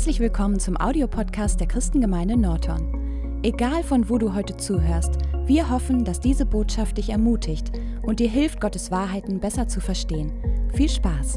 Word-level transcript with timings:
Herzlich 0.00 0.20
willkommen 0.20 0.58
zum 0.58 0.78
Audiopodcast 0.78 1.60
der 1.60 1.68
Christengemeinde 1.68 2.34
Norton. 2.34 3.38
Egal 3.42 3.84
von 3.84 4.08
wo 4.08 4.16
du 4.16 4.32
heute 4.32 4.56
zuhörst, 4.56 5.12
wir 5.44 5.68
hoffen, 5.68 6.06
dass 6.06 6.20
diese 6.20 6.46
Botschaft 6.46 6.96
dich 6.96 7.10
ermutigt 7.10 7.70
und 8.00 8.18
dir 8.18 8.30
hilft, 8.30 8.62
Gottes 8.62 8.90
Wahrheiten 8.90 9.40
besser 9.40 9.68
zu 9.68 9.78
verstehen. 9.78 10.32
Viel 10.72 10.88
Spaß! 10.88 11.36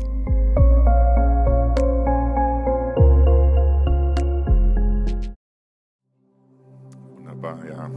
Wunderbar, 7.18 7.60
ja. 7.68 7.92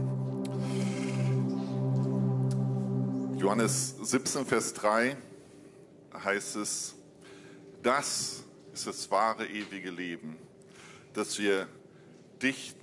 Johannes 3.37 3.95
17, 4.01 4.45
Vers 4.45 4.73
3 4.73 5.15
heißt 6.25 6.57
es, 6.57 6.93
das 7.81 8.43
ist 8.73 8.85
das 8.85 9.09
wahre 9.09 9.45
ewige 9.45 9.91
Leben, 9.91 10.35
dass 11.17 11.39
wir 11.39 11.67
dich, 12.43 12.75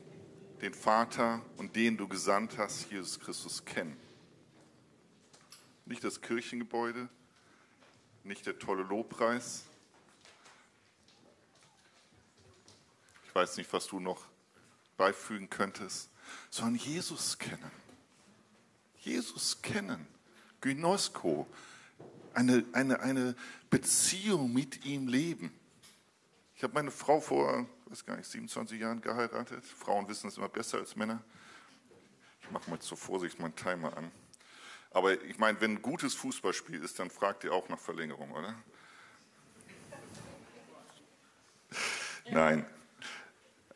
den 0.61 0.75
Vater 0.75 1.41
und 1.57 1.77
den 1.77 1.97
du 1.97 2.09
gesandt 2.09 2.59
hast, 2.59 2.91
Jesus 2.91 3.21
Christus, 3.21 3.65
kennen. 3.65 3.97
Nicht 5.87 6.03
das 6.03 6.21
Kirchengebäude, 6.21 7.09
nicht 8.25 8.45
der 8.47 8.59
tolle 8.59 8.83
Lobpreis. 8.83 9.63
Ich 13.29 13.35
weiß 13.37 13.57
nicht, 13.57 13.73
was 13.73 13.87
du 13.87 14.01
noch 14.01 14.27
beifügen 14.97 15.49
könntest, 15.49 16.11
sondern 16.51 16.75
Jesus 16.75 17.39
kennen. 17.39 17.71
Jesus 18.99 19.63
kennen. 19.63 20.09
Gynosko. 20.61 21.47
Eine, 22.33 22.65
eine, 22.73 22.99
eine 22.99 23.37
Beziehung 23.71 24.53
mit 24.53 24.85
ihm 24.85 25.07
leben. 25.07 25.53
Ich 26.57 26.65
habe 26.65 26.75
meine 26.75 26.91
Frau 26.91 27.21
vor, 27.21 27.69
weiß 27.95 28.07
gar 28.07 28.17
nicht, 28.17 28.29
27 28.29 28.81
Jahren 28.81 29.01
geheiratet. 29.01 29.65
Frauen 29.65 30.09
wissen 30.09 30.27
es 30.27 30.37
immer 30.37 30.49
besser 30.49 30.79
als 30.79 30.97
Männer. 30.97 31.23
Ich 32.43 32.51
mache 32.51 32.69
mal 32.69 32.81
zur 32.81 32.99
Vorsicht 32.99 33.39
meinen 33.39 33.55
Timer 33.55 33.97
an. 33.97 34.11
Aber 34.91 35.23
ich 35.23 35.39
meine, 35.39 35.61
wenn 35.61 35.75
ein 35.75 35.83
gutes 35.83 36.13
Fußballspiel 36.15 36.83
ist, 36.83 36.99
dann 36.99 37.09
fragt 37.09 37.45
ihr 37.45 37.53
auch 37.53 37.69
nach 37.69 37.79
Verlängerung, 37.79 38.33
oder? 38.33 38.57
Nein. 42.29 42.67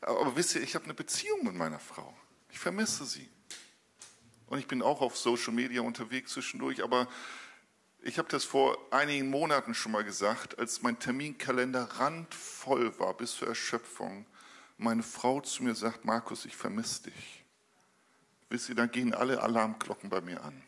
Aber 0.01 0.35
wisst 0.35 0.57
ihr, 0.57 0.63
ich 0.63 0.75
habe 0.75 0.87
eine 0.87 0.95
Beziehung 0.95 1.45
mit 1.45 1.55
meiner 1.55 1.79
Frau. 1.79 2.13
Ich 2.51 2.59
vermisse 2.59 3.05
sie. 3.05 3.29
Und 4.49 4.59
ich 4.59 4.67
bin 4.67 4.83
auch 4.83 5.01
auf 5.01 5.17
Social 5.17 5.53
Media 5.53 5.83
unterwegs 5.83 6.33
zwischendurch, 6.33 6.83
aber 6.83 7.07
ich 8.03 8.19
habe 8.19 8.29
das 8.29 8.45
vor 8.45 8.79
einigen 8.93 9.29
Monaten 9.29 9.75
schon 9.75 9.93
mal 9.93 10.05
gesagt, 10.05 10.59
als 10.59 10.83
mein 10.83 10.99
Terminkalender 10.99 11.83
randvoll 11.83 12.99
war 12.99 13.15
bis 13.15 13.33
zur 13.33 13.49
Erschöpfung. 13.49 14.25
Meine 14.77 15.03
Frau 15.03 15.41
zu 15.41 15.65
mir 15.65 15.75
sagt, 15.75 16.05
Markus, 16.05 16.45
ich 16.45 16.57
vermisse 16.57 17.05
dich. 17.05 17.45
Wisst 18.49 18.69
ihr, 18.69 18.75
dann 18.75 18.91
gehen 18.91 19.13
alle 19.13 19.43
Alarmglocken 19.43 20.09
bei 20.09 20.21
mir 20.21 20.43
an. 20.43 20.63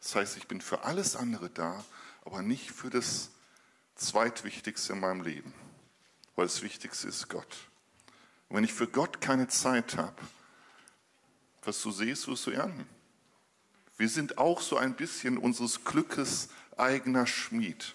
Das 0.00 0.16
heißt, 0.16 0.36
ich 0.36 0.48
bin 0.48 0.60
für 0.60 0.84
alles 0.84 1.14
andere 1.16 1.48
da, 1.48 1.84
aber 2.24 2.42
nicht 2.42 2.72
für 2.72 2.90
das 2.90 3.30
Zweitwichtigste 3.94 4.94
in 4.94 5.00
meinem 5.00 5.22
Leben, 5.22 5.54
weil 6.34 6.46
das 6.46 6.62
Wichtigste 6.62 7.08
ist 7.08 7.28
Gott. 7.28 7.56
Und 8.48 8.56
wenn 8.56 8.64
ich 8.64 8.72
für 8.72 8.88
Gott 8.88 9.20
keine 9.20 9.46
Zeit 9.46 9.96
habe, 9.96 10.20
was 11.62 11.80
du 11.80 11.92
siehst, 11.92 12.26
wirst 12.26 12.46
du 12.46 12.50
ernten. 12.50 12.86
Wir 14.02 14.08
sind 14.08 14.36
auch 14.36 14.60
so 14.60 14.78
ein 14.78 14.96
bisschen 14.96 15.38
unseres 15.38 15.84
Glückes 15.84 16.48
eigener 16.76 17.24
Schmied. 17.24 17.94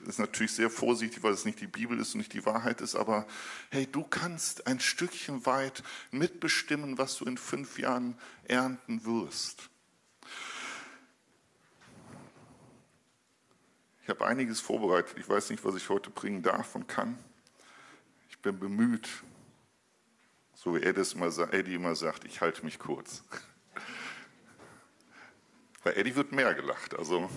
Das 0.00 0.08
ist 0.08 0.18
natürlich 0.18 0.50
sehr 0.50 0.68
vorsichtig, 0.68 1.22
weil 1.22 1.32
es 1.32 1.44
nicht 1.44 1.60
die 1.60 1.68
Bibel 1.68 1.96
ist 2.00 2.14
und 2.14 2.18
nicht 2.18 2.32
die 2.32 2.44
Wahrheit 2.44 2.80
ist, 2.80 2.96
aber 2.96 3.24
hey, 3.70 3.86
du 3.86 4.02
kannst 4.02 4.66
ein 4.66 4.80
Stückchen 4.80 5.46
weit 5.46 5.84
mitbestimmen, 6.10 6.98
was 6.98 7.18
du 7.18 7.24
in 7.24 7.38
fünf 7.38 7.78
Jahren 7.78 8.18
ernten 8.48 9.04
wirst. 9.04 9.70
Ich 14.02 14.08
habe 14.08 14.26
einiges 14.26 14.58
vorbereitet. 14.58 15.16
Ich 15.20 15.28
weiß 15.28 15.50
nicht, 15.50 15.64
was 15.64 15.76
ich 15.76 15.88
heute 15.88 16.10
bringen 16.10 16.42
darf 16.42 16.74
und 16.74 16.88
kann. 16.88 17.16
Ich 18.28 18.40
bin 18.40 18.58
bemüht, 18.58 19.08
so 20.52 20.74
wie 20.74 20.82
Eddie 20.82 21.74
immer 21.74 21.94
sagt, 21.94 22.24
ich 22.24 22.40
halte 22.40 22.64
mich 22.64 22.80
kurz. 22.80 23.22
Bei 25.86 25.92
Eddie 25.92 26.16
wird 26.16 26.32
mehr 26.32 26.52
gelacht. 26.52 26.98
Also, 26.98 27.30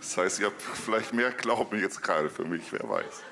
das 0.00 0.16
heißt, 0.16 0.40
ihr 0.40 0.46
habt 0.46 0.60
vielleicht 0.60 1.12
mehr 1.12 1.30
Glauben 1.30 1.78
jetzt 1.78 2.02
gerade 2.02 2.28
für 2.30 2.44
mich, 2.44 2.72
wer 2.72 2.88
weiß. 2.88 3.22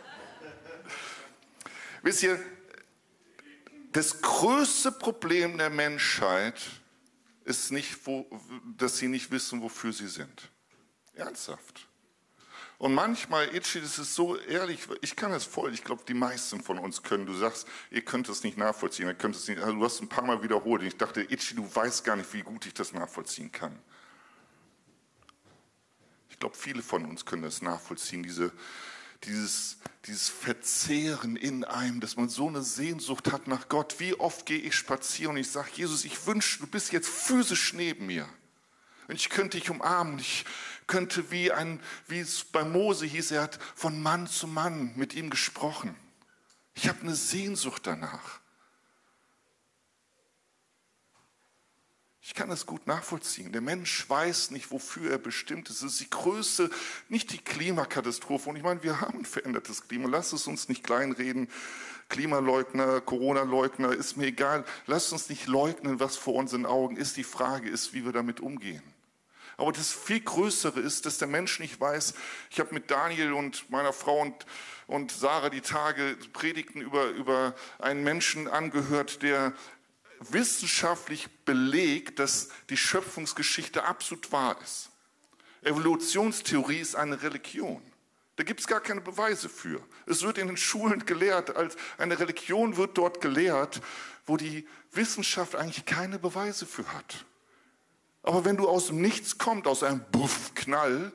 Wisst 2.02 2.22
ihr, 2.22 2.40
das 3.90 4.22
größte 4.22 4.92
Problem 4.92 5.58
der 5.58 5.70
Menschheit 5.70 6.54
ist 7.44 7.72
nicht, 7.72 8.06
wo, 8.06 8.24
dass 8.76 8.98
sie 8.98 9.08
nicht 9.08 9.32
wissen, 9.32 9.60
wofür 9.60 9.92
sie 9.92 10.06
sind. 10.06 10.48
Ernsthaft. 11.14 11.88
Und 12.78 12.94
manchmal, 12.94 13.52
Itchy, 13.52 13.80
das 13.80 13.98
ist 13.98 14.14
so 14.14 14.36
ehrlich, 14.36 14.86
ich 15.00 15.16
kann 15.16 15.32
es 15.32 15.44
voll, 15.44 15.74
ich 15.74 15.82
glaube, 15.82 16.04
die 16.06 16.14
meisten 16.14 16.62
von 16.62 16.78
uns 16.78 17.02
können. 17.02 17.26
Du 17.26 17.34
sagst, 17.34 17.66
ihr 17.90 18.02
könnt 18.02 18.28
es 18.28 18.44
nicht 18.44 18.56
nachvollziehen, 18.56 19.08
ihr 19.08 19.14
könnt 19.14 19.34
es 19.34 19.48
nicht, 19.48 19.60
also 19.60 19.72
du 19.72 19.84
hast 19.84 20.00
ein 20.00 20.08
paar 20.08 20.24
Mal 20.24 20.44
wiederholt. 20.44 20.82
Und 20.82 20.86
ich 20.86 20.96
dachte, 20.96 21.22
Itchy, 21.22 21.56
du 21.56 21.68
weißt 21.74 22.04
gar 22.04 22.14
nicht, 22.14 22.32
wie 22.32 22.42
gut 22.42 22.66
ich 22.66 22.74
das 22.74 22.92
nachvollziehen 22.92 23.50
kann 23.50 23.76
glaube, 26.40 26.56
viele 26.56 26.82
von 26.82 27.04
uns 27.04 27.24
können 27.24 27.42
das 27.42 27.62
nachvollziehen, 27.62 28.22
diese, 28.22 28.52
dieses, 29.24 29.76
dieses 30.06 30.28
Verzehren 30.28 31.36
in 31.36 31.64
einem, 31.64 32.00
dass 32.00 32.16
man 32.16 32.28
so 32.28 32.48
eine 32.48 32.62
Sehnsucht 32.62 33.30
hat 33.30 33.46
nach 33.46 33.68
Gott. 33.68 34.00
Wie 34.00 34.14
oft 34.14 34.46
gehe 34.46 34.58
ich 34.58 34.74
spazieren 34.74 35.32
und 35.32 35.40
ich 35.40 35.50
sage, 35.50 35.70
Jesus, 35.74 36.04
ich 36.04 36.26
wünsche, 36.26 36.58
du 36.58 36.66
bist 36.66 36.92
jetzt 36.92 37.08
physisch 37.08 37.74
neben 37.74 38.06
mir. 38.06 38.28
Und 39.06 39.16
ich 39.16 39.28
könnte 39.28 39.58
dich 39.58 39.70
umarmen. 39.70 40.18
Ich 40.18 40.44
könnte 40.86 41.30
wie 41.30 41.52
ein, 41.52 41.80
wie 42.08 42.20
es 42.20 42.44
bei 42.44 42.64
Mose 42.64 43.06
hieß, 43.06 43.32
er 43.32 43.42
hat 43.42 43.58
von 43.74 44.02
Mann 44.02 44.26
zu 44.26 44.46
Mann 44.46 44.92
mit 44.96 45.14
ihm 45.14 45.30
gesprochen. 45.30 45.94
Ich 46.74 46.88
habe 46.88 47.02
eine 47.02 47.14
Sehnsucht 47.14 47.86
danach. 47.86 48.40
Ich 52.30 52.34
kann 52.36 52.48
das 52.48 52.64
gut 52.64 52.86
nachvollziehen. 52.86 53.50
Der 53.50 53.60
Mensch 53.60 54.08
weiß 54.08 54.52
nicht, 54.52 54.70
wofür 54.70 55.10
er 55.10 55.18
bestimmt 55.18 55.68
ist. 55.68 55.82
Es 55.82 55.94
ist 55.94 56.00
die 56.00 56.10
größte, 56.10 56.70
nicht 57.08 57.32
die 57.32 57.38
Klimakatastrophe. 57.38 58.50
Und 58.50 58.54
ich 58.54 58.62
meine, 58.62 58.84
wir 58.84 59.00
haben 59.00 59.18
ein 59.18 59.24
verändertes 59.24 59.88
Klima. 59.88 60.08
Lass 60.08 60.32
es 60.32 60.46
uns 60.46 60.68
nicht 60.68 60.84
kleinreden. 60.84 61.48
Klimaleugner, 62.08 63.00
Corona-Leugner, 63.00 63.92
ist 63.92 64.16
mir 64.16 64.26
egal. 64.26 64.64
Lass 64.86 65.10
uns 65.10 65.28
nicht 65.28 65.48
leugnen, 65.48 65.98
was 65.98 66.16
vor 66.16 66.34
unseren 66.34 66.66
Augen 66.66 66.96
ist. 66.96 67.16
Die 67.16 67.24
Frage 67.24 67.68
ist, 67.68 67.94
wie 67.94 68.04
wir 68.04 68.12
damit 68.12 68.38
umgehen. 68.38 68.82
Aber 69.56 69.72
das 69.72 69.92
viel 69.92 70.20
Größere 70.20 70.78
ist, 70.78 71.06
dass 71.06 71.18
der 71.18 71.26
Mensch 71.26 71.58
nicht 71.58 71.80
weiß. 71.80 72.14
Ich 72.50 72.60
habe 72.60 72.72
mit 72.72 72.92
Daniel 72.92 73.32
und 73.32 73.68
meiner 73.70 73.92
Frau 73.92 74.20
und, 74.20 74.46
und 74.86 75.10
Sarah 75.10 75.50
die 75.50 75.62
Tage 75.62 76.16
Predigten 76.32 76.80
über, 76.80 77.08
über 77.08 77.56
einen 77.80 78.04
Menschen 78.04 78.46
angehört, 78.46 79.24
der 79.24 79.52
wissenschaftlich 80.20 81.28
belegt, 81.44 82.18
dass 82.18 82.48
die 82.68 82.76
Schöpfungsgeschichte 82.76 83.84
absolut 83.84 84.30
wahr 84.32 84.56
ist. 84.62 84.90
Evolutionstheorie 85.62 86.78
ist 86.78 86.94
eine 86.94 87.22
Religion. 87.22 87.82
Da 88.36 88.44
gibt 88.44 88.60
es 88.60 88.66
gar 88.66 88.80
keine 88.80 89.00
Beweise 89.00 89.48
für. 89.48 89.82
Es 90.06 90.22
wird 90.22 90.38
in 90.38 90.46
den 90.46 90.56
Schulen 90.56 91.04
gelehrt, 91.04 91.56
als 91.56 91.76
eine 91.98 92.18
Religion 92.18 92.76
wird 92.76 92.96
dort 92.96 93.20
gelehrt, 93.20 93.82
wo 94.24 94.36
die 94.36 94.66
Wissenschaft 94.92 95.56
eigentlich 95.56 95.84
keine 95.84 96.18
Beweise 96.18 96.64
für 96.64 96.90
hat. 96.92 97.26
Aber 98.22 98.44
wenn 98.44 98.56
du 98.56 98.68
aus 98.68 98.88
dem 98.88 99.00
Nichts 99.00 99.38
kommst, 99.38 99.66
aus 99.66 99.82
einem 99.82 100.04
Buff-Knall 100.10 101.12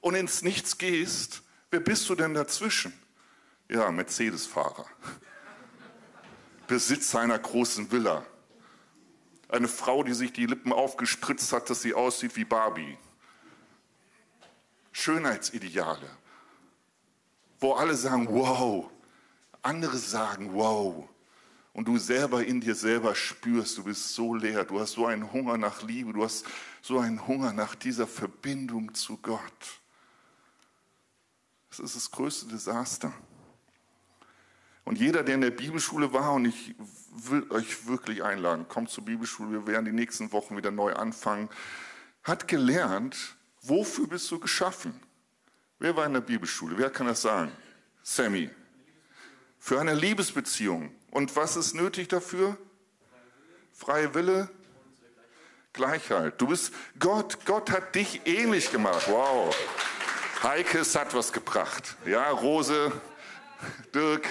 und 0.00 0.14
ins 0.14 0.42
Nichts 0.42 0.78
gehst, 0.78 1.42
wer 1.70 1.80
bist 1.80 2.08
du 2.08 2.14
denn 2.14 2.34
dazwischen? 2.34 2.92
Ja, 3.68 3.90
Mercedes-Fahrer. 3.90 4.86
Besitzer 6.70 7.18
einer 7.18 7.36
großen 7.36 7.90
Villa. 7.90 8.24
Eine 9.48 9.66
Frau, 9.66 10.04
die 10.04 10.14
sich 10.14 10.32
die 10.32 10.46
Lippen 10.46 10.72
aufgespritzt 10.72 11.52
hat, 11.52 11.68
dass 11.68 11.82
sie 11.82 11.94
aussieht 11.94 12.36
wie 12.36 12.44
Barbie. 12.44 12.96
Schönheitsideale, 14.92 16.08
wo 17.58 17.72
alle 17.72 17.96
sagen, 17.96 18.28
wow, 18.30 18.88
andere 19.62 19.98
sagen, 19.98 20.54
wow. 20.54 21.08
Und 21.72 21.88
du 21.88 21.98
selber 21.98 22.44
in 22.44 22.60
dir 22.60 22.76
selber 22.76 23.16
spürst, 23.16 23.76
du 23.78 23.82
bist 23.82 24.14
so 24.14 24.36
leer, 24.36 24.64
du 24.64 24.78
hast 24.78 24.92
so 24.92 25.06
einen 25.06 25.32
Hunger 25.32 25.58
nach 25.58 25.82
Liebe, 25.82 26.12
du 26.12 26.22
hast 26.22 26.46
so 26.82 27.00
einen 27.00 27.26
Hunger 27.26 27.52
nach 27.52 27.74
dieser 27.74 28.06
Verbindung 28.06 28.94
zu 28.94 29.16
Gott. 29.16 29.80
Das 31.70 31.80
ist 31.80 31.96
das 31.96 32.12
größte 32.12 32.46
Desaster. 32.46 33.12
Und 34.90 34.98
jeder, 34.98 35.22
der 35.22 35.36
in 35.36 35.40
der 35.40 35.52
Bibelschule 35.52 36.12
war, 36.12 36.32
und 36.32 36.46
ich 36.46 36.74
will 37.12 37.46
euch 37.50 37.86
wirklich 37.86 38.24
einladen, 38.24 38.66
kommt 38.66 38.90
zur 38.90 39.04
Bibelschule, 39.04 39.52
wir 39.52 39.66
werden 39.68 39.84
die 39.84 39.92
nächsten 39.92 40.32
Wochen 40.32 40.56
wieder 40.56 40.72
neu 40.72 40.94
anfangen, 40.94 41.48
hat 42.24 42.48
gelernt, 42.48 43.36
wofür 43.62 44.08
bist 44.08 44.28
du 44.32 44.40
geschaffen? 44.40 44.92
Wer 45.78 45.94
war 45.94 46.06
in 46.06 46.14
der 46.14 46.22
Bibelschule? 46.22 46.76
Wer 46.76 46.90
kann 46.90 47.06
das 47.06 47.22
sagen? 47.22 47.52
Sammy. 48.02 48.50
Für 49.60 49.80
eine 49.80 49.94
Liebesbeziehung. 49.94 50.92
Und 51.12 51.36
was 51.36 51.54
ist 51.54 51.76
nötig 51.76 52.08
dafür? 52.08 52.56
Freie 53.72 54.12
Wille? 54.12 54.50
Gleichheit. 55.72 56.40
Du 56.40 56.48
bist 56.48 56.72
Gott. 56.98 57.46
Gott 57.46 57.70
hat 57.70 57.94
dich 57.94 58.22
ähnlich 58.24 58.72
gemacht. 58.72 59.06
Wow. 59.06 59.54
Heike, 60.42 60.80
es 60.80 60.96
hat 60.96 61.14
was 61.14 61.32
gebracht. 61.32 61.94
Ja, 62.06 62.28
Rose, 62.30 62.90
Dirk, 63.94 64.26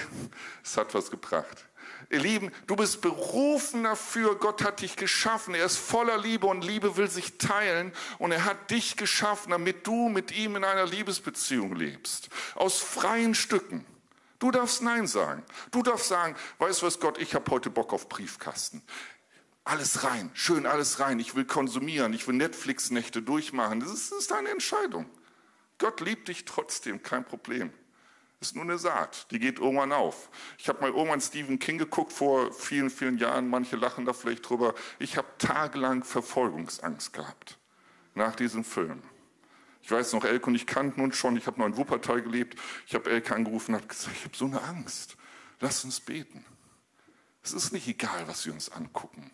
es 0.62 0.76
hat 0.76 0.94
was 0.94 1.10
gebracht. 1.10 1.66
Ihr 2.12 2.18
Lieben, 2.18 2.50
du 2.66 2.74
bist 2.74 3.02
berufen 3.02 3.84
dafür. 3.84 4.34
Gott 4.34 4.64
hat 4.64 4.80
dich 4.80 4.96
geschaffen. 4.96 5.54
Er 5.54 5.66
ist 5.66 5.76
voller 5.76 6.18
Liebe 6.18 6.46
und 6.48 6.64
Liebe 6.64 6.96
will 6.96 7.08
sich 7.08 7.38
teilen. 7.38 7.92
Und 8.18 8.32
er 8.32 8.44
hat 8.44 8.70
dich 8.72 8.96
geschaffen, 8.96 9.50
damit 9.50 9.86
du 9.86 10.08
mit 10.08 10.32
ihm 10.32 10.56
in 10.56 10.64
einer 10.64 10.86
Liebesbeziehung 10.86 11.76
lebst. 11.76 12.28
Aus 12.56 12.80
freien 12.80 13.36
Stücken. 13.36 13.86
Du 14.40 14.50
darfst 14.50 14.82
Nein 14.82 15.06
sagen. 15.06 15.44
Du 15.70 15.82
darfst 15.82 16.08
sagen, 16.08 16.34
weißt 16.58 16.82
du 16.82 16.86
was, 16.86 16.98
Gott, 16.98 17.18
ich 17.18 17.34
habe 17.34 17.48
heute 17.50 17.70
Bock 17.70 17.92
auf 17.92 18.08
Briefkasten. 18.08 18.82
Alles 19.62 20.02
rein, 20.02 20.30
schön 20.34 20.66
alles 20.66 20.98
rein. 20.98 21.20
Ich 21.20 21.36
will 21.36 21.44
konsumieren, 21.44 22.12
ich 22.12 22.26
will 22.26 22.34
Netflix-Nächte 22.34 23.22
durchmachen. 23.22 23.78
Das 23.78 23.90
ist, 23.90 24.10
das 24.10 24.20
ist 24.20 24.30
deine 24.32 24.48
Entscheidung. 24.48 25.08
Gott 25.78 26.00
liebt 26.00 26.26
dich 26.28 26.44
trotzdem, 26.44 27.02
kein 27.02 27.24
Problem. 27.24 27.72
Ist 28.40 28.54
nur 28.54 28.64
eine 28.64 28.78
Saat, 28.78 29.30
die 29.30 29.38
geht 29.38 29.58
irgendwann 29.58 29.92
auf. 29.92 30.30
Ich 30.56 30.68
habe 30.68 30.80
mal 30.80 30.90
irgendwann 30.90 31.20
Stephen 31.20 31.58
King 31.58 31.76
geguckt 31.76 32.10
vor 32.10 32.50
vielen, 32.52 32.88
vielen 32.88 33.18
Jahren. 33.18 33.48
Manche 33.48 33.76
lachen 33.76 34.06
da 34.06 34.14
vielleicht 34.14 34.48
drüber. 34.48 34.74
Ich 34.98 35.18
habe 35.18 35.28
tagelang 35.36 36.04
Verfolgungsangst 36.04 37.12
gehabt 37.12 37.58
nach 38.14 38.34
diesem 38.34 38.64
Film. 38.64 39.02
Ich 39.82 39.90
weiß 39.90 40.14
noch, 40.14 40.24
Elke 40.24 40.46
und 40.46 40.54
ich 40.54 40.66
kannten 40.66 41.02
uns 41.02 41.16
schon. 41.16 41.36
Ich 41.36 41.46
habe 41.46 41.60
noch 41.60 41.66
in 41.66 41.76
Wuppertal 41.76 42.22
gelebt. 42.22 42.58
Ich 42.86 42.94
habe 42.94 43.10
Elke 43.10 43.34
angerufen 43.34 43.74
und 43.74 43.80
habe 43.82 43.88
gesagt, 43.88 44.16
ich 44.16 44.24
habe 44.24 44.36
so 44.36 44.46
eine 44.46 44.62
Angst. 44.62 45.16
Lass 45.60 45.84
uns 45.84 46.00
beten. 46.00 46.44
Es 47.42 47.52
ist 47.52 47.72
nicht 47.72 47.88
egal, 47.88 48.26
was 48.26 48.46
wir 48.46 48.54
uns 48.54 48.70
angucken. 48.70 49.30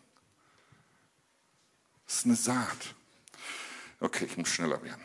Es 2.09 2.17
ist 2.17 2.25
eine 2.27 2.37
Saat. 2.37 2.95
Okay, 4.01 4.25
ich 4.25 4.37
muss 4.37 4.49
schneller 4.49 4.83
werden. 4.83 5.03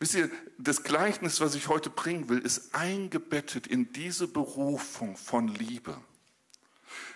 Wisst 0.00 0.14
ihr, 0.14 0.30
das 0.58 0.84
Gleichnis, 0.84 1.40
was 1.40 1.54
ich 1.54 1.68
heute 1.68 1.90
bringen 1.90 2.28
will, 2.28 2.38
ist 2.38 2.74
eingebettet 2.74 3.66
in 3.66 3.92
diese 3.92 4.28
Berufung 4.28 5.16
von 5.16 5.48
Liebe. 5.48 6.00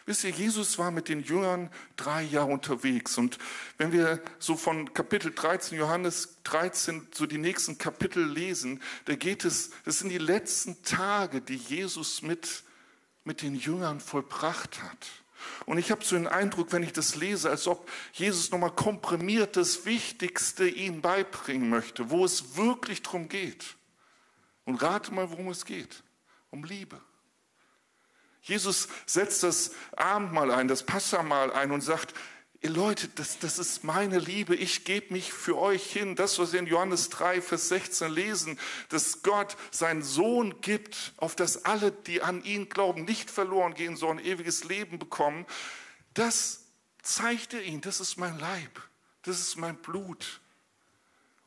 Wisst 0.04 0.24
ihr, 0.24 0.30
Jesus 0.30 0.78
war 0.78 0.90
mit 0.90 1.08
den 1.08 1.22
Jüngern 1.22 1.70
drei 1.96 2.22
Jahre 2.22 2.50
unterwegs. 2.50 3.18
Und 3.18 3.38
wenn 3.78 3.92
wir 3.92 4.20
so 4.40 4.56
von 4.56 4.92
Kapitel 4.94 5.32
13, 5.32 5.78
Johannes 5.78 6.38
13, 6.42 7.06
so 7.14 7.26
die 7.26 7.38
nächsten 7.38 7.78
Kapitel 7.78 8.24
lesen, 8.24 8.82
da 9.04 9.14
geht 9.14 9.44
es, 9.44 9.70
das 9.84 10.00
sind 10.00 10.08
die 10.08 10.18
letzten 10.18 10.82
Tage, 10.82 11.40
die 11.40 11.54
Jesus 11.54 12.22
mit, 12.22 12.64
mit 13.22 13.42
den 13.42 13.54
Jüngern 13.54 14.00
vollbracht 14.00 14.82
hat. 14.82 15.21
Und 15.66 15.78
ich 15.78 15.90
habe 15.90 16.04
so 16.04 16.16
den 16.16 16.26
Eindruck, 16.26 16.72
wenn 16.72 16.82
ich 16.82 16.92
das 16.92 17.14
lese, 17.14 17.50
als 17.50 17.66
ob 17.66 17.88
Jesus 18.12 18.50
nochmal 18.50 18.72
komprimiert 18.72 19.56
das 19.56 19.84
Wichtigste 19.84 20.68
ihnen 20.68 21.00
beibringen 21.00 21.68
möchte, 21.70 22.10
wo 22.10 22.24
es 22.24 22.56
wirklich 22.56 23.02
darum 23.02 23.28
geht. 23.28 23.76
Und 24.64 24.82
rate 24.82 25.12
mal, 25.12 25.30
worum 25.30 25.48
es 25.48 25.64
geht. 25.64 26.02
Um 26.50 26.64
Liebe. 26.64 27.00
Jesus 28.42 28.88
setzt 29.06 29.42
das 29.42 29.72
Abendmahl 29.96 30.50
ein, 30.50 30.68
das 30.68 30.84
Passamal 30.84 31.52
ein 31.52 31.70
und 31.70 31.80
sagt, 31.80 32.14
ihr 32.62 32.70
Leute, 32.70 33.08
das, 33.08 33.40
das 33.40 33.58
ist 33.58 33.82
meine 33.82 34.18
Liebe, 34.20 34.54
ich 34.54 34.84
gebe 34.84 35.12
mich 35.12 35.32
für 35.32 35.58
euch 35.58 35.84
hin. 35.84 36.14
Das, 36.14 36.38
was 36.38 36.52
wir 36.52 36.60
in 36.60 36.66
Johannes 36.66 37.08
3, 37.10 37.42
Vers 37.42 37.68
16 37.68 38.10
lesen, 38.10 38.58
dass 38.88 39.22
Gott 39.22 39.56
seinen 39.72 40.02
Sohn 40.02 40.60
gibt, 40.60 41.12
auf 41.16 41.34
das 41.34 41.64
alle, 41.64 41.90
die 41.90 42.22
an 42.22 42.42
ihn 42.44 42.68
glauben, 42.68 43.04
nicht 43.04 43.30
verloren 43.30 43.74
gehen, 43.74 43.96
sondern 43.96 44.24
ewiges 44.24 44.62
Leben 44.64 45.00
bekommen, 45.00 45.44
das 46.14 46.64
zeigt 47.02 47.52
er 47.52 47.62
ihnen, 47.62 47.80
das 47.80 48.00
ist 48.00 48.16
mein 48.16 48.38
Leib, 48.38 48.80
das 49.22 49.40
ist 49.40 49.56
mein 49.56 49.76
Blut. 49.76 50.40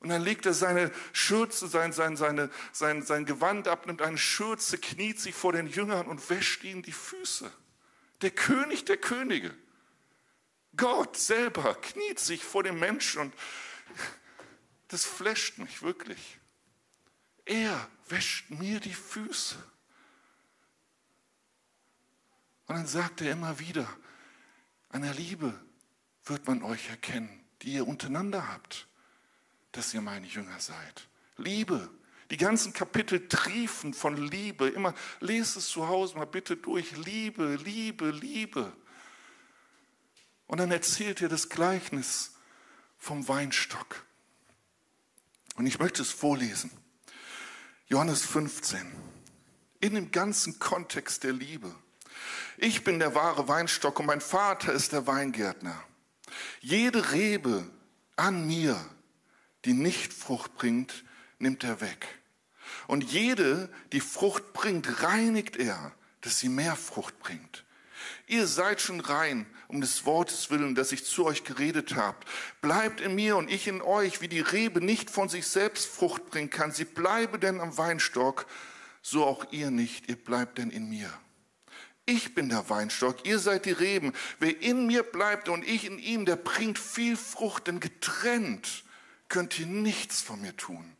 Und 0.01 0.09
dann 0.09 0.21
legt 0.21 0.45
er 0.45 0.53
seine 0.53 0.91
Schürze, 1.13 1.67
sein, 1.67 1.94
sein, 1.94 2.17
seine, 2.17 2.51
sein, 2.73 3.03
sein 3.03 3.25
Gewand 3.25 3.69
ab, 3.69 3.88
nimmt 3.88 4.01
eine 4.01 4.17
Schürze, 4.17 4.77
kniet 4.77 5.19
sich 5.19 5.33
vor 5.33 5.53
den 5.53 5.67
Jüngern 5.67 6.07
und 6.07 6.29
wäscht 6.29 6.63
ihnen 6.65 6.83
die 6.83 6.91
Füße. 6.91 7.50
Der 8.21 8.31
König 8.31 8.83
der 8.85 8.97
Könige. 8.97 9.56
Gott 10.77 11.18
selber 11.18 11.75
kniet 11.75 12.19
sich 12.19 12.44
vor 12.44 12.63
dem 12.63 12.80
Menschen 12.80 13.22
und 13.22 13.33
das 14.88 15.06
flasht 15.06 15.57
mich 15.57 15.81
wirklich. 15.81 16.39
Er 17.45 17.89
wäscht 18.07 18.50
mir 18.50 18.80
die 18.80 18.94
Füße. 18.94 19.56
Und 22.68 22.75
dann 22.75 22.88
sagt 22.88 23.22
er 23.22 23.31
immer 23.31 23.60
wieder, 23.60 23.88
an 24.89 25.04
der 25.04 25.13
Liebe 25.13 25.54
wird 26.25 26.48
man 26.48 26.63
euch 26.63 26.89
erkennen, 26.89 27.45
die 27.62 27.74
ihr 27.74 27.88
untereinander 27.88 28.48
habt, 28.48 28.88
dass 29.72 29.94
ihr 29.94 30.01
meine 30.01 30.27
Jünger 30.27 30.60
seid. 30.60 31.07
Liebe. 31.38 31.89
Die 32.31 32.38
ganzen 32.38 32.74
Kapitel 32.74 33.27
triefen 33.27 33.94
von 33.94 34.18
Liebe. 34.18 34.68
Immer 34.68 34.95
lest 35.19 35.57
es 35.57 35.68
zu 35.68 35.88
Hause 35.88 36.18
mal 36.18 36.25
bitte 36.25 36.57
durch. 36.57 36.98
Liebe, 36.98 37.56
Liebe, 37.56 38.10
Liebe. 38.10 38.74
Und 40.47 40.59
dann 40.59 40.71
erzählt 40.71 41.21
er 41.21 41.30
das 41.30 41.50
Gleichnis 41.50 42.33
vom 42.97 43.27
Weinstock. 43.27 44.06
Und 45.56 45.65
ich 45.65 45.80
möchte 45.80 46.01
es 46.01 46.12
vorlesen. 46.12 46.71
Johannes 47.88 48.24
15. 48.24 48.92
In 49.80 49.95
dem 49.95 50.12
ganzen 50.12 50.59
Kontext 50.59 51.24
der 51.24 51.33
Liebe. 51.33 51.74
Ich 52.57 52.83
bin 52.83 53.00
der 53.00 53.15
wahre 53.15 53.47
Weinstock 53.47 54.00
und 54.00 54.06
mein 54.06 54.21
Vater 54.21 54.71
ist 54.71 54.94
der 54.94 55.07
Weingärtner. 55.07 55.83
Jede 56.62 57.12
Rebe 57.12 57.69
an 58.15 58.48
mir, 58.48 58.77
die 59.65 59.74
nicht 59.74 60.13
Frucht 60.13 60.56
bringt, 60.56 61.03
nimmt 61.39 61.63
er 61.63 61.81
weg. 61.81 62.07
Und 62.88 63.03
jede, 63.03 63.69
die 63.91 64.00
Frucht 64.00 64.53
bringt, 64.53 65.03
reinigt 65.03 65.57
er, 65.57 65.91
dass 66.21 66.39
sie 66.39 66.50
mehr 66.50 66.75
Frucht 66.75 67.19
bringt. 67.19 67.64
Ihr 68.27 68.48
seid 68.48 68.81
schon 68.81 69.00
rein 69.00 69.45
um 69.68 69.81
des 69.81 70.06
Wortes 70.06 70.50
willen, 70.50 70.75
das 70.75 70.92
ich 70.92 71.06
zu 71.06 71.25
euch 71.25 71.44
geredet 71.44 71.95
habe. 71.95 72.18
Bleibt 72.62 73.01
in 73.01 73.16
mir 73.16 73.38
und 73.38 73.50
ich 73.50 73.68
in 73.68 73.81
euch, 73.81 74.22
wie 74.22 74.27
die 74.27 74.41
Rebe 74.41 74.82
nicht 74.82 75.10
von 75.10 75.29
sich 75.29 75.48
selbst 75.48 75.88
Frucht 75.88 76.27
bringen 76.27 76.50
kann. 76.50 76.72
Sie 76.72 76.86
bleibe 76.86 77.39
denn 77.39 77.60
am 77.60 77.77
Weinstock, 77.77 78.46
so 79.01 79.25
auch 79.25 79.51
ihr 79.51 79.72
nicht, 79.72 80.10
ihr 80.10 80.15
bleibt 80.15 80.58
denn 80.58 80.70
in 80.70 80.89
mir. 80.89 81.12
Ich 82.05 82.36
bin 82.36 82.50
der 82.50 82.70
Weinstock, 82.70 83.25
ihr 83.25 83.39
seid 83.39 83.65
die 83.65 83.72
Reben. 83.72 84.13
Wer 84.39 84.62
in 84.62 84.86
mir 84.86 85.01
bleibt 85.01 85.50
und 85.50 85.67
ich 85.67 85.86
in 85.86 85.98
ihm, 85.98 86.25
der 86.25 86.36
bringt 86.36 86.77
viel 86.77 87.17
Frucht, 87.17 87.67
denn 87.67 87.79
getrennt 87.79 88.84
könnt 89.27 89.60
ihr 89.60 89.65
nichts 89.65 90.22
von 90.22 90.39
mir 90.41 90.55
tun. 90.55 90.96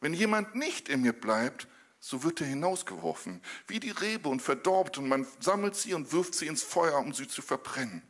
Wenn 0.00 0.12
jemand 0.12 0.56
nicht 0.56 0.88
in 0.88 1.02
mir 1.02 1.12
bleibt, 1.12 1.68
so 2.08 2.22
wird 2.22 2.40
er 2.40 2.46
hinausgeworfen, 2.46 3.42
wie 3.66 3.80
die 3.80 3.90
Rebe 3.90 4.28
und 4.28 4.40
verdorbt, 4.40 4.96
und 4.96 5.08
man 5.08 5.26
sammelt 5.40 5.74
sie 5.74 5.92
und 5.92 6.12
wirft 6.12 6.36
sie 6.36 6.46
ins 6.46 6.62
Feuer, 6.62 7.00
um 7.00 7.12
sie 7.12 7.26
zu 7.26 7.42
verbrennen. 7.42 8.00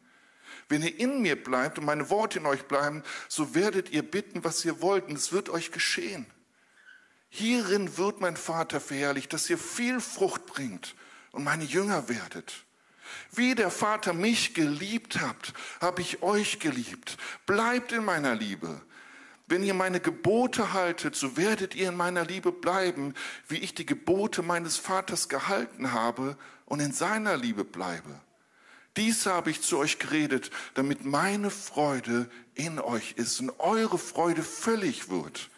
Wenn 0.68 0.82
ihr 0.82 1.00
in 1.00 1.22
mir 1.22 1.42
bleibt 1.42 1.78
und 1.78 1.86
meine 1.86 2.10
Worte 2.10 2.40
in 2.40 2.44
euch 2.44 2.64
bleiben, 2.64 3.02
so 3.26 3.54
werdet 3.54 3.88
ihr 3.88 4.02
bitten, 4.02 4.44
was 4.44 4.62
ihr 4.66 4.82
wollt, 4.82 5.08
und 5.08 5.16
es 5.16 5.32
wird 5.32 5.48
euch 5.48 5.72
geschehen. 5.72 6.26
Hierin 7.30 7.96
wird 7.96 8.20
mein 8.20 8.36
Vater 8.36 8.80
verherrlicht, 8.80 9.32
dass 9.32 9.48
ihr 9.48 9.56
viel 9.56 10.00
Frucht 10.00 10.44
bringt 10.44 10.94
und 11.32 11.44
meine 11.44 11.64
Jünger 11.64 12.10
werdet. 12.10 12.66
Wie 13.32 13.54
der 13.54 13.70
Vater 13.70 14.12
mich 14.12 14.52
geliebt 14.52 15.22
habt, 15.22 15.54
habe 15.80 16.02
ich 16.02 16.22
euch 16.22 16.58
geliebt. 16.58 17.16
Bleibt 17.46 17.92
in 17.92 18.04
meiner 18.04 18.34
Liebe. 18.34 18.82
Wenn 19.48 19.62
ihr 19.62 19.74
meine 19.74 20.00
Gebote 20.00 20.72
haltet, 20.72 21.14
so 21.14 21.36
werdet 21.36 21.74
ihr 21.74 21.88
in 21.88 21.96
meiner 21.96 22.24
Liebe 22.24 22.50
bleiben, 22.50 23.14
wie 23.46 23.58
ich 23.58 23.74
die 23.74 23.86
Gebote 23.86 24.42
meines 24.42 24.76
Vaters 24.76 25.28
gehalten 25.28 25.92
habe 25.92 26.36
und 26.64 26.80
in 26.80 26.92
seiner 26.92 27.36
Liebe 27.36 27.64
bleibe. 27.64 28.20
Dies 28.96 29.26
habe 29.26 29.50
ich 29.50 29.60
zu 29.62 29.78
euch 29.78 29.98
geredet, 29.98 30.50
damit 30.74 31.04
meine 31.04 31.50
Freude 31.50 32.28
in 32.54 32.80
euch 32.80 33.12
ist 33.12 33.40
und 33.40 33.50
eure 33.60 33.98
Freude 33.98 34.42
völlig 34.42 35.10
wird. 35.10 35.50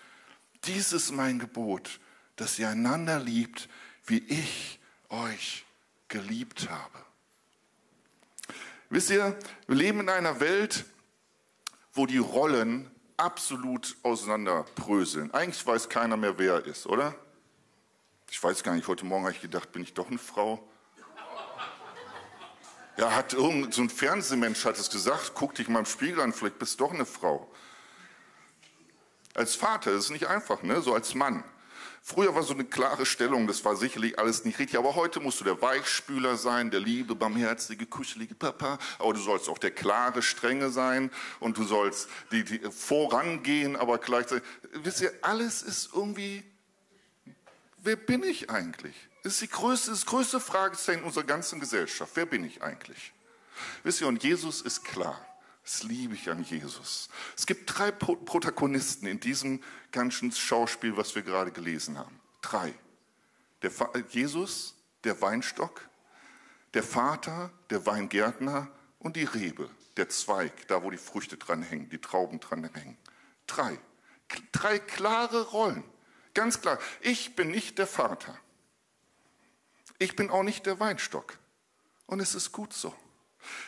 Dies 0.64 0.92
ist 0.92 1.12
mein 1.12 1.38
Gebot, 1.38 2.00
dass 2.36 2.58
ihr 2.58 2.68
einander 2.68 3.20
liebt, 3.20 3.68
wie 4.04 4.18
ich 4.18 4.80
euch 5.08 5.64
geliebt 6.08 6.68
habe. 6.68 6.98
Wisst 8.90 9.10
ihr, 9.10 9.38
wir 9.66 9.76
leben 9.76 10.00
in 10.00 10.08
einer 10.08 10.40
Welt, 10.40 10.84
wo 11.92 12.06
die 12.06 12.18
Rollen 12.18 12.90
absolut 13.18 13.96
auseinanderbröseln. 14.02 15.34
Eigentlich 15.34 15.66
weiß 15.66 15.88
keiner 15.88 16.16
mehr, 16.16 16.38
wer 16.38 16.54
er 16.54 16.66
ist, 16.66 16.86
oder? 16.86 17.14
Ich 18.30 18.42
weiß 18.42 18.62
gar 18.62 18.74
nicht, 18.74 18.88
heute 18.88 19.04
Morgen 19.04 19.24
habe 19.24 19.34
ich 19.34 19.42
gedacht, 19.42 19.72
bin 19.72 19.82
ich 19.82 19.92
doch 19.92 20.08
eine 20.08 20.18
Frau? 20.18 20.66
Ja, 22.96 23.14
hat 23.14 23.32
irgend 23.32 23.74
so 23.74 23.82
ein 23.82 23.90
Fernsehmensch 23.90 24.64
hat 24.64 24.76
es 24.78 24.90
gesagt, 24.90 25.32
guck 25.34 25.54
dich 25.54 25.68
mal 25.68 25.80
im 25.80 25.86
Spiegel 25.86 26.20
an, 26.20 26.32
vielleicht 26.32 26.58
bist 26.58 26.80
du 26.80 26.84
doch 26.84 26.92
eine 26.92 27.06
Frau. 27.06 27.50
Als 29.34 29.54
Vater 29.54 29.92
ist 29.92 30.04
es 30.04 30.10
nicht 30.10 30.26
einfach, 30.26 30.62
ne? 30.62 30.80
so 30.80 30.94
als 30.94 31.14
Mann. 31.14 31.44
Früher 32.08 32.34
war 32.34 32.42
so 32.42 32.54
eine 32.54 32.64
klare 32.64 33.04
Stellung, 33.04 33.46
das 33.46 33.66
war 33.66 33.76
sicherlich 33.76 34.18
alles 34.18 34.46
nicht 34.46 34.58
richtig, 34.58 34.78
aber 34.78 34.94
heute 34.94 35.20
musst 35.20 35.40
du 35.40 35.44
der 35.44 35.60
Weichspüler 35.60 36.38
sein, 36.38 36.70
der 36.70 36.80
liebe, 36.80 37.14
barmherzige, 37.14 37.84
kuschelige 37.84 38.34
Papa, 38.34 38.78
aber 38.98 39.12
du 39.12 39.20
sollst 39.20 39.46
auch 39.50 39.58
der 39.58 39.72
klare, 39.72 40.22
strenge 40.22 40.70
sein 40.70 41.10
und 41.38 41.58
du 41.58 41.64
sollst 41.64 42.08
die, 42.32 42.44
die 42.44 42.60
vorangehen, 42.70 43.76
aber 43.76 43.98
gleichzeitig, 43.98 44.42
wisst 44.72 45.02
ihr, 45.02 45.12
alles 45.20 45.60
ist 45.60 45.90
irgendwie, 45.92 46.42
wer 47.76 47.96
bin 47.96 48.22
ich 48.22 48.48
eigentlich? 48.48 48.96
Das 49.22 49.34
ist 49.34 49.42
die 49.42 49.50
größte, 49.50 49.90
das 49.90 50.06
größte 50.06 50.40
Fragezeichen 50.40 51.02
unserer 51.02 51.24
ganzen 51.24 51.60
Gesellschaft. 51.60 52.12
Wer 52.14 52.24
bin 52.24 52.42
ich 52.42 52.62
eigentlich? 52.62 53.12
Wisst 53.82 54.00
ihr, 54.00 54.06
und 54.06 54.24
Jesus 54.24 54.62
ist 54.62 54.82
klar. 54.82 55.20
Das 55.68 55.82
liebe 55.82 56.14
ich 56.14 56.30
an 56.30 56.42
Jesus. 56.44 57.10
Es 57.36 57.44
gibt 57.44 57.70
drei 57.76 57.90
Protagonisten 57.90 59.06
in 59.06 59.20
diesem 59.20 59.62
ganzen 59.92 60.32
Schauspiel, 60.32 60.96
was 60.96 61.14
wir 61.14 61.20
gerade 61.20 61.52
gelesen 61.52 61.98
haben. 61.98 62.18
Drei. 62.40 62.72
Der 63.60 63.70
Jesus, 64.08 64.76
der 65.04 65.20
Weinstock, 65.20 65.86
der 66.72 66.82
Vater, 66.82 67.52
der 67.68 67.84
Weingärtner 67.84 68.70
und 68.98 69.16
die 69.16 69.24
Rebe, 69.24 69.68
der 69.98 70.08
Zweig, 70.08 70.66
da 70.68 70.82
wo 70.82 70.90
die 70.90 70.96
Früchte 70.96 71.36
dran 71.36 71.60
hängen, 71.62 71.90
die 71.90 72.00
Trauben 72.00 72.40
dran 72.40 72.64
hängen. 72.72 72.96
Drei. 73.46 73.78
Drei 74.52 74.78
klare 74.78 75.48
Rollen. 75.48 75.84
Ganz 76.32 76.62
klar. 76.62 76.78
Ich 77.02 77.36
bin 77.36 77.50
nicht 77.50 77.76
der 77.76 77.86
Vater. 77.86 78.38
Ich 79.98 80.16
bin 80.16 80.30
auch 80.30 80.44
nicht 80.44 80.64
der 80.64 80.80
Weinstock. 80.80 81.38
Und 82.06 82.20
es 82.20 82.34
ist 82.34 82.52
gut 82.52 82.72
so. 82.72 82.94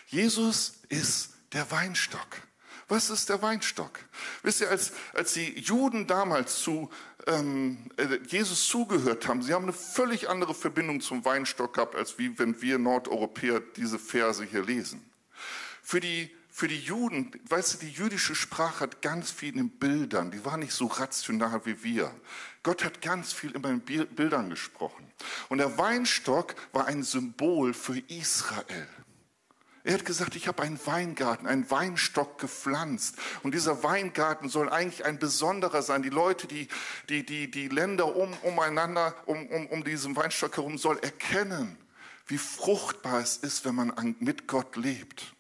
Jesus 0.07 0.81
ist 0.89 1.35
der 1.53 1.71
Weinstock. 1.71 2.43
Was 2.91 3.09
ist 3.09 3.29
der 3.29 3.41
Weinstock? 3.41 4.01
Wisst 4.43 4.63
ihr, 4.63 4.69
als, 4.69 4.93
als 5.15 5.35
die 5.35 5.61
Juden 5.61 6.09
damals 6.09 6.61
zu 6.61 6.91
ähm, 7.29 7.79
äh, 7.97 8.19
Jesus 8.27 8.67
zugehört 8.67 9.29
haben, 9.29 9.43
sie 9.43 9.55
haben 9.55 9.63
eine 9.63 9.73
völlig 9.73 10.29
andere 10.29 10.55
Verbindung 10.55 11.01
zum 11.01 11.25
Weinstock 11.25 11.75
gehabt, 11.75 11.95
als 11.95 12.19
wie 12.19 12.37
wenn 12.41 12.61
wir 12.63 12.79
Nordeuropäer 12.79 13.61
diese 13.61 14.01
Verse 14.01 14.45
hier 14.45 14.65
lesen. 14.65 15.09
Für 15.83 16.01
die, 16.01 16.35
für 16.49 16.67
die 16.67 16.81
Juden, 16.81 17.31
weißt 17.49 17.75
du, 17.75 17.87
die 17.87 17.93
jüdische 17.93 18.35
Sprache 18.35 18.81
hat 18.81 19.03
ganz 19.03 19.31
viel 19.31 19.57
in 19.57 19.71
Bildern, 19.71 20.33
die 20.33 20.45
war 20.45 20.57
nicht 20.57 20.73
so 20.73 20.87
rational 20.87 21.65
wie 21.65 21.85
wir. 21.85 22.13
Gott 22.65 22.85
hat 22.85 23.01
ganz 23.03 23.33
viel 23.33 23.53
immer 23.53 23.71
in 23.71 23.81
Bildern 23.81 24.51
gesprochen. 24.51 25.11
Und 25.49 25.59
der 25.59 25.79
Weinstock 25.79 26.57
war 26.73 26.87
ein 26.87 27.05
Symbol 27.05 27.73
für 27.73 27.99
Israel. 28.09 28.89
Er 29.83 29.95
hat 29.95 30.05
gesagt, 30.05 30.37
ich 30.37 30.47
habe 30.47 30.63
einen 30.63 30.79
Weingarten, 30.87 31.47
einen 31.47 31.71
Weinstock 31.71 32.39
gepflanzt. 32.39 33.17
Und 33.43 33.55
dieser 33.55 33.83
Weingarten 33.83 34.51
soll 34.51 34.69
eigentlich 34.69 35.07
ein 35.07 35.19
besonderer 35.19 35.83
sein. 35.83 36.03
Die 36.03 36.11
Leute, 36.11 36.47
die, 36.47 36.69
die, 37.09 37.25
die, 37.25 37.51
die 37.51 37.69
Länder 37.69 38.15
um, 38.15 38.33
umeinander, 38.43 39.15
um, 39.25 39.47
um, 39.47 39.67
um 39.69 39.83
diesen 39.83 40.15
Weinstock 40.17 40.57
herum, 40.59 40.77
soll 40.77 40.99
erkennen, 40.99 41.79
wie 42.27 42.37
fruchtbar 42.37 43.21
es 43.21 43.39
ist, 43.39 43.65
wenn 43.65 43.75
man 43.75 44.17
mit 44.21 44.47
Gott 44.47 44.77
lebt. 44.77 45.35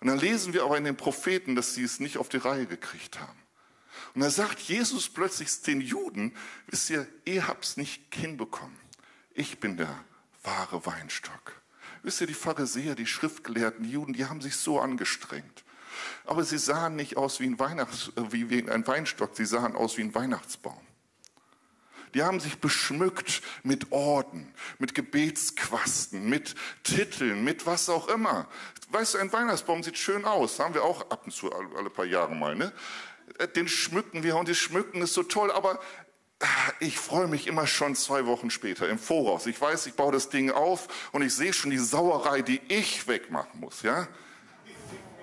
Und 0.00 0.08
dann 0.08 0.18
lesen 0.18 0.52
wir 0.52 0.64
aber 0.64 0.76
in 0.76 0.84
den 0.84 0.96
Propheten, 0.96 1.56
dass 1.56 1.74
sie 1.74 1.82
es 1.82 1.98
nicht 1.98 2.18
auf 2.18 2.28
die 2.28 2.36
Reihe 2.36 2.66
gekriegt 2.66 3.18
haben. 3.18 3.38
Und 4.14 4.20
da 4.20 4.30
sagt 4.30 4.60
Jesus 4.60 5.08
plötzlich 5.08 5.62
den 5.62 5.80
Juden, 5.80 6.34
wisst 6.66 6.90
ihr, 6.90 7.06
ihr 7.24 7.48
habt 7.48 7.64
es 7.64 7.76
nicht 7.76 8.14
hinbekommen. 8.14 8.76
Ich 9.32 9.60
bin 9.60 9.76
der 9.76 10.04
wahre 10.42 10.84
Weinstock. 10.84 11.60
Wisst 12.02 12.20
ihr, 12.20 12.26
die 12.26 12.34
Pharisäer, 12.34 12.94
die 12.94 13.06
Schriftgelehrten, 13.06 13.84
die 13.84 13.92
Juden, 13.92 14.12
die 14.12 14.26
haben 14.26 14.40
sich 14.40 14.56
so 14.56 14.80
angestrengt. 14.80 15.64
Aber 16.24 16.44
sie 16.44 16.58
sahen 16.58 16.96
nicht 16.96 17.16
aus 17.16 17.40
wie 17.40 17.46
ein, 17.46 17.58
Weihnachts-, 17.58 18.12
äh, 18.16 18.32
wie, 18.32 18.68
ein 18.70 18.86
Weinstock, 18.86 19.30
sie 19.34 19.46
sahen 19.46 19.74
aus 19.74 19.96
wie 19.96 20.02
ein 20.02 20.14
Weihnachtsbaum. 20.14 20.80
Die 22.14 22.22
haben 22.22 22.40
sich 22.40 22.60
beschmückt 22.60 23.42
mit 23.62 23.92
Orden, 23.92 24.52
mit 24.78 24.94
Gebetsquasten, 24.94 26.28
mit 26.28 26.54
Titeln, 26.82 27.44
mit 27.44 27.66
was 27.66 27.88
auch 27.90 28.08
immer. 28.08 28.48
Weißt 28.90 29.14
du, 29.14 29.18
ein 29.18 29.32
Weihnachtsbaum 29.32 29.82
sieht 29.82 29.98
schön 29.98 30.24
aus, 30.24 30.58
haben 30.58 30.74
wir 30.74 30.82
auch 30.82 31.10
ab 31.10 31.26
und 31.26 31.32
zu 31.32 31.52
alle 31.52 31.90
paar 31.90 32.06
Jahre 32.06 32.34
mal. 32.34 32.54
Ne? 32.54 32.72
Äh, 33.38 33.48
den 33.48 33.68
schmücken 33.68 34.22
wir 34.22 34.36
und 34.36 34.48
das 34.48 34.56
Schmücken 34.56 35.02
ist 35.02 35.14
so 35.14 35.22
toll, 35.22 35.50
aber 35.50 35.80
ich 36.80 36.98
freue 36.98 37.26
mich 37.26 37.46
immer 37.46 37.66
schon 37.66 37.94
zwei 37.94 38.26
Wochen 38.26 38.50
später 38.50 38.88
im 38.88 38.98
Voraus. 38.98 39.46
Ich 39.46 39.60
weiß, 39.60 39.86
ich 39.86 39.94
baue 39.94 40.12
das 40.12 40.28
Ding 40.28 40.50
auf 40.50 41.10
und 41.12 41.22
ich 41.22 41.34
sehe 41.34 41.52
schon 41.52 41.70
die 41.70 41.78
Sauerei, 41.78 42.42
die 42.42 42.60
ich 42.68 43.06
wegmachen 43.08 43.60
muss, 43.60 43.82
ja? 43.82 44.06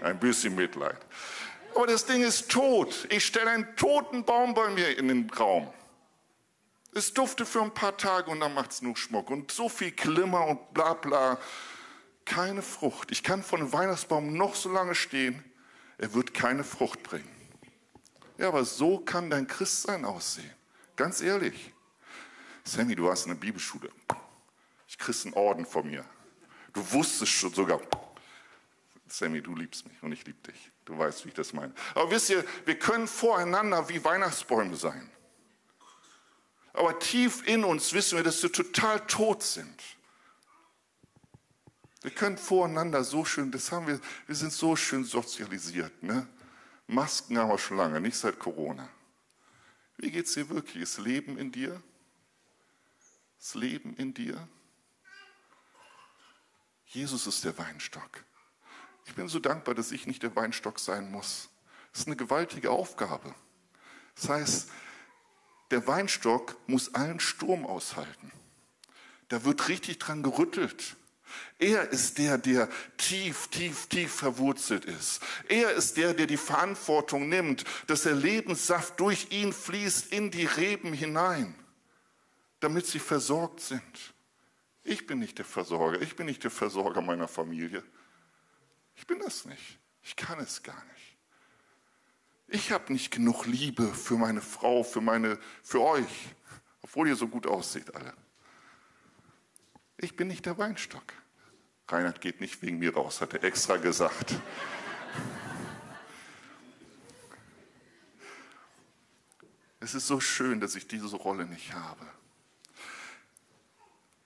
Ein 0.02 0.20
bisschen 0.20 0.56
Mitleid. 0.56 0.98
Aber 1.76 1.88
das 1.88 2.06
Ding 2.06 2.24
ist 2.24 2.50
tot. 2.50 3.08
Ich 3.10 3.26
stelle 3.26 3.50
einen 3.50 3.76
toten 3.76 4.26
Baum 4.26 4.54
bei 4.54 4.70
mir 4.70 4.98
in 4.98 5.08
den 5.08 5.30
Raum. 5.30 5.72
Es 6.94 7.14
duftet 7.14 7.48
für 7.48 7.62
ein 7.62 7.74
paar 7.74 7.98
Tage 7.98 8.30
und 8.30 8.40
dann 8.40 8.54
macht 8.54 8.72
es 8.72 8.82
nur 8.82 8.96
Schmuck. 8.96 9.30
Und 9.30 9.52
so 9.52 9.70
viel 9.70 9.92
Glimmer 9.92 10.46
und 10.46 10.74
bla 10.74 10.94
bla. 10.94 11.40
Keine 12.26 12.62
Frucht. 12.62 13.12
Ich 13.12 13.24
kann 13.24 13.42
von 13.42 13.60
dem 13.60 13.74
Weihnachtsbaum 13.74 14.36
noch 14.36 14.56
so 14.56 14.72
lange 14.72 14.96
stehen, 14.96 15.44
er 15.98 16.14
wird 16.14 16.34
keine 16.34 16.64
Frucht 16.64 17.02
bringen. 17.04 17.30
Ja, 18.38 18.48
aber 18.50 18.66
so 18.66 19.00
kann 19.00 19.30
dein 19.30 19.48
Christsein 19.48 20.06
aussehen. 20.06 20.52
Ganz 20.96 21.22
ehrlich. 21.22 21.74
Sammy, 22.64 22.96
du 22.96 23.10
hast 23.10 23.26
eine 23.26 23.36
Bibelschule. 23.36 23.90
Ich 24.88 24.98
kriegst 24.98 25.26
einen 25.26 25.34
Orden 25.34 25.66
von 25.66 25.88
mir. 25.88 26.06
Du 26.72 26.92
wusstest 26.92 27.32
schon 27.32 27.54
sogar. 27.54 27.82
Sammy, 29.08 29.42
du 29.42 29.56
liebst 29.56 29.88
mich 29.88 30.02
und 30.02 30.12
ich 30.12 30.26
liebe 30.26 30.40
dich. 30.52 30.72
Du 30.86 30.98
weißt, 30.98 31.26
wie 31.26 31.30
ich 31.30 31.36
das 31.36 31.54
meine. 31.54 31.74
Aber 31.94 32.10
wisst 32.12 32.30
ihr, 32.30 32.44
wir 32.66 32.78
können 32.78 33.08
voreinander 33.08 33.88
wie 33.90 34.04
Weihnachtsbäume 34.04 34.76
sein. 34.76 35.10
Aber 36.74 36.98
tief 37.00 37.48
in 37.48 37.64
uns 37.64 37.94
wissen 37.94 38.18
wir, 38.18 38.24
dass 38.24 38.42
wir 38.42 38.52
total 38.52 39.00
tot 39.06 39.44
sind. 39.44 39.82
Wir 42.02 42.12
können 42.12 42.38
voreinander 42.38 43.04
so 43.04 43.24
schön, 43.24 43.52
das 43.52 43.72
haben 43.72 43.88
wir, 43.88 44.00
wir 44.28 44.36
sind 44.36 44.52
so 44.52 44.76
schön 44.76 45.06
sozialisiert. 45.06 46.04
Ne? 46.04 46.28
Masken 46.88 47.38
haben 47.38 47.50
wir 47.50 47.58
schon 47.58 47.78
lange, 47.78 48.02
nicht 48.02 48.18
seit 48.18 48.40
Corona. 48.40 48.90
Wie 50.04 50.12
geht 50.12 50.26
es 50.26 50.34
dir 50.34 50.50
wirklich? 50.50 50.84
Ist 50.84 50.98
Leben 50.98 51.38
in 51.38 51.54
dir? 51.54 51.82
Das 53.40 53.56
Leben 53.56 53.96
in 53.96 54.14
dir? 54.14 54.50
Jesus 56.88 57.26
ist 57.26 57.46
der 57.46 57.58
Weinstock. 57.58 58.26
Ich 59.06 59.16
bin 59.16 59.30
so 59.30 59.40
dankbar, 59.40 59.76
dass 59.76 59.94
ich 59.94 60.06
nicht 60.06 60.22
der 60.22 60.36
Weinstock 60.36 60.80
sein 60.80 61.10
muss. 61.10 61.48
Das 61.94 62.02
ist 62.02 62.08
eine 62.08 62.18
gewaltige 62.18 62.70
Aufgabe. 62.70 63.34
Das 64.16 64.28
heißt, 64.28 64.70
der 65.72 65.88
Weinstock 65.88 66.58
muss 66.68 66.94
allen 66.96 67.22
Sturm 67.22 67.66
aushalten. 67.66 68.30
Da 69.30 69.46
wird 69.46 69.70
richtig 69.70 70.00
dran 70.00 70.22
gerüttelt. 70.22 70.98
Er 71.60 71.90
ist 71.90 72.18
der, 72.18 72.38
der 72.38 72.70
tief, 72.98 73.48
tief, 73.48 73.88
tief 73.88 74.14
verwurzelt 74.14 74.86
ist. 74.86 75.22
Er 75.48 75.72
ist 75.72 75.98
der, 75.98 76.14
der 76.14 76.28
die 76.28 76.38
Verantwortung 76.38 77.30
nimmt, 77.30 77.64
dass 77.88 78.04
der 78.04 78.16
Lebenssaft 78.16 79.00
durch 79.00 79.28
ihn 79.32 79.54
fließt 79.54 80.12
in 80.12 80.32
die 80.32 80.46
Reben 80.46 80.94
hinein, 80.94 81.56
damit 82.60 82.86
sie 82.88 83.00
versorgt 83.00 83.62
sind. 83.62 84.14
Ich 84.84 85.08
bin 85.08 85.20
nicht 85.20 85.38
der 85.38 85.46
Versorger, 85.46 86.02
ich 86.02 86.16
bin 86.16 86.26
nicht 86.26 86.44
der 86.44 86.52
Versorger 86.52 87.02
meiner 87.02 87.28
Familie. 87.28 87.84
Ich 88.96 89.08
bin 89.08 89.20
das 89.20 89.46
nicht. 89.46 89.80
Ich 90.02 90.16
kann 90.16 90.40
es 90.40 90.62
gar 90.62 90.84
nicht. 90.86 91.18
Ich 92.48 92.72
habe 92.72 92.92
nicht 92.92 93.12
genug 93.12 93.46
Liebe 93.46 93.88
für 93.94 94.16
meine 94.16 94.42
Frau, 94.42 94.84
für 94.84 95.02
meine, 95.02 95.40
für 95.64 95.82
euch, 95.82 96.36
obwohl 96.82 97.08
ihr 97.08 97.16
so 97.16 97.28
gut 97.28 97.48
aussieht 97.48 97.96
alle. 97.96 98.14
Ich 99.98 100.16
bin 100.16 100.28
nicht 100.28 100.46
der 100.46 100.58
Weinstock. 100.58 101.14
Reinhard 101.94 102.22
geht 102.22 102.42
nicht 102.42 102.62
wegen 102.64 102.80
mir 102.80 102.96
raus, 102.96 103.22
hat 103.22 103.34
er 103.34 103.44
extra 103.44 103.78
gesagt. 103.78 104.34
Es 109.80 109.94
ist 109.94 110.08
so 110.08 110.20
schön, 110.20 110.60
dass 110.60 110.76
ich 110.76 110.88
diese 110.88 111.16
Rolle 111.16 111.46
nicht 111.46 111.74
habe. 111.74 112.06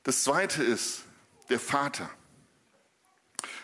Das 0.04 0.24
zweite 0.24 0.64
ist 0.64 1.04
der 1.50 1.60
Vater. 1.60 2.10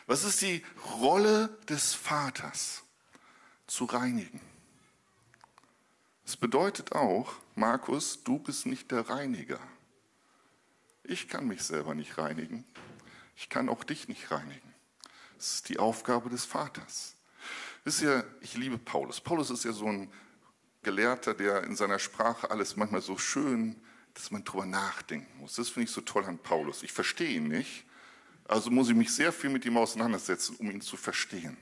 Was 0.06 0.26
ist 0.26 0.42
die 0.42 0.66
Rolle 1.00 1.58
des 1.70 1.94
Vaters? 1.94 2.84
Zu 3.68 3.86
reinigen. 3.86 4.42
Es 6.26 6.36
bedeutet 6.36 6.92
auch, 6.92 7.34
Markus, 7.56 8.22
du 8.24 8.38
bist 8.38 8.66
nicht 8.66 8.92
der 8.92 9.10
Reiniger. 9.10 9.60
Ich 11.04 11.30
kann 11.30 11.48
mich 11.48 11.64
selber 11.64 11.96
nicht 11.96 12.18
reinigen. 12.18 12.66
Ich 13.36 13.50
kann 13.50 13.70
auch 13.70 13.84
dich 13.84 14.08
nicht 14.08 14.32
reinigen. 14.32 14.74
Das 15.38 15.56
ist 15.56 15.70
die 15.70 15.80
Aufgabe 15.80 16.30
des 16.30 16.46
Vaters. 16.46 17.16
Wisst 17.84 18.02
ihr, 18.02 18.26
ich 18.42 18.56
liebe 18.56 18.78
Paulus. 18.78 19.20
Paulus 19.20 19.50
ist 19.50 19.66
ja 19.66 19.74
so 19.74 19.88
ein 19.88 20.12
Gelehrter, 20.84 21.34
der 21.34 21.64
in 21.64 21.76
seiner 21.76 22.00
Sprache 22.00 22.52
alles 22.52 22.76
manchmal 22.76 23.02
so 23.02 23.18
schön, 23.18 23.76
dass 24.14 24.32
man 24.32 24.44
drüber 24.44 24.66
nachdenken 24.66 25.40
muss. 25.40 25.56
Das 25.56 25.70
finde 25.70 25.86
ich 25.86 25.92
so 25.92 26.02
toll 26.02 26.26
an 26.26 26.38
Paulus. 26.38 26.84
Ich 26.84 26.94
verstehe 26.94 27.30
ihn 27.30 27.48
nicht, 27.48 27.86
also 28.46 28.70
muss 28.70 28.90
ich 28.90 28.96
mich 28.96 29.14
sehr 29.14 29.32
viel 29.32 29.50
mit 29.50 29.66
ihm 29.66 29.78
auseinandersetzen, 29.78 30.56
um 30.58 30.70
ihn 30.70 30.82
zu 30.82 30.98
verstehen. 30.98 31.58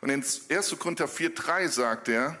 Und 0.00 0.10
in 0.10 0.22
1. 0.22 0.78
Korinther 0.78 1.06
4,3 1.06 1.68
sagt 1.68 2.08
er, 2.08 2.38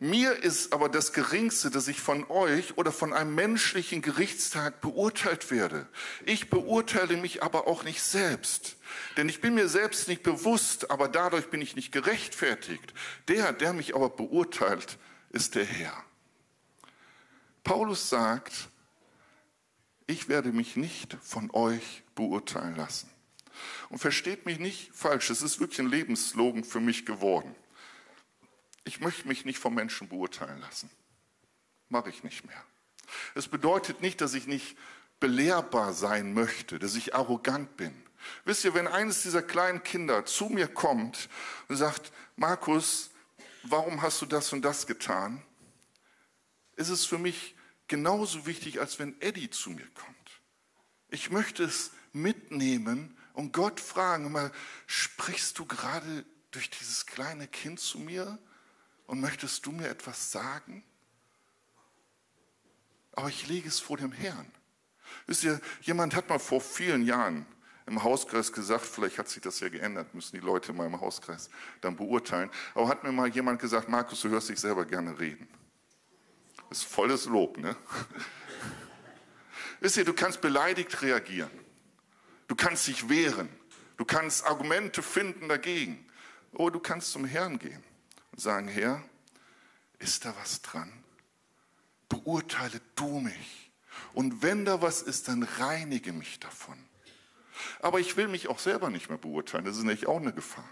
Mir 0.00 0.42
ist 0.42 0.72
aber 0.72 0.88
das 0.88 1.12
Geringste, 1.12 1.70
dass 1.70 1.88
ich 1.88 2.00
von 2.00 2.28
euch 2.28 2.76
oder 2.76 2.90
von 2.90 3.12
einem 3.12 3.34
menschlichen 3.34 4.02
Gerichtstag 4.02 4.80
beurteilt 4.80 5.50
werde. 5.50 5.86
Ich 6.26 6.50
beurteile 6.50 7.16
mich 7.16 7.42
aber 7.42 7.68
auch 7.68 7.84
nicht 7.84 8.02
selbst. 8.02 8.76
Denn 9.16 9.28
ich 9.28 9.40
bin 9.40 9.54
mir 9.54 9.68
selbst 9.68 10.08
nicht 10.08 10.22
bewusst, 10.22 10.90
aber 10.90 11.08
dadurch 11.08 11.48
bin 11.48 11.62
ich 11.62 11.76
nicht 11.76 11.92
gerechtfertigt. 11.92 12.92
Der, 13.28 13.52
der 13.52 13.72
mich 13.72 13.94
aber 13.94 14.10
beurteilt, 14.10 14.98
ist 15.30 15.54
der 15.54 15.64
Herr. 15.64 16.04
Paulus 17.62 18.10
sagt, 18.10 18.68
ich 20.06 20.28
werde 20.28 20.52
mich 20.52 20.76
nicht 20.76 21.16
von 21.22 21.50
euch 21.52 22.02
beurteilen 22.14 22.76
lassen. 22.76 23.08
Und 23.88 23.98
versteht 23.98 24.44
mich 24.44 24.58
nicht 24.58 24.90
falsch, 24.92 25.30
es 25.30 25.40
ist 25.40 25.60
wirklich 25.60 25.78
ein 25.78 25.88
Lebensslogan 25.88 26.64
für 26.64 26.80
mich 26.80 27.06
geworden. 27.06 27.54
Ich 28.84 29.00
möchte 29.00 29.26
mich 29.26 29.44
nicht 29.44 29.58
vom 29.58 29.74
Menschen 29.74 30.08
beurteilen 30.08 30.60
lassen. 30.60 30.90
Mache 31.88 32.10
ich 32.10 32.22
nicht 32.22 32.44
mehr. 32.44 32.64
Es 33.34 33.48
bedeutet 33.48 34.00
nicht, 34.00 34.20
dass 34.20 34.34
ich 34.34 34.46
nicht 34.46 34.76
belehrbar 35.20 35.92
sein 35.92 36.34
möchte, 36.34 36.78
dass 36.78 36.94
ich 36.94 37.14
arrogant 37.14 37.76
bin. 37.76 37.94
Wisst 38.44 38.64
ihr, 38.64 38.74
wenn 38.74 38.86
eines 38.86 39.22
dieser 39.22 39.42
kleinen 39.42 39.82
Kinder 39.82 40.24
zu 40.24 40.46
mir 40.46 40.68
kommt 40.68 41.28
und 41.68 41.76
sagt, 41.76 42.12
Markus, 42.36 43.10
warum 43.62 44.02
hast 44.02 44.22
du 44.22 44.26
das 44.26 44.52
und 44.52 44.62
das 44.62 44.86
getan? 44.86 45.42
Ist 46.76 46.88
es 46.88 47.04
für 47.04 47.18
mich 47.18 47.54
genauso 47.88 48.46
wichtig, 48.46 48.80
als 48.80 48.98
wenn 48.98 49.20
Eddie 49.20 49.50
zu 49.50 49.70
mir 49.70 49.86
kommt. 49.94 50.40
Ich 51.08 51.30
möchte 51.30 51.64
es 51.64 51.90
mitnehmen 52.12 53.16
und 53.34 53.52
Gott 53.52 53.80
fragen, 53.80 54.30
mal, 54.32 54.52
sprichst 54.86 55.58
du 55.58 55.66
gerade 55.66 56.24
durch 56.50 56.70
dieses 56.70 57.06
kleine 57.06 57.48
Kind 57.48 57.80
zu 57.80 57.98
mir 57.98 58.38
und 59.06 59.20
möchtest 59.20 59.66
du 59.66 59.72
mir 59.72 59.88
etwas 59.88 60.32
sagen? 60.32 60.82
Aber 63.12 63.28
ich 63.28 63.46
lege 63.46 63.68
es 63.68 63.80
vor 63.80 63.96
dem 63.96 64.12
Herrn. 64.12 64.50
Wisst 65.26 65.44
ihr, 65.44 65.60
jemand 65.82 66.14
hat 66.14 66.28
mal 66.28 66.38
vor 66.38 66.60
vielen 66.60 67.04
Jahren 67.04 67.46
im 67.86 68.02
Hauskreis 68.02 68.52
gesagt, 68.52 68.84
vielleicht 68.86 69.18
hat 69.18 69.28
sich 69.28 69.42
das 69.42 69.60
ja 69.60 69.68
geändert, 69.68 70.14
müssen 70.14 70.36
die 70.36 70.44
Leute 70.44 70.72
in 70.72 70.78
meinem 70.78 71.00
Hauskreis 71.00 71.50
dann 71.82 71.96
beurteilen, 71.96 72.50
aber 72.74 72.88
hat 72.88 73.04
mir 73.04 73.12
mal 73.12 73.28
jemand 73.28 73.60
gesagt, 73.60 73.88
Markus, 73.88 74.22
du 74.22 74.30
hörst 74.30 74.48
dich 74.48 74.58
selber 74.58 74.86
gerne 74.86 75.18
reden. 75.18 75.46
Das 76.70 76.78
ist 76.78 76.84
volles 76.84 77.26
Lob, 77.26 77.58
ne? 77.58 77.76
Wisst 79.80 79.98
ihr, 79.98 80.04
du 80.04 80.14
kannst 80.14 80.40
beleidigt 80.40 81.02
reagieren. 81.02 81.50
Du 82.48 82.54
kannst 82.54 82.86
dich 82.86 83.08
wehren. 83.08 83.48
Du 83.98 84.04
kannst 84.04 84.44
Argumente 84.46 85.02
finden 85.02 85.48
dagegen. 85.48 86.06
Oder 86.52 86.72
du 86.72 86.80
kannst 86.80 87.12
zum 87.12 87.26
Herrn 87.26 87.58
gehen 87.58 87.82
und 88.34 88.40
sagen, 88.40 88.66
Herr, 88.66 89.00
ist 90.00 90.24
da 90.24 90.34
was 90.40 90.60
dran? 90.60 90.92
Beurteile 92.08 92.80
du 92.96 93.20
mich. 93.20 93.70
Und 94.12 94.42
wenn 94.42 94.64
da 94.64 94.82
was 94.82 95.02
ist, 95.02 95.28
dann 95.28 95.44
reinige 95.44 96.12
mich 96.12 96.40
davon. 96.40 96.76
Aber 97.80 98.00
ich 98.00 98.16
will 98.16 98.26
mich 98.26 98.48
auch 98.48 98.58
selber 98.58 98.90
nicht 98.90 99.08
mehr 99.08 99.18
beurteilen. 99.18 99.64
Das 99.64 99.76
ist 99.76 99.84
nämlich 99.84 100.08
auch 100.08 100.20
eine 100.20 100.32
Gefahr. 100.32 100.68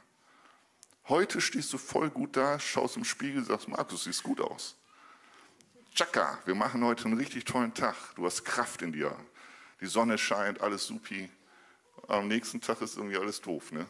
Heute 1.07 1.41
stehst 1.41 1.73
du 1.73 1.79
voll 1.79 2.11
gut 2.11 2.37
da, 2.37 2.59
schaust 2.59 2.97
im 2.97 3.05
Spiegel, 3.05 3.45
sagst, 3.45 3.69
Markus, 3.69 4.05
siehst 4.05 4.25
gut 4.25 4.41
aus. 4.41 4.77
Chaka, 5.95 6.41
wir 6.45 6.57
machen 6.57 6.83
heute 6.83 7.05
einen 7.05 7.17
richtig 7.17 7.45
tollen 7.45 7.75
Tag. 7.75 7.95
Du 8.17 8.27
hast 8.27 8.43
Kraft 8.45 8.83
in 8.83 8.91
dir. 8.91 9.17
Die 9.81 9.87
Sonne 9.87 10.19
scheint, 10.19 10.61
alles 10.61 10.85
supi. 10.85 11.31
Am 12.09 12.27
nächsten 12.27 12.61
Tag 12.61 12.81
ist 12.81 12.97
irgendwie 12.97 13.19
alles 13.19 13.41
doof, 13.41 13.71
ne? 13.71 13.87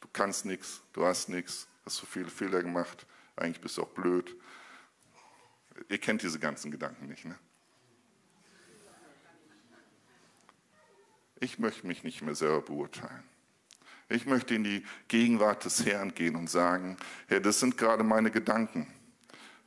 Du 0.00 0.06
kannst 0.12 0.44
nichts, 0.44 0.80
du 0.92 1.04
hast 1.04 1.28
nichts, 1.28 1.66
hast 1.84 1.96
so 1.96 2.06
viele 2.06 2.30
Fehler 2.30 2.62
gemacht, 2.62 3.06
eigentlich 3.36 3.60
bist 3.60 3.76
du 3.76 3.82
auch 3.82 3.88
blöd. 3.88 4.34
Ihr 5.88 5.98
kennt 5.98 6.22
diese 6.22 6.38
ganzen 6.38 6.70
Gedanken 6.70 7.06
nicht, 7.06 7.24
ne? 7.24 7.38
Ich 11.40 11.58
möchte 11.58 11.86
mich 11.88 12.04
nicht 12.04 12.22
mehr 12.22 12.36
selber 12.36 12.60
beurteilen. 12.60 13.24
Ich 14.08 14.26
möchte 14.26 14.54
in 14.54 14.62
die 14.62 14.84
Gegenwart 15.08 15.64
des 15.64 15.84
Herrn 15.84 16.14
gehen 16.14 16.36
und 16.36 16.48
sagen, 16.48 16.96
Herr, 17.26 17.40
das 17.40 17.58
sind 17.58 17.76
gerade 17.76 18.04
meine 18.04 18.30
Gedanken. 18.30 18.86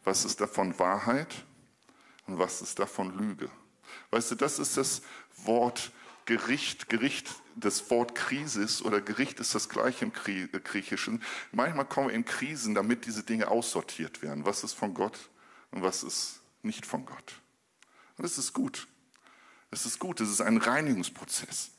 Was 0.03 0.23
ist 0.23 0.39
davon 0.39 0.77
Wahrheit 0.79 1.45
und 2.27 2.37
was 2.37 2.61
ist 2.61 2.79
davon 2.79 3.17
Lüge? 3.17 3.49
Weißt 4.11 4.31
du, 4.31 4.35
das 4.35 4.59
ist 4.59 4.77
das 4.77 5.01
Wort 5.35 5.91
Gericht. 6.25 6.89
Gericht, 6.89 7.29
das 7.55 7.89
Wort 7.89 8.15
Krisis 8.15 8.81
oder 8.81 9.01
Gericht 9.01 9.39
ist 9.39 9.55
das 9.55 9.69
gleiche 9.69 10.05
im 10.05 10.11
äh, 10.27 10.59
Griechischen. 10.59 11.23
Manchmal 11.51 11.85
kommen 11.85 12.09
wir 12.09 12.15
in 12.15 12.25
Krisen, 12.25 12.75
damit 12.75 13.05
diese 13.05 13.23
Dinge 13.23 13.49
aussortiert 13.49 14.21
werden. 14.21 14.45
Was 14.45 14.63
ist 14.63 14.73
von 14.73 14.93
Gott 14.93 15.29
und 15.71 15.81
was 15.81 16.03
ist 16.03 16.41
nicht 16.63 16.85
von 16.85 17.05
Gott? 17.05 17.41
Und 18.17 18.23
das 18.23 18.37
ist 18.37 18.53
gut. 18.53 18.87
Das 19.71 19.85
ist 19.85 19.99
gut. 19.99 20.19
Das 20.19 20.29
ist 20.29 20.41
ein 20.41 20.57
Reinigungsprozess. 20.57 21.71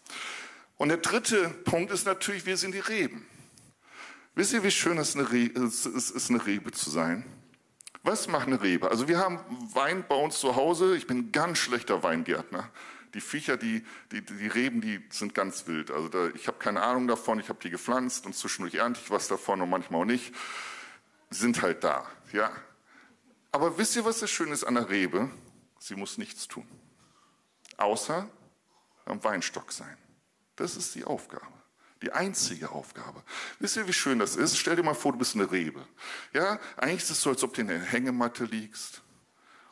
Und 0.77 0.89
der 0.89 0.99
dritte 0.99 1.49
Punkt 1.65 1.91
ist 1.91 2.05
natürlich, 2.05 2.47
wir 2.47 2.57
sind 2.57 2.73
die 2.73 2.81
Reben. 2.81 3.27
Wisst 4.35 4.53
ihr, 4.53 4.63
wie 4.63 4.71
schön 4.71 4.99
es 4.99 5.15
ist, 5.15 6.31
eine 6.31 6.47
Rebe 6.47 6.73
zu 6.73 6.91
sein? 6.91 7.25
Was 8.03 8.29
macht 8.29 8.47
eine 8.47 8.61
Rebe? 8.61 8.91
Also 8.91 9.09
wir 9.09 9.19
haben 9.19 9.41
Wein 9.73 10.05
bei 10.07 10.15
uns 10.15 10.39
zu 10.39 10.55
Hause. 10.55 10.95
Ich 10.95 11.07
bin 11.07 11.19
ein 11.19 11.33
ganz 11.33 11.59
schlechter 11.59 12.03
Weingärtner. 12.03 12.71
Die 13.15 13.21
Viecher, 13.21 13.57
die, 13.57 13.85
die, 14.13 14.23
die 14.23 14.47
Reben, 14.47 14.81
die 14.81 15.03
sind 15.11 15.35
ganz 15.35 15.67
wild. 15.67 15.91
Also 15.91 16.09
da, 16.09 16.29
ich 16.35 16.49
habe 16.49 16.59
keine 16.59 16.83
Ahnung 16.83 17.07
davon. 17.09 17.41
Ich 17.41 17.49
habe 17.49 17.59
die 17.63 17.71
gepflanzt 17.71 18.27
und 18.27 18.35
zwischendurch 18.35 18.75
ernte 18.75 19.01
ich 19.03 19.11
was 19.11 19.29
davon 19.29 19.61
und 19.61 19.71
manchmal 19.71 20.03
auch 20.03 20.07
nicht. 20.07 20.35
Sind 21.31 21.63
halt 21.63 21.83
da, 21.85 22.07
ja. 22.33 22.51
Aber 23.53 23.79
wisst 23.79 23.97
ihr, 23.97 24.05
was 24.05 24.21
das 24.21 24.31
Schöne 24.31 24.53
ist 24.53 24.65
an 24.65 24.75
der 24.75 24.89
Rebe? 24.89 25.31
Sie 25.79 25.95
muss 25.95 26.19
nichts 26.19 26.47
tun. 26.47 26.67
Außer 27.77 28.29
am 29.07 29.23
Weinstock 29.25 29.73
sein. 29.73 29.97
Das 30.57 30.77
ist 30.77 30.95
die 30.95 31.05
Aufgabe. 31.05 31.47
Die 32.03 32.13
einzige 32.13 32.71
Aufgabe. 32.71 33.23
Wisst 33.59 33.77
ihr, 33.77 33.89
wie 33.89 33.93
schön 33.93 34.19
das 34.19 34.37
ist? 34.37 34.59
Stell 34.59 34.77
dir 34.77 34.83
mal 34.83 34.95
vor, 34.95 35.13
du 35.13 35.19
bist 35.19 35.35
eine 35.35 35.51
Rebe. 35.51 35.87
Ja, 36.33 36.59
eigentlich 36.77 37.03
ist 37.03 37.11
es 37.11 37.23
so, 37.23 37.31
als 37.31 37.43
ob 37.43 37.55
du 37.55 37.63
in 37.63 37.69
der 37.69 37.81
Hängematte 37.81 38.45
liegst 38.45 39.03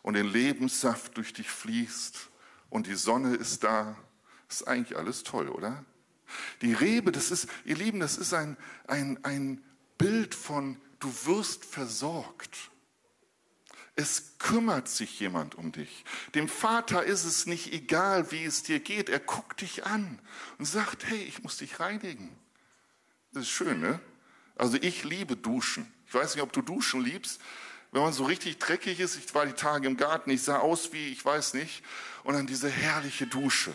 und 0.02 0.14
der 0.14 0.24
Lebenssaft 0.24 1.16
durch 1.16 1.32
dich 1.32 1.50
fließt 1.50 2.30
und 2.74 2.88
die 2.88 2.96
Sonne 2.96 3.36
ist 3.36 3.62
da. 3.62 3.96
Ist 4.48 4.66
eigentlich 4.66 4.98
alles 4.98 5.22
toll, 5.22 5.48
oder? 5.48 5.84
Die 6.60 6.72
Rebe, 6.72 7.12
das 7.12 7.30
ist, 7.30 7.48
ihr 7.64 7.76
Lieben, 7.76 8.00
das 8.00 8.16
ist 8.16 8.34
ein, 8.34 8.56
ein, 8.88 9.24
ein 9.24 9.62
Bild 9.96 10.34
von, 10.34 10.80
du 10.98 11.08
wirst 11.24 11.64
versorgt. 11.64 12.72
Es 13.94 14.38
kümmert 14.40 14.88
sich 14.88 15.20
jemand 15.20 15.54
um 15.54 15.70
dich. 15.70 16.04
Dem 16.34 16.48
Vater 16.48 17.04
ist 17.04 17.22
es 17.22 17.46
nicht 17.46 17.72
egal, 17.72 18.32
wie 18.32 18.42
es 18.42 18.64
dir 18.64 18.80
geht. 18.80 19.08
Er 19.08 19.20
guckt 19.20 19.60
dich 19.60 19.86
an 19.86 20.18
und 20.58 20.64
sagt, 20.64 21.06
hey, 21.06 21.22
ich 21.22 21.44
muss 21.44 21.58
dich 21.58 21.78
reinigen. 21.78 22.36
Das 23.30 23.44
ist 23.44 23.50
schön, 23.50 23.78
ne? 23.78 24.00
Also 24.56 24.78
ich 24.78 25.04
liebe 25.04 25.36
Duschen. 25.36 25.86
Ich 26.08 26.14
weiß 26.14 26.34
nicht, 26.34 26.42
ob 26.42 26.52
du 26.52 26.60
Duschen 26.60 27.04
liebst. 27.04 27.40
Wenn 27.94 28.02
man 28.02 28.12
so 28.12 28.24
richtig 28.24 28.58
dreckig 28.58 28.98
ist, 28.98 29.14
ich 29.14 29.32
war 29.36 29.46
die 29.46 29.52
Tage 29.52 29.86
im 29.86 29.96
Garten, 29.96 30.28
ich 30.30 30.42
sah 30.42 30.58
aus 30.58 30.92
wie, 30.92 31.12
ich 31.12 31.24
weiß 31.24 31.54
nicht, 31.54 31.80
und 32.24 32.34
dann 32.34 32.44
diese 32.44 32.68
herrliche 32.68 33.28
Dusche. 33.28 33.72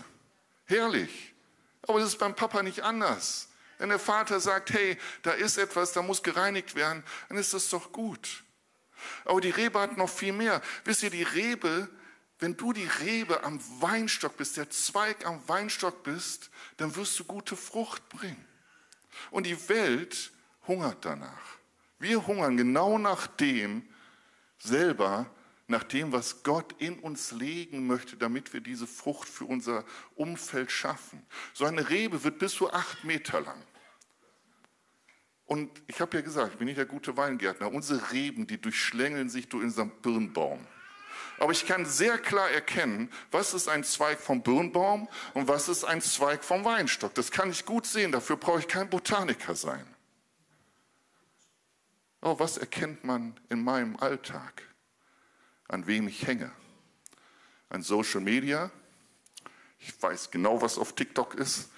Herrlich. 0.65 1.33
Aber 1.83 2.01
das 2.01 2.09
ist 2.09 2.19
beim 2.19 2.35
Papa 2.35 2.61
nicht 2.61 2.81
anders. 2.81 3.47
Wenn 3.77 3.87
der 3.87 3.97
Vater 3.97 4.41
sagt, 4.41 4.71
hey, 4.71 4.97
da 5.21 5.31
ist 5.31 5.57
etwas, 5.57 5.93
da 5.93 6.01
muss 6.01 6.21
gereinigt 6.21 6.75
werden, 6.75 7.01
dann 7.29 7.37
ist 7.37 7.53
das 7.53 7.69
doch 7.69 7.93
gut. 7.93 8.43
Aber 9.23 9.39
die 9.39 9.51
Rebe 9.51 9.79
hat 9.79 9.95
noch 9.95 10.09
viel 10.09 10.33
mehr. 10.33 10.61
Wisst 10.83 11.03
ihr, 11.03 11.11
die 11.11 11.23
Rebe, 11.23 11.87
wenn 12.39 12.57
du 12.57 12.73
die 12.73 12.89
Rebe 12.99 13.45
am 13.45 13.61
Weinstock 13.79 14.35
bist, 14.35 14.57
der 14.57 14.69
Zweig 14.69 15.25
am 15.25 15.41
Weinstock 15.47 16.03
bist, 16.03 16.49
dann 16.75 16.93
wirst 16.97 17.17
du 17.21 17.23
gute 17.23 17.55
Frucht 17.55 18.09
bringen. 18.09 18.45
Und 19.31 19.45
die 19.45 19.69
Welt 19.69 20.33
hungert 20.67 21.05
danach. 21.05 21.57
Wir 21.99 22.27
hungern 22.27 22.57
genau 22.57 22.97
nach 22.97 23.27
dem 23.27 23.87
selber, 24.59 25.29
nach 25.67 25.83
dem, 25.83 26.11
was 26.11 26.41
Gott 26.43 26.73
in 26.79 26.99
uns 26.99 27.31
legen 27.31 27.85
möchte, 27.85 28.17
damit 28.17 28.53
wir 28.53 28.59
diese 28.59 28.87
Frucht 28.87 29.29
für 29.29 29.45
unser 29.45 29.85
Umfeld 30.15 30.71
schaffen. 30.71 31.23
So 31.53 31.65
eine 31.65 31.89
Rebe 31.89 32.23
wird 32.23 32.39
bis 32.39 32.53
zu 32.53 32.73
acht 32.73 33.03
Meter 33.03 33.41
lang. 33.41 33.61
Und 35.45 35.69
ich 35.87 35.99
habe 36.01 36.17
ja 36.17 36.21
gesagt, 36.21 36.53
ich 36.53 36.57
bin 36.57 36.67
nicht 36.67 36.77
der 36.77 36.85
gute 36.85 37.15
Weingärtner. 37.17 37.71
Unsere 37.71 38.11
Reben, 38.11 38.47
die 38.47 38.59
durchschlängeln 38.59 39.29
sich 39.29 39.47
durch 39.47 39.63
unseren 39.63 39.89
Birnbaum. 40.01 40.65
Aber 41.39 41.51
ich 41.51 41.65
kann 41.65 41.85
sehr 41.85 42.17
klar 42.17 42.49
erkennen, 42.49 43.09
was 43.31 43.53
ist 43.53 43.67
ein 43.67 43.83
Zweig 43.83 44.19
vom 44.19 44.41
Birnbaum 44.41 45.07
und 45.33 45.47
was 45.47 45.69
ist 45.69 45.85
ein 45.85 46.01
Zweig 46.01 46.43
vom 46.43 46.65
Weinstock. 46.65 47.15
Das 47.15 47.31
kann 47.31 47.49
ich 47.49 47.65
gut 47.65 47.85
sehen, 47.85 48.11
dafür 48.11 48.37
brauche 48.37 48.59
ich 48.59 48.67
kein 48.67 48.89
Botaniker 48.89 49.55
sein. 49.55 49.85
Aber 52.21 52.39
was 52.39 52.57
erkennt 52.57 53.03
man 53.03 53.39
in 53.49 53.63
meinem 53.63 53.95
Alltag? 53.97 54.63
An 55.67 55.87
wem 55.87 56.07
ich 56.07 56.27
hänge? 56.27 56.51
An 57.69 57.81
Social 57.81 58.21
Media? 58.21 58.71
Ich 59.79 60.01
weiß 60.01 60.31
genau, 60.31 60.61
was 60.61 60.77
auf 60.77 60.93
TikTok 60.93 61.35
ist 61.35 61.69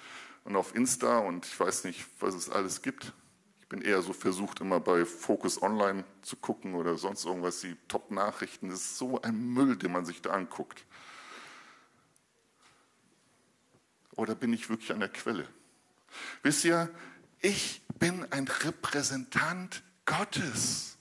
und 0.44 0.56
auf 0.56 0.74
Insta 0.74 1.18
und 1.18 1.46
ich 1.46 1.58
weiß 1.58 1.84
nicht, 1.84 2.04
was 2.18 2.34
es 2.34 2.50
alles 2.50 2.82
gibt 2.82 3.12
bin 3.72 3.80
eher 3.80 4.02
so 4.02 4.12
versucht, 4.12 4.60
immer 4.60 4.80
bei 4.80 5.06
Focus 5.06 5.62
Online 5.62 6.04
zu 6.20 6.36
gucken 6.36 6.74
oder 6.74 6.98
sonst 6.98 7.24
irgendwas, 7.24 7.60
die 7.60 7.74
Top-Nachrichten. 7.88 8.68
Das 8.68 8.80
ist 8.80 8.98
so 8.98 9.22
ein 9.22 9.54
Müll, 9.54 9.76
den 9.76 9.92
man 9.92 10.04
sich 10.04 10.20
da 10.20 10.28
anguckt. 10.32 10.84
Oder 14.14 14.34
bin 14.34 14.52
ich 14.52 14.68
wirklich 14.68 14.92
an 14.92 15.00
der 15.00 15.08
Quelle? 15.08 15.48
Wisst 16.42 16.66
ihr, 16.66 16.94
ich 17.40 17.80
bin 17.98 18.30
ein 18.30 18.46
Repräsentant 18.46 19.82
Gottes. 20.04 20.96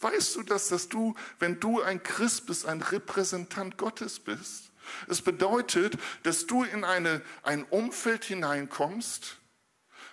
Weißt 0.00 0.34
du 0.36 0.42
das, 0.42 0.68
dass 0.68 0.88
du, 0.88 1.14
wenn 1.38 1.60
du 1.60 1.80
ein 1.80 2.02
Christ 2.02 2.46
bist, 2.46 2.66
ein 2.66 2.82
Repräsentant 2.82 3.78
Gottes 3.78 4.18
bist? 4.18 4.70
Es 5.08 5.22
bedeutet, 5.22 5.96
dass 6.24 6.46
du 6.46 6.64
in 6.64 6.84
eine, 6.84 7.22
ein 7.42 7.64
Umfeld 7.64 8.24
hineinkommst, 8.24 9.38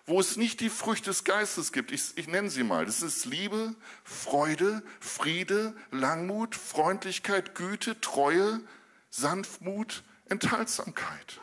wo 0.06 0.20
es 0.20 0.38
nicht 0.38 0.60
die 0.60 0.70
Früchte 0.70 1.10
des 1.10 1.24
Geistes 1.24 1.72
gibt. 1.72 1.92
Ich, 1.92 2.18
ich 2.18 2.28
nenne 2.28 2.50
sie 2.50 2.64
mal. 2.64 2.86
Das 2.86 3.02
ist 3.02 3.26
Liebe, 3.26 3.76
Freude, 4.04 4.84
Friede, 5.00 5.76
Langmut, 5.92 6.56
Freundlichkeit, 6.56 7.56
Güte, 7.56 8.00
Treue, 8.00 8.62
Sanftmut, 9.10 10.04
Enthaltsamkeit. 10.26 11.42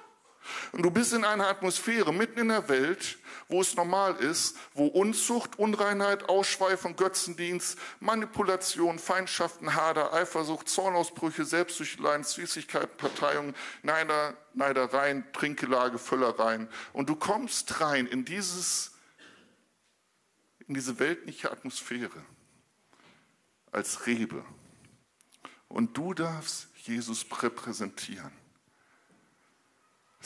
Und 0.72 0.82
du 0.82 0.90
bist 0.90 1.12
in 1.12 1.24
einer 1.24 1.48
Atmosphäre 1.48 2.12
mitten 2.12 2.40
in 2.40 2.48
der 2.48 2.68
Welt, 2.68 3.18
wo 3.48 3.60
es 3.60 3.76
normal 3.76 4.16
ist, 4.16 4.56
wo 4.74 4.86
Unzucht, 4.86 5.58
Unreinheit, 5.58 6.28
Ausschweifung, 6.28 6.96
Götzendienst, 6.96 7.78
Manipulation, 8.00 8.98
Feindschaften, 8.98 9.74
Hader, 9.74 10.12
Eifersucht, 10.12 10.68
Zornausbrüche, 10.68 11.44
Selbstsüchteleien, 11.44 12.24
Süßigkeiten, 12.24 12.96
Parteiungen, 12.96 13.54
Neider, 13.82 14.36
Neidereien, 14.54 15.24
Trinkelage, 15.32 15.98
Völlereien. 15.98 16.68
Und 16.92 17.08
du 17.08 17.16
kommst 17.16 17.80
rein 17.80 18.06
in, 18.06 18.24
dieses, 18.24 18.92
in 20.66 20.74
diese 20.74 20.98
weltliche 20.98 21.50
Atmosphäre 21.52 22.24
als 23.70 24.06
Rebe. 24.06 24.44
Und 25.68 25.96
du 25.96 26.14
darfst 26.14 26.68
Jesus 26.84 27.26
repräsentieren. 27.42 28.45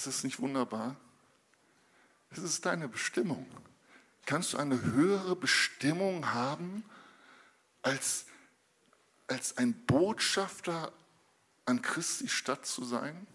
Ist 0.00 0.06
das 0.06 0.24
nicht 0.24 0.40
wunderbar? 0.40 0.96
Es 2.30 2.38
ist 2.38 2.64
deine 2.64 2.88
Bestimmung. 2.88 3.46
Kannst 4.24 4.54
du 4.54 4.56
eine 4.56 4.80
höhere 4.80 5.36
Bestimmung 5.36 6.32
haben, 6.32 6.84
als, 7.82 8.24
als 9.26 9.58
ein 9.58 9.74
Botschafter 9.84 10.90
an 11.66 11.82
Christi 11.82 12.28
Stadt 12.28 12.64
zu 12.64 12.82
sein? 12.82 13.26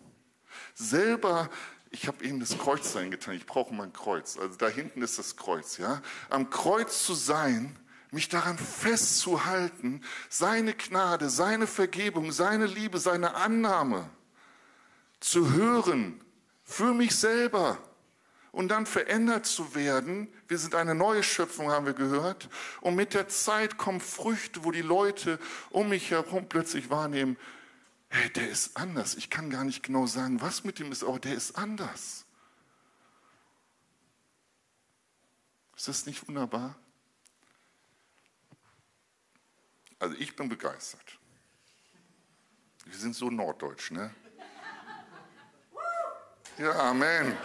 Selber, 0.73 1.51
ich 1.91 2.08
habe 2.08 2.25
eben 2.25 2.39
das 2.39 2.58
Kreuz 2.58 2.95
eingetan, 2.95 3.36
ich 3.36 3.45
brauche 3.45 3.71
mein 3.71 3.93
Kreuz. 3.93 4.36
Also 4.36 4.58
da 4.58 4.67
hinten 4.67 5.04
ist 5.04 5.19
das 5.19 5.36
Kreuz, 5.36 5.78
ja. 5.78 6.01
Am 6.32 6.49
Kreuz 6.49 7.06
zu 7.06 7.13
sein, 7.13 7.78
mich 8.10 8.28
daran 8.28 8.58
festzuhalten, 8.58 10.04
seine 10.30 10.73
Gnade, 10.73 11.30
seine 11.30 11.67
Vergebung, 11.67 12.32
seine 12.32 12.65
Liebe, 12.65 12.97
seine 12.97 13.36
Annahme 13.36 14.10
zu 15.19 15.54
hören 15.54 16.24
für 16.65 16.93
mich 16.93 17.15
selber 17.15 17.78
und 18.51 18.69
dann 18.69 18.86
verändert 18.86 19.45
zu 19.45 19.75
werden. 19.75 20.28
Wir 20.47 20.58
sind 20.58 20.75
eine 20.75 20.95
neue 20.95 21.23
Schöpfung, 21.23 21.71
haben 21.71 21.86
wir 21.86 21.93
gehört. 21.93 22.49
Und 22.82 22.95
mit 22.95 23.13
der 23.13 23.28
Zeit 23.28 23.78
kommen 23.78 24.01
Früchte, 24.01 24.63
wo 24.63 24.71
die 24.71 24.82
Leute 24.82 25.39
um 25.69 25.89
mich 25.89 26.12
herum 26.12 26.49
plötzlich 26.49 26.89
wahrnehmen, 26.89 27.38
hey, 28.10 28.30
der 28.32 28.49
ist 28.49 28.75
anders. 28.75 29.15
Ich 29.15 29.30
kann 29.30 29.49
gar 29.49 29.63
nicht 29.63 29.84
genau 29.84 30.08
sagen, 30.08 30.41
was 30.41 30.63
mit 30.63 30.80
ihm 30.80 30.91
ist, 30.91 31.04
aber 31.04 31.19
der 31.19 31.36
ist 31.36 31.58
anders. 31.58 32.25
Ist 35.75 35.88
das 35.88 36.06
nicht 36.06 36.28
wunderbar? 36.28 36.75
Also 39.99 40.15
ich 40.15 40.36
bin 40.36 40.49
begeistert. 40.49 41.19
Wir 42.86 42.97
sind 42.97 43.15
so 43.15 43.30
norddeutsch, 43.30 43.91
ne? 43.91 44.13
Ja, 46.58 46.72
Amen. 46.89 47.36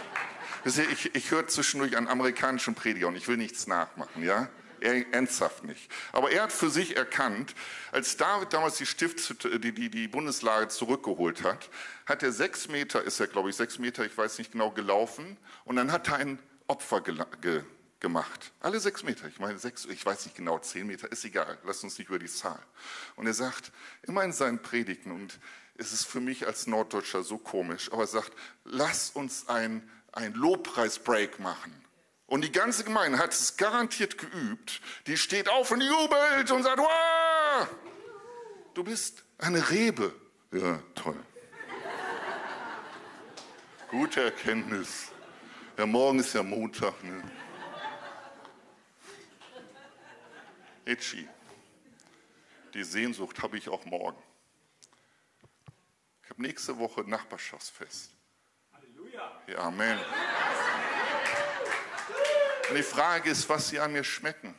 Ich, 0.63 1.13
ich 1.13 1.31
höre 1.31 1.45
zwischendurch 1.45 1.97
einen 1.97 2.07
amerikanischen 2.07 2.75
Prediger 2.75 3.09
und 3.09 3.17
ich 3.17 3.27
will 3.27 3.35
nichts 3.35 3.67
nachmachen, 3.67 4.23
ja? 4.23 4.47
Er, 4.79 5.13
ernsthaft 5.13 5.65
nicht. 5.65 5.91
Aber 6.13 6.31
er 6.31 6.43
hat 6.43 6.53
für 6.53 6.69
sich 6.69 6.95
erkannt, 6.95 7.53
als 7.91 8.15
David 8.15 8.53
damals 8.53 8.77
die, 8.77 8.85
Stift, 8.85 9.43
die, 9.43 9.73
die, 9.73 9.89
die 9.89 10.07
Bundeslage 10.07 10.69
zurückgeholt 10.69 11.43
hat, 11.43 11.69
hat 12.05 12.23
er 12.23 12.31
sechs 12.31 12.69
Meter, 12.69 13.03
ist 13.03 13.19
er 13.19 13.27
glaube 13.27 13.49
ich 13.49 13.57
sechs 13.57 13.79
Meter, 13.79 14.05
ich 14.05 14.17
weiß 14.17 14.37
nicht 14.37 14.53
genau, 14.53 14.71
gelaufen 14.71 15.37
und 15.65 15.75
dann 15.75 15.91
hat 15.91 16.07
er 16.07 16.15
ein 16.15 16.39
Opfer 16.67 17.01
ge, 17.01 17.17
ge, 17.41 17.63
gemacht. 17.99 18.53
Alle 18.61 18.79
sechs 18.79 19.03
Meter, 19.03 19.27
ich 19.27 19.39
meine 19.39 19.59
sechs, 19.59 19.85
ich 19.85 20.05
weiß 20.05 20.25
nicht 20.25 20.37
genau, 20.37 20.57
zehn 20.59 20.87
Meter, 20.87 21.11
ist 21.11 21.25
egal, 21.25 21.57
lass 21.65 21.83
uns 21.83 21.97
nicht 21.97 22.07
über 22.07 22.17
die 22.17 22.27
Zahl. 22.27 22.59
Und 23.17 23.27
er 23.27 23.33
sagt 23.33 23.73
immer 24.03 24.23
in 24.23 24.31
seinen 24.31 24.61
Predigten, 24.61 25.11
und 25.11 25.37
es 25.81 25.91
ist 25.91 26.05
für 26.05 26.21
mich 26.21 26.47
als 26.47 26.67
Norddeutscher 26.67 27.23
so 27.23 27.37
komisch, 27.37 27.91
aber 27.91 28.03
er 28.03 28.07
sagt, 28.07 28.31
lass 28.63 29.09
uns 29.09 29.49
ein 29.49 29.89
ein 30.11 30.33
Lobpreisbreak 30.33 31.39
machen. 31.39 31.73
Und 32.27 32.43
die 32.43 32.51
ganze 32.51 32.83
Gemeinde 32.83 33.17
hat 33.17 33.31
es 33.31 33.57
garantiert 33.57 34.17
geübt. 34.17 34.81
Die 35.07 35.17
steht 35.17 35.49
auf 35.49 35.71
und 35.71 35.81
jubelt 35.81 36.49
und 36.51 36.63
sagt, 36.63 36.77
wow, 36.77 37.67
du 38.73 38.83
bist 38.83 39.23
eine 39.37 39.69
Rebe. 39.69 40.13
Ja, 40.51 40.81
toll. 40.95 41.17
Gute 43.89 44.23
Erkenntnis. 44.23 45.11
Ja, 45.77 45.85
morgen 45.85 46.19
ist 46.19 46.33
ja 46.33 46.43
Montag. 46.43 47.03
Ne? 47.03 47.21
Itchy. 50.85 51.27
Die 52.73 52.83
Sehnsucht 52.83 53.41
habe 53.41 53.57
ich 53.57 53.67
auch 53.67 53.83
morgen. 53.85 54.21
Ich 56.31 56.33
habe 56.37 56.43
nächste 56.43 56.77
Woche 56.77 57.01
Nachbarschaftsfest. 57.01 58.15
Ja, 59.47 59.57
Amen. 59.57 59.99
Und 62.69 62.77
die 62.77 62.83
Frage 62.83 63.29
ist, 63.29 63.49
was 63.49 63.67
sie 63.67 63.81
an 63.81 63.91
mir 63.91 64.05
schmecken. 64.05 64.55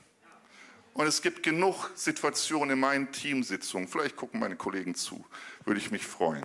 Und 0.93 1.07
es 1.07 1.23
gibt 1.23 1.43
genug 1.43 1.89
Situationen 1.95 2.73
in 2.73 2.79
meinen 2.79 3.11
Teamsitzungen, 3.11 3.89
vielleicht 3.89 4.17
gucken 4.17 4.39
meine 4.39 4.57
Kollegen 4.57 4.95
zu, 4.95 5.25
würde 5.65 5.81
ich 5.81 5.91
mich 5.91 6.07
freuen, 6.07 6.45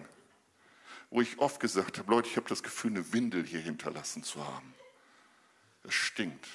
wo 1.10 1.20
ich 1.20 1.38
oft 1.40 1.60
gesagt 1.60 1.98
habe, 1.98 2.10
Leute, 2.10 2.30
ich 2.30 2.38
habe 2.38 2.48
das 2.48 2.64
Gefühl, 2.64 2.92
eine 2.92 3.12
Windel 3.12 3.46
hier 3.46 3.60
hinterlassen 3.60 4.24
zu 4.24 4.48
haben. 4.48 4.74
Es 5.84 5.94
stinkt, 5.94 6.48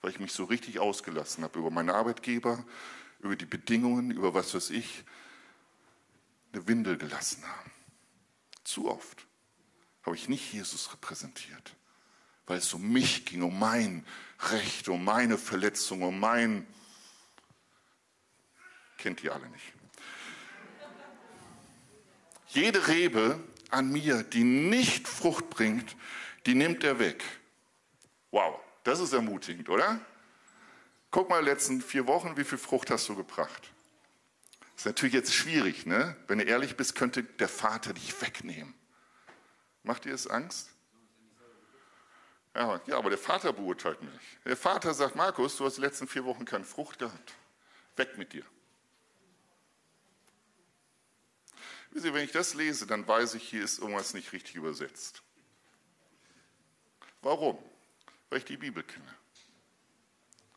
weil 0.00 0.10
ich 0.10 0.18
mich 0.18 0.32
so 0.32 0.46
richtig 0.46 0.80
ausgelassen 0.80 1.44
habe 1.44 1.60
über 1.60 1.70
meinen 1.70 1.90
Arbeitgeber, 1.90 2.64
über 3.20 3.36
die 3.36 3.46
Bedingungen, 3.46 4.10
über 4.10 4.34
was 4.34 4.52
weiß 4.52 4.70
ich, 4.70 5.04
eine 6.52 6.66
Windel 6.66 6.98
gelassen 6.98 7.46
haben. 7.46 7.75
Zu 8.66 8.90
oft 8.90 9.28
habe 10.02 10.16
ich 10.16 10.28
nicht 10.28 10.52
Jesus 10.52 10.92
repräsentiert, 10.92 11.76
weil 12.46 12.58
es 12.58 12.74
um 12.74 12.92
mich 12.92 13.24
ging, 13.24 13.42
um 13.42 13.56
mein 13.56 14.04
Recht, 14.40 14.88
um 14.88 15.04
meine 15.04 15.38
Verletzung, 15.38 16.02
um 16.02 16.18
mein... 16.18 16.66
Kennt 18.98 19.22
ihr 19.22 19.32
alle 19.32 19.48
nicht. 19.50 19.72
Jede 22.48 22.88
Rebe 22.88 23.38
an 23.70 23.92
mir, 23.92 24.24
die 24.24 24.42
nicht 24.42 25.06
Frucht 25.06 25.48
bringt, 25.48 25.94
die 26.46 26.56
nimmt 26.56 26.82
er 26.82 26.98
weg. 26.98 27.22
Wow, 28.32 28.58
das 28.82 28.98
ist 28.98 29.12
ermutigend, 29.12 29.68
oder? 29.68 30.00
Guck 31.12 31.30
mal, 31.30 31.44
letzten 31.44 31.80
vier 31.80 32.08
Wochen, 32.08 32.36
wie 32.36 32.42
viel 32.44 32.58
Frucht 32.58 32.90
hast 32.90 33.08
du 33.08 33.14
gebracht? 33.14 33.70
Das 34.86 34.92
ist 34.92 34.98
natürlich 34.98 35.14
jetzt 35.14 35.34
schwierig, 35.34 35.84
ne? 35.84 36.16
Wenn 36.28 36.38
du 36.38 36.44
ehrlich 36.44 36.76
bist, 36.76 36.94
könnte 36.94 37.24
der 37.24 37.48
Vater 37.48 37.92
dich 37.92 38.22
wegnehmen. 38.22 38.72
Macht 39.82 40.06
ihr 40.06 40.14
es 40.14 40.28
Angst? 40.28 40.70
Ja, 42.54 42.80
ja, 42.86 42.96
aber 42.96 43.10
der 43.10 43.18
Vater 43.18 43.52
beurteilt 43.52 44.00
mich. 44.00 44.38
Der 44.44 44.56
Vater 44.56 44.94
sagt, 44.94 45.16
Markus, 45.16 45.56
du 45.56 45.64
hast 45.64 45.78
die 45.78 45.80
letzten 45.80 46.06
vier 46.06 46.24
Wochen 46.24 46.44
keine 46.44 46.62
Frucht 46.62 47.00
gehabt. 47.00 47.34
Weg 47.96 48.16
mit 48.16 48.32
dir. 48.32 48.44
Wisst 51.90 52.06
ihr, 52.06 52.14
wenn 52.14 52.24
ich 52.24 52.30
das 52.30 52.54
lese, 52.54 52.86
dann 52.86 53.08
weiß 53.08 53.34
ich, 53.34 53.42
hier 53.42 53.64
ist 53.64 53.80
irgendwas 53.80 54.14
nicht 54.14 54.32
richtig 54.32 54.54
übersetzt. 54.54 55.20
Warum? 57.22 57.58
Weil 58.30 58.38
ich 58.38 58.44
die 58.44 58.56
Bibel 58.56 58.84
kenne. 58.84 59.16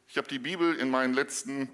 Ich 0.08 0.18
habe 0.18 0.28
die 0.28 0.38
Bibel 0.38 0.76
in 0.76 0.92
meinen 0.92 1.16
letzten, 1.16 1.74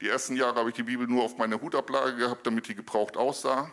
die 0.00 0.08
ersten 0.08 0.36
Jahre 0.36 0.60
habe 0.60 0.70
ich 0.70 0.76
die 0.76 0.84
Bibel 0.84 1.06
nur 1.06 1.24
auf 1.24 1.36
meiner 1.38 1.60
Hutablage 1.60 2.16
gehabt, 2.16 2.46
damit 2.46 2.68
die 2.68 2.74
gebraucht 2.74 3.16
aussah. 3.16 3.70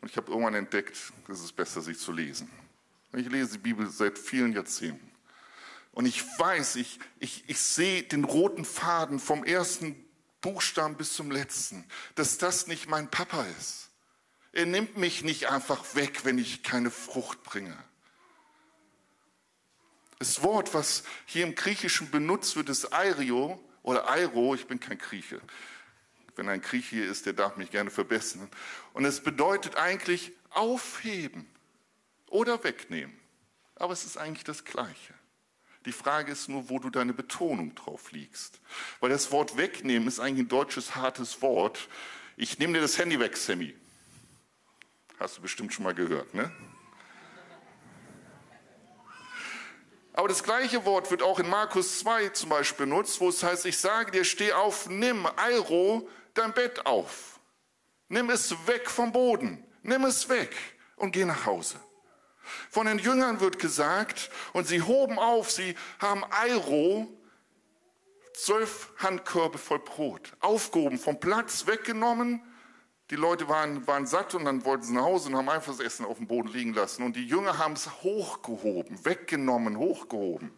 Und 0.00 0.10
ich 0.10 0.16
habe 0.16 0.30
irgendwann 0.30 0.54
entdeckt, 0.54 0.96
es 1.28 1.40
ist 1.40 1.56
besser, 1.56 1.80
sie 1.82 1.96
zu 1.96 2.12
lesen. 2.12 2.50
Ich 3.12 3.28
lese 3.28 3.52
die 3.52 3.58
Bibel 3.58 3.88
seit 3.88 4.18
vielen 4.18 4.52
Jahrzehnten. 4.52 5.10
Und 5.92 6.06
ich 6.06 6.22
weiß, 6.38 6.76
ich, 6.76 7.00
ich, 7.18 7.44
ich 7.48 7.58
sehe 7.58 8.02
den 8.02 8.24
roten 8.24 8.64
Faden 8.64 9.18
vom 9.18 9.42
ersten 9.44 9.96
Buchstaben 10.42 10.96
bis 10.96 11.14
zum 11.14 11.30
letzten, 11.30 11.84
dass 12.14 12.38
das 12.38 12.66
nicht 12.66 12.88
mein 12.88 13.10
Papa 13.10 13.44
ist. 13.58 13.88
Er 14.52 14.66
nimmt 14.66 14.96
mich 14.96 15.24
nicht 15.24 15.48
einfach 15.48 15.94
weg, 15.94 16.24
wenn 16.24 16.38
ich 16.38 16.62
keine 16.62 16.90
Frucht 16.90 17.42
bringe. 17.42 17.76
Das 20.18 20.42
Wort, 20.42 20.72
was 20.72 21.02
hier 21.24 21.44
im 21.44 21.54
Griechischen 21.54 22.10
benutzt 22.10 22.56
wird, 22.56 22.68
ist 22.68 22.92
Airo 22.92 23.60
oder 23.86 24.10
Airo. 24.10 24.54
Ich 24.54 24.66
bin 24.66 24.78
kein 24.78 24.98
Grieche. 24.98 25.40
Wenn 26.34 26.50
ein 26.50 26.60
Grieche 26.60 26.96
hier 26.96 27.10
ist, 27.10 27.24
der 27.24 27.32
darf 27.32 27.56
mich 27.56 27.70
gerne 27.70 27.90
verbessern. 27.90 28.50
Und 28.92 29.06
es 29.06 29.22
bedeutet 29.22 29.76
eigentlich 29.76 30.32
aufheben 30.50 31.46
oder 32.28 32.62
wegnehmen. 32.62 33.18
Aber 33.76 33.94
es 33.94 34.04
ist 34.04 34.18
eigentlich 34.18 34.44
das 34.44 34.64
Gleiche. 34.64 35.14
Die 35.86 35.92
Frage 35.92 36.32
ist 36.32 36.48
nur, 36.48 36.68
wo 36.68 36.78
du 36.78 36.90
deine 36.90 37.14
Betonung 37.14 37.74
drauf 37.74 38.12
liegst. 38.12 38.60
Weil 39.00 39.10
das 39.10 39.30
Wort 39.30 39.56
wegnehmen 39.56 40.08
ist 40.08 40.18
eigentlich 40.18 40.46
ein 40.46 40.48
deutsches 40.48 40.96
hartes 40.96 41.40
Wort. 41.40 41.88
Ich 42.36 42.58
nehme 42.58 42.74
dir 42.74 42.80
das 42.80 42.98
Handy 42.98 43.18
weg, 43.20 43.36
Sammy. 43.36 43.74
Hast 45.18 45.38
du 45.38 45.42
bestimmt 45.42 45.72
schon 45.72 45.84
mal 45.84 45.94
gehört, 45.94 46.34
ne? 46.34 46.50
Aber 50.16 50.28
das 50.28 50.42
gleiche 50.42 50.86
Wort 50.86 51.10
wird 51.10 51.22
auch 51.22 51.38
in 51.38 51.48
Markus 51.48 51.98
2 51.98 52.30
zum 52.30 52.48
Beispiel 52.48 52.86
benutzt, 52.86 53.20
wo 53.20 53.28
es 53.28 53.42
heißt, 53.42 53.66
ich 53.66 53.76
sage 53.76 54.10
dir, 54.10 54.24
steh 54.24 54.50
auf, 54.52 54.88
nimm, 54.88 55.28
Eiro, 55.36 56.08
dein 56.32 56.54
Bett 56.54 56.86
auf. 56.86 57.38
Nimm 58.08 58.30
es 58.30 58.50
weg 58.66 58.88
vom 58.88 59.12
Boden. 59.12 59.62
Nimm 59.82 60.04
es 60.06 60.30
weg 60.30 60.56
und 60.96 61.12
geh 61.12 61.26
nach 61.26 61.44
Hause. 61.44 61.78
Von 62.70 62.86
den 62.86 62.98
Jüngern 62.98 63.40
wird 63.40 63.58
gesagt, 63.58 64.30
und 64.54 64.66
sie 64.66 64.80
hoben 64.80 65.18
auf, 65.18 65.50
sie 65.50 65.76
haben 65.98 66.24
Eiro, 66.30 67.08
zwölf 68.32 68.92
Handkörbe 68.96 69.58
voll 69.58 69.80
Brot, 69.80 70.32
aufgehoben, 70.40 70.98
vom 70.98 71.20
Platz 71.20 71.66
weggenommen. 71.66 72.42
Die 73.10 73.16
Leute 73.16 73.48
waren, 73.48 73.86
waren 73.86 74.06
satt 74.06 74.34
und 74.34 74.44
dann 74.44 74.64
wollten 74.64 74.82
sie 74.82 74.92
nach 74.92 75.04
Hause 75.04 75.28
und 75.28 75.36
haben 75.36 75.48
einfach 75.48 75.72
das 75.72 75.80
Essen 75.80 76.04
auf 76.04 76.16
dem 76.16 76.26
Boden 76.26 76.48
liegen 76.48 76.74
lassen. 76.74 77.04
Und 77.04 77.14
die 77.14 77.26
Jünger 77.26 77.58
haben 77.58 77.74
es 77.74 78.02
hochgehoben, 78.02 79.04
weggenommen, 79.04 79.78
hochgehoben. 79.78 80.50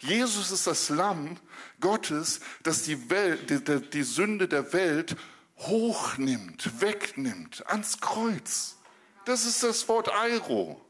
Jesus 0.00 0.50
ist 0.50 0.66
das 0.66 0.90
Lamm 0.90 1.38
Gottes, 1.80 2.40
das 2.62 2.82
die, 2.82 3.08
Welt, 3.08 3.48
die, 3.48 3.90
die 3.90 4.02
Sünde 4.02 4.48
der 4.48 4.72
Welt 4.72 5.16
hochnimmt, 5.58 6.80
wegnimmt, 6.80 7.64
ans 7.66 8.00
Kreuz. 8.00 8.76
Das 9.24 9.46
ist 9.46 9.62
das 9.62 9.88
Wort 9.88 10.12
Eiro. 10.12 10.80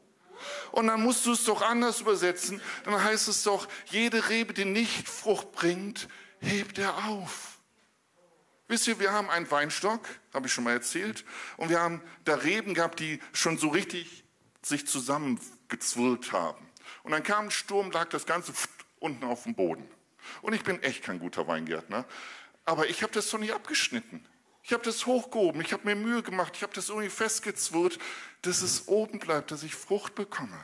Und 0.71 0.87
dann 0.87 1.01
musst 1.01 1.25
du 1.25 1.31
es 1.31 1.45
doch 1.45 1.61
anders 1.61 2.01
übersetzen. 2.01 2.59
Dann 2.83 3.01
heißt 3.01 3.27
es 3.27 3.43
doch, 3.43 3.67
jede 3.85 4.29
Rebe, 4.29 4.53
die 4.53 4.65
nicht 4.65 5.07
Frucht 5.07 5.51
bringt, 5.53 6.09
hebt 6.39 6.77
er 6.77 7.05
auf. 7.05 7.52
Wisst 8.73 8.87
ihr, 8.87 8.99
wir 8.99 9.13
haben 9.13 9.29
einen 9.29 9.51
Weinstock, 9.51 10.01
habe 10.33 10.47
ich 10.47 10.53
schon 10.53 10.63
mal 10.63 10.73
erzählt, 10.73 11.25
und 11.57 11.69
wir 11.69 11.79
haben 11.79 12.01
da 12.25 12.33
Reben 12.33 12.73
gehabt, 12.73 12.99
die 12.99 13.19
schon 13.31 13.59
so 13.59 13.67
richtig 13.67 14.23
sich 14.63 14.87
zusammengezwirrt 14.87 16.31
haben. 16.31 16.65
Und 17.03 17.11
dann 17.11 17.21
kam 17.21 17.45
ein 17.45 17.51
Sturm, 17.51 17.91
lag 17.91 18.09
das 18.09 18.25
Ganze 18.25 18.51
unten 18.99 19.25
auf 19.25 19.43
dem 19.43 19.53
Boden. 19.53 19.87
Und 20.41 20.53
ich 20.53 20.63
bin 20.63 20.81
echt 20.81 21.03
kein 21.03 21.19
guter 21.19 21.47
Weingärtner, 21.47 22.05
aber 22.65 22.87
ich 22.89 23.03
habe 23.03 23.13
das 23.13 23.29
doch 23.29 23.37
nicht 23.37 23.53
abgeschnitten. 23.53 24.25
Ich 24.63 24.73
habe 24.73 24.83
das 24.83 25.05
hochgehoben, 25.05 25.61
ich 25.61 25.71
habe 25.71 25.85
mir 25.85 25.93
Mühe 25.93 26.23
gemacht, 26.23 26.53
ich 26.55 26.63
habe 26.63 26.73
das 26.73 26.89
irgendwie 26.89 27.11
festgezwirrt, 27.11 27.99
dass 28.41 28.63
es 28.63 28.87
oben 28.87 29.19
bleibt, 29.19 29.51
dass 29.51 29.61
ich 29.61 29.75
Frucht 29.75 30.15
bekomme. 30.15 30.59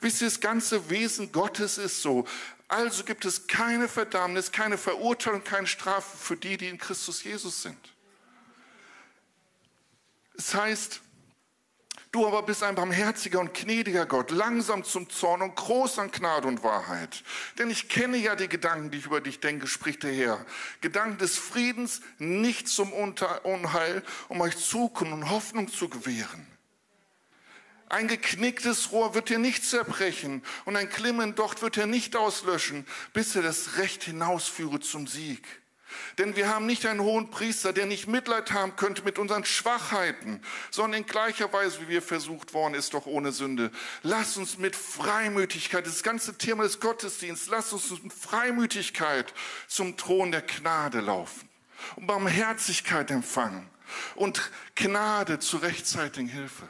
Wisst 0.00 0.20
ihr, 0.20 0.28
das 0.28 0.40
ganze 0.40 0.90
Wesen 0.90 1.32
Gottes 1.32 1.78
ist 1.78 2.02
so. 2.02 2.26
Also 2.68 3.04
gibt 3.04 3.24
es 3.24 3.46
keine 3.46 3.88
Verdammnis, 3.88 4.52
keine 4.52 4.76
Verurteilung, 4.76 5.42
keine 5.42 5.66
Strafe 5.66 6.16
für 6.16 6.36
die, 6.36 6.56
die 6.56 6.68
in 6.68 6.78
Christus 6.78 7.24
Jesus 7.24 7.62
sind. 7.62 7.78
Es 10.36 10.54
heißt, 10.54 11.00
Du 12.10 12.26
aber 12.26 12.42
bist 12.42 12.62
ein 12.62 12.74
barmherziger 12.74 13.38
und 13.38 13.52
gnädiger 13.52 14.06
Gott, 14.06 14.30
langsam 14.30 14.82
zum 14.82 15.10
Zorn 15.10 15.42
und 15.42 15.54
groß 15.54 15.98
an 15.98 16.10
Gnade 16.10 16.48
und 16.48 16.62
Wahrheit. 16.62 17.22
Denn 17.58 17.68
ich 17.68 17.90
kenne 17.90 18.16
ja 18.16 18.34
die 18.34 18.48
Gedanken, 18.48 18.90
die 18.90 18.98
ich 18.98 19.06
über 19.06 19.20
dich 19.20 19.40
denke, 19.40 19.66
spricht 19.66 20.04
der 20.04 20.12
Herr. 20.12 20.46
Gedanken 20.80 21.18
des 21.18 21.36
Friedens, 21.36 22.00
nicht 22.18 22.66
zum 22.66 22.94
Unheil, 22.94 24.02
um 24.28 24.40
euch 24.40 24.56
Zukunft 24.56 25.12
und 25.12 25.28
Hoffnung 25.28 25.68
zu 25.68 25.90
gewähren. 25.90 26.46
Ein 27.88 28.08
geknicktes 28.08 28.92
Rohr 28.92 29.14
wird 29.14 29.30
dir 29.30 29.38
nicht 29.38 29.64
zerbrechen 29.64 30.42
und 30.66 30.76
ein 30.76 30.90
Klimmen 30.90 31.34
Docht 31.34 31.62
wird 31.62 31.78
er 31.78 31.86
nicht 31.86 32.16
auslöschen, 32.16 32.86
bis 33.14 33.34
er 33.34 33.42
das 33.42 33.78
Recht 33.78 34.04
hinausführe 34.04 34.80
zum 34.80 35.06
Sieg. 35.06 35.46
Denn 36.18 36.36
wir 36.36 36.48
haben 36.48 36.66
nicht 36.66 36.84
einen 36.84 37.00
hohen 37.00 37.30
Priester, 37.30 37.72
der 37.72 37.86
nicht 37.86 38.06
Mitleid 38.06 38.52
haben 38.52 38.76
könnte 38.76 39.02
mit 39.04 39.18
unseren 39.18 39.46
Schwachheiten, 39.46 40.42
sondern 40.70 41.00
in 41.00 41.06
gleicher 41.06 41.50
Weise, 41.52 41.80
wie 41.80 41.88
wir 41.88 42.02
versucht 42.02 42.52
worden 42.52 42.74
ist, 42.74 42.92
doch 42.92 43.06
ohne 43.06 43.32
Sünde. 43.32 43.70
Lass 44.02 44.36
uns 44.36 44.58
mit 44.58 44.76
Freimütigkeit, 44.76 45.86
das 45.86 46.02
ganze 46.02 46.36
Thema 46.36 46.64
des 46.64 46.80
Gottesdienstes, 46.80 47.48
lass 47.48 47.72
uns 47.72 47.90
mit 48.02 48.12
Freimütigkeit 48.12 49.32
zum 49.66 49.96
Thron 49.96 50.30
der 50.30 50.42
Gnade 50.42 51.00
laufen 51.00 51.48
und 51.96 52.06
Barmherzigkeit 52.06 53.10
empfangen 53.10 53.70
und 54.14 54.50
Gnade 54.74 55.38
zur 55.38 55.62
rechtzeitigen 55.62 56.28
Hilfe. 56.28 56.68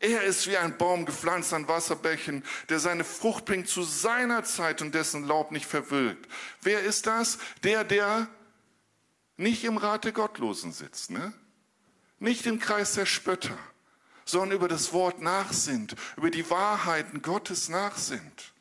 Er 0.00 0.22
ist 0.22 0.46
wie 0.46 0.56
ein 0.56 0.78
Baum 0.78 1.06
gepflanzt 1.06 1.52
an 1.52 1.66
Wasserbächen, 1.66 2.44
der 2.68 2.78
seine 2.78 3.02
Frucht 3.02 3.44
bringt 3.44 3.68
zu 3.68 3.82
seiner 3.82 4.44
Zeit 4.44 4.80
und 4.80 4.94
dessen 4.94 5.26
Laub 5.26 5.50
nicht 5.50 5.66
verwilkt. 5.66 6.30
Wer 6.62 6.82
ist 6.82 7.06
das? 7.06 7.38
Der, 7.64 7.82
der 7.82 8.28
nicht 9.36 9.64
im 9.64 9.76
Rat 9.76 10.04
der 10.04 10.12
Gottlosen 10.12 10.72
sitzt, 10.72 11.10
ne? 11.10 11.32
nicht 12.20 12.46
im 12.46 12.60
Kreis 12.60 12.94
der 12.94 13.06
Spötter, 13.06 13.58
sondern 14.24 14.56
über 14.56 14.68
das 14.68 14.92
Wort 14.92 15.20
nachsinnt, 15.20 15.96
über 16.16 16.30
die 16.30 16.48
Wahrheiten 16.48 17.22
Gottes 17.22 17.68
nachsinnt. 17.68 18.52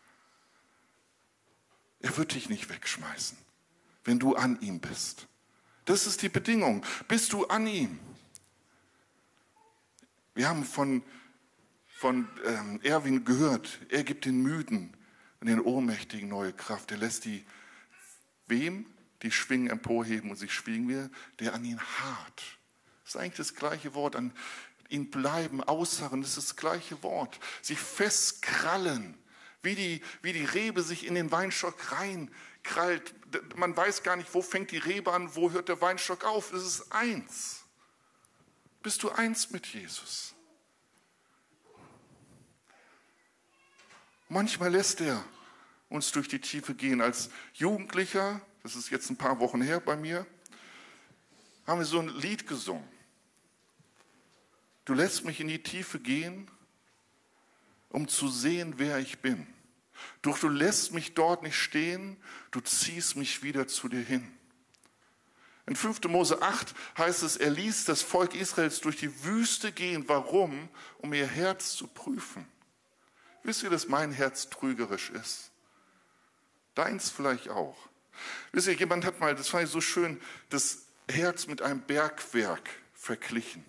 Er 2.00 2.16
wird 2.18 2.34
dich 2.34 2.50
nicht 2.50 2.70
wegschmeißen, 2.70 3.38
wenn 4.04 4.20
du 4.20 4.36
an 4.36 4.60
ihm 4.62 4.80
bist. 4.80 5.28
Das 5.86 6.06
ist 6.06 6.22
die 6.22 6.30
Bedingung. 6.30 6.84
Bist 7.08 7.34
du 7.34 7.46
an 7.48 7.66
ihm? 7.68 8.00
Wir 10.36 10.48
haben 10.48 10.64
von 10.64 11.04
von 11.98 12.28
ähm, 12.46 12.80
Erwin 12.84 13.26
gehört. 13.26 13.80
Er 13.90 14.04
gibt 14.04 14.26
den 14.26 14.44
Müden 14.44 14.96
und 15.40 15.48
den 15.48 15.60
Ohnmächtigen 15.60 16.30
neue 16.30 16.54
Kraft. 16.54 16.92
Er 16.92 16.98
lässt 16.98 17.26
die, 17.26 17.44
wem? 18.46 18.86
Die 19.24 19.32
Schwingen 19.32 19.72
emporheben 19.72 20.30
und 20.30 20.36
sich 20.36 20.54
schwingen 20.54 20.88
wir, 20.88 21.10
der 21.40 21.56
an 21.56 21.66
ihn 21.66 21.82
hart. 21.82 22.44
Das 23.04 23.16
ist 23.16 23.18
eigentlich 23.18 23.38
das 23.38 23.56
gleiche 23.56 23.96
Wort. 23.96 24.16
An 24.16 24.32
ihn 24.90 25.10
bleiben, 25.10 25.64
ausharren, 25.64 26.22
das 26.22 26.38
ist 26.38 26.50
das 26.50 26.56
gleiche 26.56 27.02
Wort. 27.02 27.40
Sich 27.64 27.80
festkrallen, 27.80 29.18
wie 29.64 29.74
die, 29.74 30.02
wie 30.22 30.34
die 30.34 30.46
Rebe 30.46 30.84
sich 30.84 31.08
in 31.08 31.16
den 31.16 31.32
Weinstock 31.32 31.92
reinkrallt. 31.92 33.16
Man 33.56 33.76
weiß 33.76 34.04
gar 34.04 34.18
nicht, 34.18 34.32
wo 34.36 34.44
fängt 34.44 34.70
die 34.70 34.78
Rebe 34.78 35.14
an, 35.14 35.36
wo 35.36 35.50
hört 35.50 35.68
der 35.68 35.82
Weinstock 35.82 36.26
auf. 36.26 36.54
Es 36.54 36.64
ist 36.64 36.92
eins. 36.92 37.64
Bist 38.84 39.02
du 39.02 39.10
eins 39.10 39.50
mit 39.50 39.66
Jesus? 39.66 40.36
Manchmal 44.30 44.72
lässt 44.72 45.02
er 45.02 45.24
uns 45.90 46.12
durch 46.12 46.28
die 46.28 46.42
Tiefe 46.42 46.74
gehen. 46.74 47.02
Als 47.02 47.30
Jugendlicher, 47.54 48.42
das 48.64 48.76
ist 48.76 48.90
jetzt 48.90 49.10
ein 49.10 49.18
paar 49.18 49.40
Wochen 49.40 49.62
her 49.62 49.80
bei 49.80 49.96
mir, 49.96 50.26
haben 51.66 51.80
wir 51.80 51.86
so 51.86 52.00
ein 52.00 52.10
Lied 52.10 52.48
gesungen. 52.48 52.88
Du 54.86 54.94
lässt 54.94 55.26
mich 55.26 55.40
in 55.40 55.48
die 55.48 55.64
Tiefe 55.64 56.00
gehen, 56.00 56.50
um 57.90 58.08
zu 58.08 58.30
sehen, 58.30 58.76
wer 58.78 59.00
ich 59.00 59.20
bin. 59.20 59.48
Doch 60.22 60.40
du 60.40 60.50
lässt 60.50 60.94
mich 60.94 61.14
dort 61.14 61.44
nicht 61.44 61.58
stehen, 61.58 62.18
du 62.52 62.60
ziehst 62.60 63.16
mich 63.16 63.44
wieder 63.44 63.68
zu 63.68 63.88
dir 63.88 64.02
hin. 64.02 64.32
In 65.66 65.76
5. 65.76 66.04
Mose 66.04 66.42
8 66.42 66.74
heißt 66.98 67.24
es, 67.24 67.36
er 67.36 67.50
ließ 67.50 67.86
das 67.86 68.02
Volk 68.02 68.36
Israels 68.36 68.80
durch 68.80 68.98
die 68.98 69.24
Wüste 69.26 69.74
gehen. 69.74 70.08
Warum? 70.08 70.70
Um 71.00 71.14
ihr 71.14 71.28
Herz 71.28 71.76
zu 71.76 71.88
prüfen. 71.88 72.46
Wisst 73.44 73.64
ihr, 73.64 73.70
dass 73.70 73.88
mein 73.88 74.12
Herz 74.12 74.50
trügerisch 74.50 75.10
ist? 75.10 75.52
Deins 76.76 77.10
vielleicht 77.10 77.50
auch. 77.50 77.78
Wisst 78.52 78.68
ihr, 78.68 78.74
jemand 78.74 79.06
hat 79.06 79.20
mal, 79.20 79.36
das 79.36 79.50
fand 79.50 79.66
ich 79.66 79.70
so 79.70 79.82
schön, 79.82 80.22
das 80.50 80.84
Herz 81.10 81.48
mit 81.48 81.62
einem 81.62 81.82
Bergwerk 81.82 82.70
verglichen. 82.94 83.64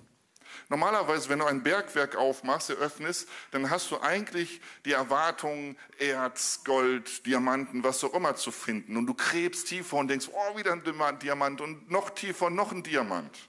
Normalerweise, 0.71 1.29
wenn 1.29 1.39
du 1.39 1.47
ein 1.47 1.63
Bergwerk 1.63 2.17
aufmachst, 2.17 2.69
eröffnest, 2.69 3.29
dann 3.53 3.71
hast 3.71 3.91
du 3.91 4.01
eigentlich 4.01 4.61
die 4.85 4.93
Erwartung, 4.93 5.77
Erz, 5.99 6.63
Gold, 6.65 7.25
Diamanten, 7.25 7.85
was 7.85 8.05
auch 8.05 8.13
immer 8.13 8.37
zu 8.37 8.51
finden. 8.51 8.97
Und 8.97 9.07
du 9.07 9.15
gräbst 9.15 9.69
tiefer 9.69 9.97
und 9.97 10.09
denkst, 10.09 10.29
oh, 10.31 10.57
wieder 10.59 10.73
ein 10.73 11.19
Diamant 11.19 11.61
und 11.61 11.91
noch 11.91 12.11
tiefer, 12.11 12.51
noch 12.51 12.73
ein 12.73 12.83
Diamant. 12.83 13.49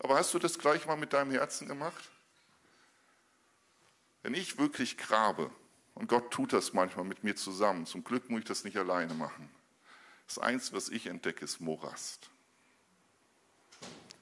Aber 0.00 0.16
hast 0.16 0.34
du 0.34 0.38
das 0.38 0.58
gleich 0.58 0.86
mal 0.86 0.96
mit 0.96 1.12
deinem 1.12 1.30
Herzen 1.30 1.68
gemacht? 1.68 2.10
Wenn 4.22 4.34
ich 4.34 4.58
wirklich 4.58 4.98
grabe, 4.98 5.50
und 5.94 6.08
Gott 6.08 6.30
tut 6.30 6.52
das 6.52 6.72
manchmal 6.72 7.04
mit 7.04 7.24
mir 7.24 7.36
zusammen, 7.36 7.86
zum 7.86 8.04
Glück 8.04 8.30
muss 8.30 8.40
ich 8.40 8.46
das 8.46 8.64
nicht 8.64 8.76
alleine 8.76 9.14
machen. 9.14 9.50
Das 10.26 10.38
Einzige, 10.38 10.76
was 10.76 10.88
ich 10.88 11.06
entdecke, 11.06 11.44
ist 11.44 11.60
Morast. 11.60 12.30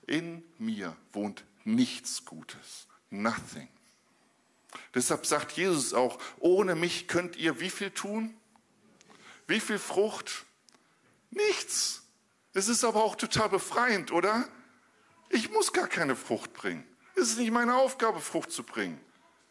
In 0.07 0.43
mir 0.59 0.97
wohnt 1.13 1.45
nichts 1.65 2.25
Gutes. 2.25 2.87
Nothing. 3.11 3.69
Deshalb 4.95 5.27
sagt 5.27 5.53
Jesus 5.53 5.93
auch, 5.95 6.19
ohne 6.39 6.75
mich 6.75 7.09
könnt 7.09 7.37
ihr 7.37 7.61
wie 7.61 7.71
viel 7.71 7.91
tun? 7.91 8.35
Wie 9.47 9.61
viel 9.61 9.79
Frucht? 9.79 10.45
Nichts. 11.31 12.03
Es 12.55 12.69
ist 12.69 12.85
aber 12.85 13.05
auch 13.05 13.17
total 13.17 13.49
befreiend, 13.49 14.13
oder? 14.13 14.49
Ich 15.29 15.51
muss 15.51 15.73
gar 15.73 15.89
keine 15.89 16.17
Frucht 16.17 16.53
bringen. 16.55 16.87
Es 17.15 17.31
ist 17.31 17.39
nicht 17.39 17.51
meine 17.51 17.75
Aufgabe, 17.75 18.21
Frucht 18.21 18.51
zu 18.51 18.63
bringen. 18.63 18.99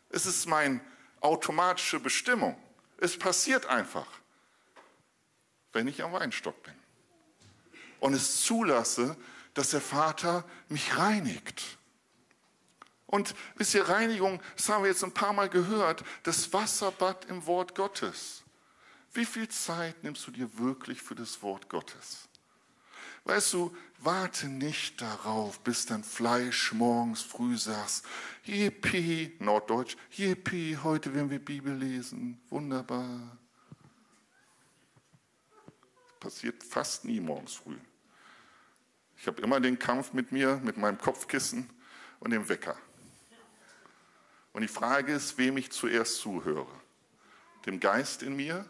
Es 0.09 0.25
ist 0.25 0.45
meine 0.47 0.81
automatische 1.21 1.99
Bestimmung. 1.99 2.57
Es 2.97 3.17
passiert 3.17 3.65
einfach, 3.65 4.07
wenn 5.73 5.87
ich 5.87 6.03
am 6.03 6.13
Weinstock 6.13 6.61
bin. 6.63 6.73
Und 7.99 8.13
es 8.13 8.43
zulasse, 8.43 9.17
dass 9.53 9.71
der 9.71 9.81
Vater 9.81 10.43
mich 10.69 10.97
reinigt. 10.97 11.77
Und 13.07 13.33
wisst 13.55 13.73
ihr, 13.73 13.87
Reinigung, 13.87 14.41
das 14.55 14.69
haben 14.69 14.83
wir 14.83 14.89
jetzt 14.89 15.03
ein 15.03 15.13
paar 15.13 15.33
Mal 15.33 15.49
gehört, 15.49 16.03
das 16.23 16.51
Wasserbad 16.51 17.25
im 17.25 17.45
Wort 17.45 17.73
Gottes. 17.73 18.43
Wie 19.13 19.25
viel 19.25 19.47
Zeit 19.47 20.03
nimmst 20.03 20.27
du 20.27 20.31
dir 20.31 20.59
wirklich 20.59 21.01
für 21.01 21.15
das 21.15 21.41
Wort 21.41 21.69
Gottes? 21.69 22.27
Weißt 23.27 23.51
du, 23.51 23.75
warte 23.99 24.47
nicht 24.47 25.01
darauf, 25.01 25.59
bis 25.59 25.85
dein 25.85 26.01
Fleisch 26.01 26.71
morgens 26.71 27.23
früh 27.23 27.57
sagst, 27.57 28.05
Yippie, 28.45 29.35
Norddeutsch, 29.39 29.97
Yippie, 30.11 30.77
heute 30.81 31.13
werden 31.13 31.29
wir 31.29 31.43
Bibel 31.43 31.75
lesen, 31.75 32.39
wunderbar. 32.49 33.37
Passiert 36.21 36.63
fast 36.63 37.03
nie 37.03 37.19
morgens 37.19 37.55
früh. 37.55 37.75
Ich 39.17 39.27
habe 39.27 39.41
immer 39.41 39.59
den 39.59 39.77
Kampf 39.77 40.13
mit 40.13 40.31
mir, 40.31 40.61
mit 40.63 40.77
meinem 40.77 40.97
Kopfkissen 40.97 41.69
und 42.21 42.31
dem 42.31 42.47
Wecker. 42.47 42.77
Und 44.53 44.61
die 44.61 44.69
Frage 44.69 45.11
ist, 45.11 45.37
wem 45.37 45.57
ich 45.57 45.73
zuerst 45.73 46.19
zuhöre. 46.19 46.71
Dem 47.65 47.81
Geist 47.81 48.23
in 48.23 48.37
mir 48.37 48.65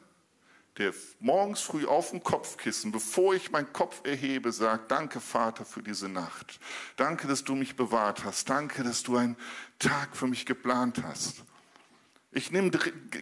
der 0.78 0.94
morgens 1.20 1.62
früh 1.62 1.86
auf 1.86 2.12
dem 2.12 2.24
Kopfkissen, 2.24 2.92
bevor 2.92 3.34
ich 3.34 3.52
meinen 3.52 3.74
Kopf 3.74 4.02
erhebe, 4.06 4.52
sagt, 4.52 4.92
danke 4.92 5.20
Vater 5.20 5.66
für 5.66 5.82
diese 5.82 6.08
Nacht. 6.08 6.60
Danke, 6.96 7.28
dass 7.28 7.44
du 7.44 7.56
mich 7.56 7.76
bewahrt 7.76 8.24
hast. 8.24 8.50
Danke, 8.50 8.84
dass 8.84 9.04
du 9.04 9.18
einen 9.18 9.38
Tag 9.80 10.16
für 10.16 10.28
mich 10.28 10.46
geplant 10.46 11.02
hast. 11.04 11.44
Ich 12.32 12.52
nehme 12.52 12.72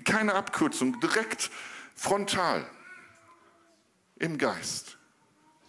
keine 0.04 0.34
Abkürzung, 0.34 1.00
direkt 1.00 1.50
frontal 1.96 2.70
im 4.18 4.38
Geist. 4.38 4.98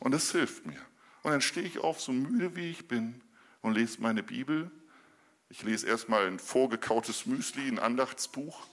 Und 0.00 0.12
das 0.12 0.32
hilft 0.32 0.66
mir. 0.66 0.80
Und 1.22 1.32
dann 1.32 1.40
stehe 1.40 1.66
ich 1.66 1.78
auf, 1.78 2.00
so 2.00 2.12
müde 2.12 2.56
wie 2.56 2.70
ich 2.70 2.88
bin, 2.88 3.20
und 3.66 3.74
lese 3.74 4.00
meine 4.00 4.22
Bibel. 4.22 4.70
Ich 5.48 5.62
lese 5.62 5.86
erstmal 5.86 6.26
ein 6.26 6.38
vorgekautes 6.38 7.26
Müsli, 7.26 7.68
ein 7.68 7.78
Andachtsbuch, 7.78 8.66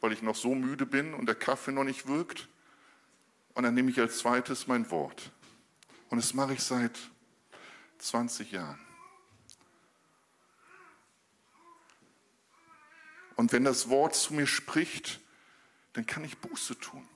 weil 0.00 0.12
ich 0.12 0.22
noch 0.22 0.36
so 0.36 0.54
müde 0.54 0.84
bin 0.84 1.14
und 1.14 1.26
der 1.26 1.34
Kaffee 1.34 1.72
noch 1.72 1.84
nicht 1.84 2.06
wirkt. 2.06 2.48
Und 3.54 3.62
dann 3.62 3.74
nehme 3.74 3.90
ich 3.90 4.00
als 4.00 4.18
zweites 4.18 4.66
mein 4.66 4.90
Wort. 4.90 5.30
Und 6.10 6.18
das 6.18 6.34
mache 6.34 6.54
ich 6.54 6.62
seit 6.62 6.98
20 7.98 8.52
Jahren. 8.52 8.80
Und 13.36 13.52
wenn 13.52 13.64
das 13.64 13.88
Wort 13.88 14.14
zu 14.14 14.34
mir 14.34 14.46
spricht, 14.46 15.20
dann 15.92 16.06
kann 16.06 16.24
ich 16.24 16.38
Buße 16.38 16.78
tun. 16.78 17.08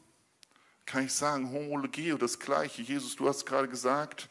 Kann 0.87 1.05
ich 1.05 1.13
sagen, 1.13 1.53
Homologie 1.53 2.13
oder 2.13 2.21
das 2.21 2.39
Gleiche. 2.39 2.83
Jesus, 2.83 3.17
du 3.17 3.29
hast 3.29 3.45
gerade 3.45 3.69
gesagt, 3.69 4.29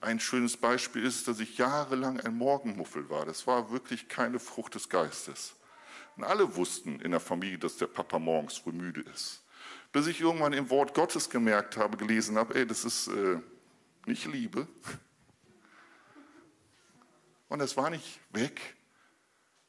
ein 0.00 0.20
schönes 0.20 0.56
Beispiel 0.56 1.04
ist, 1.04 1.26
dass 1.28 1.40
ich 1.40 1.56
jahrelang 1.56 2.20
ein 2.20 2.36
Morgenmuffel 2.36 3.08
war. 3.08 3.24
Das 3.24 3.46
war 3.46 3.70
wirklich 3.70 4.08
keine 4.08 4.38
Frucht 4.38 4.74
des 4.74 4.88
Geistes. 4.88 5.54
Und 6.16 6.24
alle 6.24 6.56
wussten 6.56 7.00
in 7.00 7.12
der 7.12 7.20
Familie, 7.20 7.58
dass 7.58 7.76
der 7.76 7.86
Papa 7.86 8.18
morgens 8.18 8.58
früh 8.58 8.72
müde 8.72 9.00
ist 9.00 9.43
bis 9.94 10.08
ich 10.08 10.20
irgendwann 10.20 10.52
im 10.52 10.68
Wort 10.70 10.92
Gottes 10.92 11.30
gemerkt 11.30 11.76
habe, 11.76 11.96
gelesen 11.96 12.36
habe, 12.36 12.56
ey, 12.56 12.66
das 12.66 12.84
ist 12.84 13.06
äh, 13.06 13.38
nicht 14.06 14.26
Liebe. 14.26 14.66
Und 17.48 17.60
es 17.60 17.76
war 17.76 17.90
nicht 17.90 18.18
weg. 18.32 18.74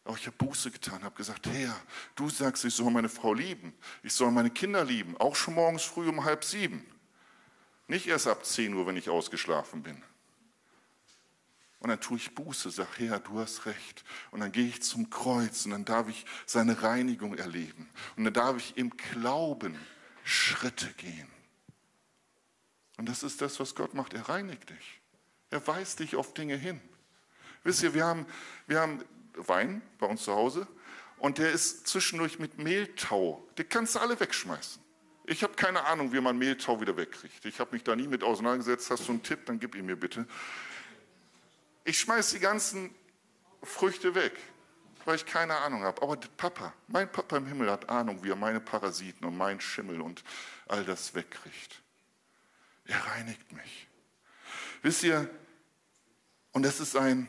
Aber 0.04 0.18
ich 0.18 0.26
habe 0.26 0.36
Buße 0.38 0.72
getan, 0.72 1.04
habe 1.04 1.16
gesagt, 1.16 1.46
Herr, 1.46 1.80
du 2.16 2.28
sagst, 2.28 2.66
ich 2.66 2.74
soll 2.74 2.90
meine 2.90 3.08
Frau 3.08 3.36
lieben, 3.36 3.72
ich 4.02 4.14
soll 4.14 4.32
meine 4.32 4.50
Kinder 4.50 4.84
lieben, 4.84 5.16
auch 5.18 5.36
schon 5.36 5.54
morgens 5.54 5.84
früh 5.84 6.10
um 6.10 6.24
halb 6.24 6.44
sieben. 6.44 6.84
Nicht 7.88 8.08
erst 8.08 8.28
ab 8.28 8.44
10 8.44 8.74
Uhr, 8.74 8.88
wenn 8.88 8.98
ich 8.98 9.12
ausgeschlafen 9.12 9.84
bin. 9.84 10.02
Und 11.78 11.90
dann 11.90 12.02
tue 12.02 12.18
ich 12.18 12.34
Buße, 12.34 12.72
sage, 12.72 12.90
Herr, 12.98 13.20
du 13.20 13.38
hast 13.38 13.68
recht. 13.68 14.04
Und 14.32 14.40
dann 14.40 14.52
gehe 14.52 14.70
ich 14.70 14.82
zum 14.82 15.12
Kreuz 15.12 15.66
und 15.66 15.72
dann 15.72 15.86
darf 15.86 16.10
ich 16.10 16.26
seine 16.48 16.82
Reinigung 16.82 17.38
erleben. 17.38 17.88
Und 18.16 18.24
dann 18.24 18.34
darf 18.34 18.58
ich 18.58 18.76
im 18.76 18.90
Glauben 18.98 19.78
Schritte 20.26 20.92
gehen. 20.98 21.28
Und 22.98 23.08
das 23.08 23.24
ist 23.24 23.42
das, 23.42 23.60
was 23.60 23.76
Gott 23.76 23.94
macht. 23.94 24.14
Er 24.14 24.28
reinigt 24.28 24.70
dich. 24.72 25.02
Er 25.52 25.66
weist 25.68 26.00
dich 26.00 26.16
auf 26.16 26.34
Dinge 26.34 26.56
hin. 26.56 26.82
Wisst 27.64 27.84
ihr, 27.84 27.94
wir 27.94 28.06
haben, 28.06 28.26
wir 28.68 28.80
haben 28.80 29.04
Wein 29.36 29.82
bei 30.00 30.08
uns 30.08 30.24
zu 30.24 30.34
Hause 30.34 30.68
und 31.20 31.38
der 31.38 31.52
ist 31.52 31.88
zwischendurch 31.88 32.40
mit 32.40 32.58
Mehltau. 32.58 33.48
Den 33.58 33.70
kannst 33.70 33.96
du 33.96 34.00
alle 34.00 34.20
wegschmeißen. 34.20 34.82
Ich 35.28 35.44
habe 35.44 35.54
keine 35.54 35.86
Ahnung, 35.86 36.12
wie 36.12 36.22
man 36.22 36.38
Mehltau 36.38 36.82
wieder 36.82 36.98
wegkriegt. 36.98 37.46
Ich 37.46 37.60
habe 37.60 37.74
mich 37.74 37.84
da 37.84 37.96
nie 37.96 38.08
mit 38.08 38.24
auseinandergesetzt. 38.24 38.90
Hast 38.90 39.08
du 39.08 39.12
einen 39.12 39.24
Tipp, 39.24 39.46
dann 39.46 39.60
gib 39.60 39.76
ihn 39.76 39.86
mir 39.86 39.96
bitte. 39.96 40.28
Ich 41.84 42.00
schmeiße 42.00 42.36
die 42.36 42.42
ganzen 42.42 42.94
Früchte 43.62 44.16
weg 44.16 44.34
weil 45.06 45.16
ich 45.16 45.26
keine 45.26 45.56
Ahnung 45.58 45.84
habe. 45.84 46.02
Aber 46.02 46.18
Papa, 46.38 46.74
mein 46.88 47.12
Papa 47.12 47.38
im 47.38 47.46
Himmel 47.46 47.72
hat 47.72 47.90
Ahnung, 47.90 48.24
wie 48.24 48.30
er 48.30 48.36
meine 48.36 48.60
Parasiten 48.60 49.26
und 49.26 49.38
meinen 49.38 49.62
Schimmel 49.62 50.02
und 50.02 50.24
all 50.68 50.84
das 50.84 51.14
wegkriegt. 51.14 51.82
Er 52.86 53.00
reinigt 53.08 53.52
mich. 53.52 53.88
Wisst 54.82 55.04
ihr, 55.04 55.30
und 56.52 56.64
das 56.64 56.80
ist 56.80 56.96
ein 56.96 57.28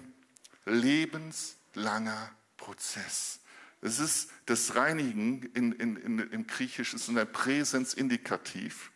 lebenslanger 0.64 2.30
Prozess. 2.56 3.40
Es 3.80 3.98
ist 3.98 4.30
das 4.46 4.74
Reinigen 4.74 5.42
in, 5.54 5.72
in, 5.72 5.96
in, 5.96 6.18
im 6.18 6.46
Griechisch 6.46 6.94
ist 6.94 7.08
ein 7.08 7.32
Präsensindikativ. 7.32 8.90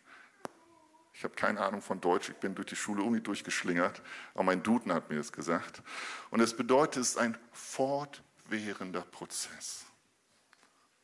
Ich 1.15 1.25
habe 1.25 1.35
keine 1.35 1.61
Ahnung 1.61 1.83
von 1.83 2.01
Deutsch, 2.01 2.31
ich 2.31 2.37
bin 2.37 2.55
durch 2.55 2.69
die 2.69 2.77
Schule 2.77 3.03
irgendwie 3.03 3.21
durchgeschlingert, 3.21 4.03
aber 4.33 4.45
mein 4.45 4.63
Duden 4.63 4.93
hat 4.93 5.11
mir 5.11 5.17
das 5.17 5.33
gesagt. 5.33 5.83
Und 6.31 6.41
es 6.41 6.57
bedeutet, 6.57 7.03
es 7.03 7.11
ist 7.11 7.19
ein 7.19 7.37
Fort 7.53 8.23
fortwährender 8.51 9.03
Prozess. 9.03 9.87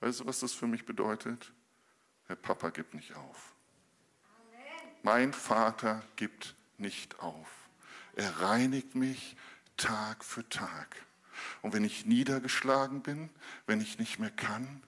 Weißt 0.01 0.21
du, 0.21 0.27
was 0.27 0.41
das 0.41 0.53
für 0.53 0.67
mich 0.67 0.85
bedeutet? 0.85 1.53
Der 2.29 2.35
Papa 2.35 2.71
gibt 2.71 2.95
nicht 2.95 3.15
auf. 3.15 3.55
Mein 5.03 5.33
Vater 5.33 6.03
gibt 6.17 6.57
nicht 6.77 7.21
auf. 7.21 7.49
Er 8.17 8.41
reinigt 8.41 8.97
mich 8.97 9.37
Tag 9.77 10.25
für 10.25 10.49
Tag. 10.49 10.97
Und 11.63 11.73
wenn 11.73 11.85
ich 11.85 12.05
niedergeschlagen 12.05 13.03
bin, 13.03 13.31
wenn 13.67 13.81
ich 13.81 13.99
nicht 14.01 14.19
mehr 14.19 14.31
kann, 14.31 14.83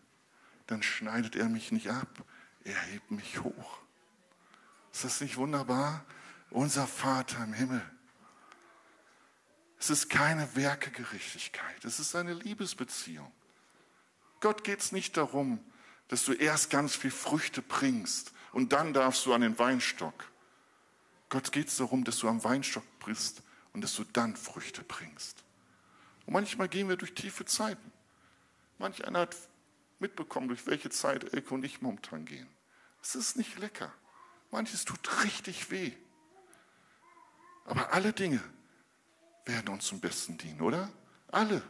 dann 0.66 0.82
schneidet 0.82 1.36
er 1.36 1.48
mich 1.48 1.70
nicht 1.70 1.90
ab. 1.90 2.24
Er 2.64 2.80
hebt 2.80 3.12
mich 3.12 3.40
hoch. 3.40 3.78
Ist 4.92 5.04
das 5.04 5.20
nicht 5.20 5.36
wunderbar? 5.36 6.04
Unser 6.50 6.88
Vater 6.88 7.44
im 7.44 7.52
Himmel 7.52 7.82
es 9.78 9.90
ist 9.90 10.08
keine 10.10 10.56
Werkegerechtigkeit, 10.56 11.84
es 11.84 12.00
ist 12.00 12.16
eine 12.16 12.34
Liebesbeziehung. 12.34 13.30
Gott 14.40 14.64
geht 14.64 14.80
es 14.80 14.92
nicht 14.92 15.16
darum, 15.16 15.60
dass 16.08 16.24
du 16.24 16.32
erst 16.32 16.70
ganz 16.70 16.96
viel 16.96 17.10
Früchte 17.10 17.62
bringst 17.62 18.32
und 18.52 18.72
dann 18.72 18.92
darfst 18.92 19.24
du 19.26 19.34
an 19.34 19.42
den 19.42 19.58
Weinstock. 19.58 20.30
Gott 21.28 21.52
geht 21.52 21.68
es 21.68 21.76
darum, 21.76 22.04
dass 22.04 22.18
du 22.18 22.28
am 22.28 22.42
Weinstock 22.42 22.84
bist 23.04 23.42
und 23.72 23.82
dass 23.82 23.94
du 23.94 24.04
dann 24.04 24.34
Früchte 24.34 24.82
bringst. 24.82 25.44
Und 26.26 26.32
manchmal 26.32 26.68
gehen 26.68 26.88
wir 26.88 26.96
durch 26.96 27.14
tiefe 27.14 27.44
Zeiten. 27.44 27.92
Manch 28.78 29.06
einer 29.06 29.20
hat 29.20 29.36
mitbekommen, 29.98 30.48
durch 30.48 30.66
welche 30.66 30.90
Zeit 30.90 31.32
Elke 31.34 31.54
und 31.54 31.64
ich 31.64 31.82
momentan 31.82 32.24
gehen. 32.24 32.48
Es 33.02 33.14
ist 33.14 33.36
nicht 33.36 33.58
lecker. 33.58 33.92
Manches 34.50 34.84
tut 34.84 35.24
richtig 35.24 35.70
weh. 35.70 35.92
Aber 37.64 37.92
alle 37.92 38.12
Dinge 38.12 38.42
werden 39.48 39.70
uns 39.70 39.86
zum 39.86 39.98
Besten 39.98 40.38
dienen, 40.38 40.60
oder? 40.60 40.92
Alle. 41.28 41.62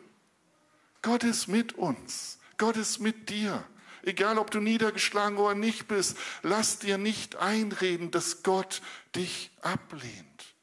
Gott 1.00 1.24
ist 1.24 1.46
mit 1.46 1.74
uns. 1.74 2.38
Gott 2.58 2.76
ist 2.76 2.98
mit 2.98 3.30
dir. 3.30 3.64
Egal, 4.02 4.38
ob 4.38 4.50
du 4.50 4.60
niedergeschlagen 4.60 5.38
oder 5.38 5.54
nicht 5.54 5.88
bist, 5.88 6.16
lass 6.42 6.78
dir 6.78 6.98
nicht 6.98 7.36
einreden, 7.36 8.10
dass 8.10 8.42
Gott 8.42 8.82
dich 9.14 9.50
ablehnt. 9.60 10.54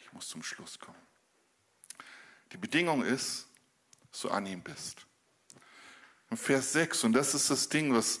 Ich 0.00 0.12
muss 0.12 0.28
zum 0.28 0.42
Schluss 0.42 0.78
kommen. 0.78 0.98
Die 2.52 2.56
Bedingung 2.56 3.04
ist, 3.04 3.48
dass 4.10 4.20
du 4.22 4.30
an 4.30 4.46
ihm 4.46 4.62
bist. 4.62 5.06
Im 6.30 6.36
Vers 6.36 6.72
6, 6.72 7.04
und 7.04 7.12
das 7.12 7.34
ist 7.34 7.50
das 7.50 7.68
Ding, 7.68 7.94
was 7.94 8.20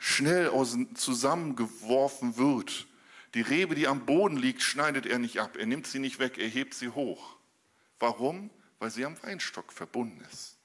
schnell 0.00 0.50
zusammengeworfen 0.94 2.36
wird. 2.36 2.88
Die 3.34 3.42
Rebe, 3.42 3.76
die 3.76 3.86
am 3.86 4.06
Boden 4.06 4.36
liegt, 4.36 4.62
schneidet 4.62 5.06
er 5.06 5.20
nicht 5.20 5.38
ab. 5.40 5.56
Er 5.56 5.66
nimmt 5.66 5.86
sie 5.86 6.00
nicht 6.00 6.18
weg, 6.18 6.38
er 6.38 6.48
hebt 6.48 6.74
sie 6.74 6.88
hoch. 6.88 7.36
Warum? 8.00 8.50
Weil 8.80 8.90
sie 8.90 9.04
am 9.04 9.22
Weinstock 9.22 9.72
verbunden 9.72 10.24
ist. 10.32 10.56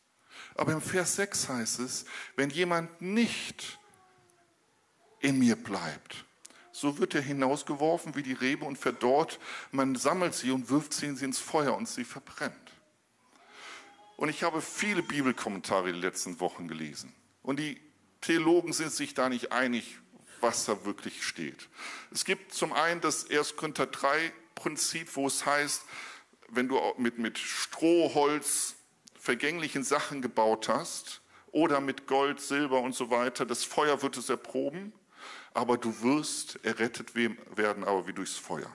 Aber 0.55 0.71
im 0.71 0.81
Vers 0.81 1.17
6 1.17 1.49
heißt 1.49 1.79
es, 1.79 2.05
wenn 2.37 2.49
jemand 2.49 3.01
nicht 3.01 3.77
in 5.19 5.37
mir 5.37 5.57
bleibt, 5.57 6.25
so 6.71 6.97
wird 6.97 7.13
er 7.13 7.21
hinausgeworfen 7.21 8.15
wie 8.15 8.23
die 8.23 8.33
Rebe 8.33 8.65
und 8.65 8.77
verdorrt. 8.77 9.39
Man 9.71 9.95
sammelt 9.95 10.33
sie 10.33 10.51
und 10.51 10.69
wirft 10.69 10.93
sie 10.93 11.07
ins 11.07 11.39
Feuer 11.39 11.75
und 11.75 11.89
sie 11.89 12.05
verbrennt. 12.05 12.71
Und 14.15 14.29
ich 14.29 14.43
habe 14.43 14.61
viele 14.61 15.03
Bibelkommentare 15.03 15.91
die 15.91 15.99
letzten 15.99 16.39
Wochen 16.39 16.69
gelesen. 16.69 17.13
Und 17.43 17.59
die 17.59 17.79
Theologen 18.21 18.73
sind 18.73 18.91
sich 18.91 19.13
da 19.13 19.29
nicht 19.29 19.51
einig, 19.51 19.99
was 20.41 20.65
da 20.65 20.85
wirklich 20.85 21.25
steht. 21.25 21.69
Es 22.11 22.25
gibt 22.25 22.53
zum 22.53 22.73
einen 22.73 23.01
das 23.01 23.29
1. 23.29 23.55
Korinther 23.55 23.87
3 23.87 24.31
Prinzip, 24.55 25.15
wo 25.15 25.27
es 25.27 25.45
heißt, 25.45 25.83
wenn 26.49 26.67
du 26.67 26.79
mit, 26.97 27.17
mit 27.17 27.37
Stroh, 27.37 28.13
Holz, 28.13 28.75
vergänglichen 29.19 29.83
Sachen 29.83 30.21
gebaut 30.21 30.69
hast 30.69 31.21
oder 31.51 31.81
mit 31.81 32.07
Gold, 32.07 32.39
Silber 32.39 32.79
und 32.81 32.95
so 32.95 33.09
weiter, 33.09 33.45
das 33.45 33.63
Feuer 33.63 34.01
wird 34.01 34.17
es 34.17 34.29
erproben, 34.29 34.93
aber 35.53 35.77
du 35.77 36.01
wirst 36.01 36.63
errettet 36.63 37.15
werden, 37.15 37.83
aber 37.83 38.07
wie 38.07 38.13
durchs 38.13 38.37
Feuer. 38.37 38.71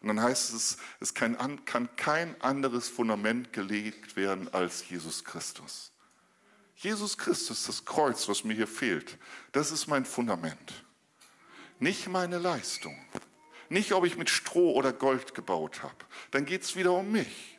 Und 0.00 0.08
dann 0.08 0.20
heißt 0.20 0.52
es, 0.52 0.76
es 1.00 1.14
kann, 1.14 1.64
kann 1.64 1.88
kein 1.96 2.40
anderes 2.42 2.88
Fundament 2.88 3.52
gelegt 3.52 4.16
werden 4.16 4.52
als 4.52 4.88
Jesus 4.88 5.24
Christus. 5.24 5.93
Jesus 6.84 7.16
Christus, 7.16 7.64
das 7.64 7.86
Kreuz, 7.86 8.28
was 8.28 8.44
mir 8.44 8.52
hier 8.52 8.66
fehlt, 8.66 9.16
das 9.52 9.70
ist 9.70 9.86
mein 9.86 10.04
Fundament. 10.04 10.84
Nicht 11.78 12.08
meine 12.08 12.38
Leistung. 12.38 12.94
Nicht, 13.70 13.92
ob 13.92 14.04
ich 14.04 14.18
mit 14.18 14.28
Stroh 14.28 14.74
oder 14.74 14.92
Gold 14.92 15.34
gebaut 15.34 15.82
habe. 15.82 15.96
Dann 16.30 16.44
geht 16.44 16.62
es 16.62 16.76
wieder 16.76 16.92
um 16.92 17.10
mich. 17.10 17.58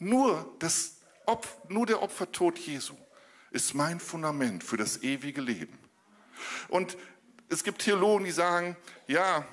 Nur, 0.00 0.52
das 0.58 0.96
Opf, 1.26 1.56
nur 1.68 1.86
der 1.86 2.02
Opfertod 2.02 2.58
Jesu 2.58 2.96
ist 3.52 3.72
mein 3.74 4.00
Fundament 4.00 4.64
für 4.64 4.76
das 4.76 5.00
ewige 5.04 5.40
Leben. 5.40 5.78
Und 6.66 6.98
es 7.48 7.62
gibt 7.62 7.82
Theologen, 7.82 8.24
die 8.24 8.32
sagen, 8.32 8.76
ja, 9.06 9.46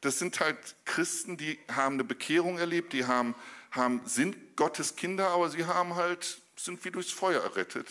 das 0.00 0.18
sind 0.18 0.40
halt 0.40 0.56
Christen, 0.86 1.36
die 1.36 1.58
haben 1.70 1.96
eine 1.96 2.04
Bekehrung 2.04 2.56
erlebt, 2.56 2.94
die 2.94 3.04
haben, 3.04 3.34
haben, 3.70 4.00
sind 4.06 4.56
Gottes 4.56 4.96
Kinder, 4.96 5.28
aber 5.28 5.50
sie 5.50 5.66
haben 5.66 5.94
halt, 5.96 6.40
sind 6.56 6.82
wie 6.86 6.90
durchs 6.90 7.12
Feuer 7.12 7.42
errettet. 7.42 7.86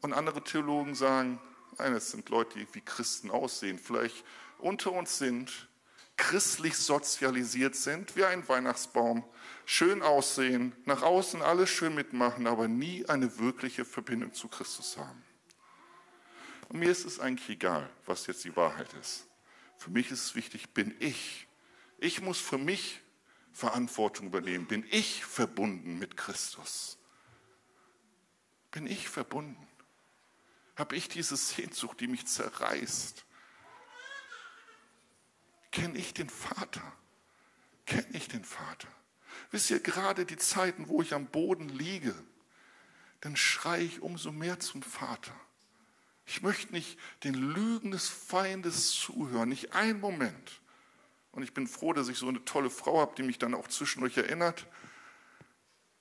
Und 0.00 0.12
andere 0.12 0.42
Theologen 0.42 0.94
sagen, 0.94 1.40
nein, 1.78 1.92
es 1.92 2.10
sind 2.10 2.28
Leute, 2.28 2.58
die 2.58 2.66
wie 2.74 2.80
Christen 2.80 3.30
aussehen, 3.30 3.78
vielleicht 3.78 4.24
unter 4.58 4.92
uns 4.92 5.18
sind, 5.18 5.68
christlich 6.16 6.76
sozialisiert 6.76 7.76
sind, 7.76 8.16
wie 8.16 8.24
ein 8.24 8.46
Weihnachtsbaum, 8.48 9.24
schön 9.64 10.02
aussehen, 10.02 10.74
nach 10.84 11.02
außen 11.02 11.42
alles 11.42 11.70
schön 11.70 11.94
mitmachen, 11.94 12.46
aber 12.46 12.68
nie 12.68 13.06
eine 13.06 13.38
wirkliche 13.38 13.84
Verbindung 13.84 14.34
zu 14.34 14.48
Christus 14.48 14.96
haben. 14.96 15.22
Und 16.68 16.80
mir 16.80 16.90
ist 16.90 17.06
es 17.06 17.20
eigentlich 17.20 17.48
egal, 17.48 17.88
was 18.04 18.26
jetzt 18.26 18.44
die 18.44 18.54
Wahrheit 18.56 18.92
ist. 19.00 19.26
Für 19.78 19.90
mich 19.90 20.10
ist 20.10 20.24
es 20.24 20.34
wichtig, 20.34 20.74
bin 20.74 20.94
ich. 20.98 21.46
Ich 21.98 22.20
muss 22.20 22.38
für 22.38 22.58
mich 22.58 23.00
Verantwortung 23.52 24.26
übernehmen. 24.26 24.66
Bin 24.66 24.84
ich 24.90 25.24
verbunden 25.24 25.98
mit 25.98 26.16
Christus? 26.16 26.98
Bin 28.70 28.86
ich 28.86 29.08
verbunden? 29.08 29.67
Habe 30.78 30.96
ich 30.96 31.08
diese 31.08 31.36
Sehnsucht, 31.36 32.00
die 32.00 32.06
mich 32.06 32.26
zerreißt? 32.26 33.24
Kenne 35.72 35.98
ich 35.98 36.14
den 36.14 36.30
Vater? 36.30 36.80
Kenne 37.84 38.06
ich 38.12 38.28
den 38.28 38.44
Vater? 38.44 38.88
Wisst 39.50 39.70
ihr, 39.70 39.80
gerade 39.80 40.24
die 40.24 40.36
Zeiten, 40.36 40.88
wo 40.88 41.02
ich 41.02 41.14
am 41.14 41.26
Boden 41.26 41.68
liege, 41.68 42.14
dann 43.20 43.36
schreie 43.36 43.82
ich 43.82 44.00
umso 44.00 44.30
mehr 44.30 44.60
zum 44.60 44.82
Vater. 44.82 45.34
Ich 46.26 46.42
möchte 46.42 46.72
nicht 46.72 46.98
den 47.24 47.34
Lügen 47.34 47.90
des 47.90 48.08
Feindes 48.08 48.90
zuhören, 48.92 49.48
nicht 49.48 49.72
einen 49.72 49.98
Moment. 49.98 50.60
Und 51.32 51.42
ich 51.42 51.54
bin 51.54 51.66
froh, 51.66 51.92
dass 51.92 52.08
ich 52.08 52.18
so 52.18 52.28
eine 52.28 52.44
tolle 52.44 52.70
Frau 52.70 53.00
habe, 53.00 53.14
die 53.16 53.22
mich 53.22 53.38
dann 53.38 53.54
auch 53.54 53.66
zwischendurch 53.66 54.16
erinnert. 54.16 54.66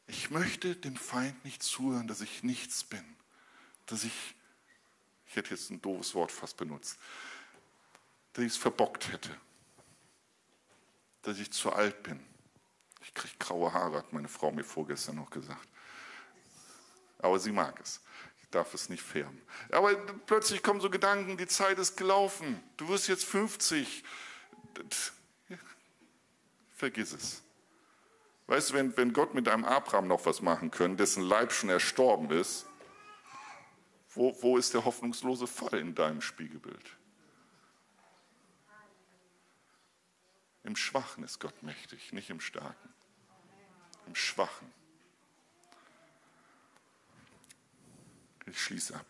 Ich 0.06 0.30
möchte 0.30 0.76
dem 0.76 0.96
Feind 0.96 1.44
nicht 1.46 1.64
zuhören, 1.64 2.08
dass 2.08 2.22
ich 2.22 2.44
nichts 2.44 2.84
bin, 2.84 3.04
dass 3.86 4.04
ich, 4.04 4.36
ich 5.38 5.44
hätte 5.44 5.54
jetzt 5.54 5.70
ein 5.70 5.82
doofes 5.82 6.16
Wort 6.16 6.32
fast 6.32 6.58
benutzt, 6.58 6.98
dass 8.34 8.44
ich 8.44 8.54
es 8.54 8.58
verbockt 8.58 9.12
hätte, 9.12 9.30
dass 11.22 11.38
ich 11.38 11.52
zu 11.52 11.72
alt 11.72 12.02
bin. 12.02 12.20
Ich 13.02 13.14
kriege 13.14 13.36
graue 13.38 13.72
Haare, 13.72 14.00
hat 14.00 14.14
meine 14.14 14.28
Frau 14.28 14.52
mir 14.52 14.64
vorgestern 14.64 15.18
noch 15.18 15.30
gesagt. 15.30 15.68
Aber 17.20 17.38
sie 17.40 17.52
mag 17.52 17.80
es 17.80 18.02
darf 18.52 18.74
es 18.74 18.88
nicht 18.88 19.04
färben. 19.04 19.42
Aber 19.72 19.94
plötzlich 20.26 20.64
kommen 20.64 20.80
so 20.80 20.90
Gedanken, 20.90 21.36
die 21.36 21.48
Zeit 21.48 21.78
ist 21.80 21.98
gelaufen. 21.98 22.64
Du 22.78 22.88
wirst 22.88 23.10
jetzt 23.10 23.26
50. 23.26 24.06
Vergiss 26.74 27.12
es. 27.12 27.44
Weißt 28.48 28.70
du, 28.70 28.76
wenn, 28.76 28.96
wenn 28.96 29.12
Gott 29.12 29.34
mit 29.34 29.50
einem 29.50 29.66
Abraham 29.66 30.08
noch 30.08 30.26
was 30.26 30.42
machen 30.42 30.72
könnte, 30.72 30.98
dessen 30.98 31.24
Leib 31.24 31.52
schon 31.52 31.70
erstorben 31.70 32.32
ist, 32.32 32.67
wo, 34.18 34.36
wo 34.42 34.58
ist 34.58 34.74
der 34.74 34.84
hoffnungslose 34.84 35.48
Fall 35.48 35.80
in 35.80 35.94
deinem 35.94 36.22
Spiegelbild? 36.22 36.98
Im 40.64 40.76
Schwachen 40.76 41.24
ist 41.24 41.40
Gott 41.40 41.64
mächtig, 41.64 42.12
nicht 42.12 42.30
im 42.30 42.42
Starken. 42.42 42.90
Im 44.08 44.16
Schwachen. 44.16 44.72
Ich 48.48 48.62
schließe 48.62 48.96
ab. 48.96 49.06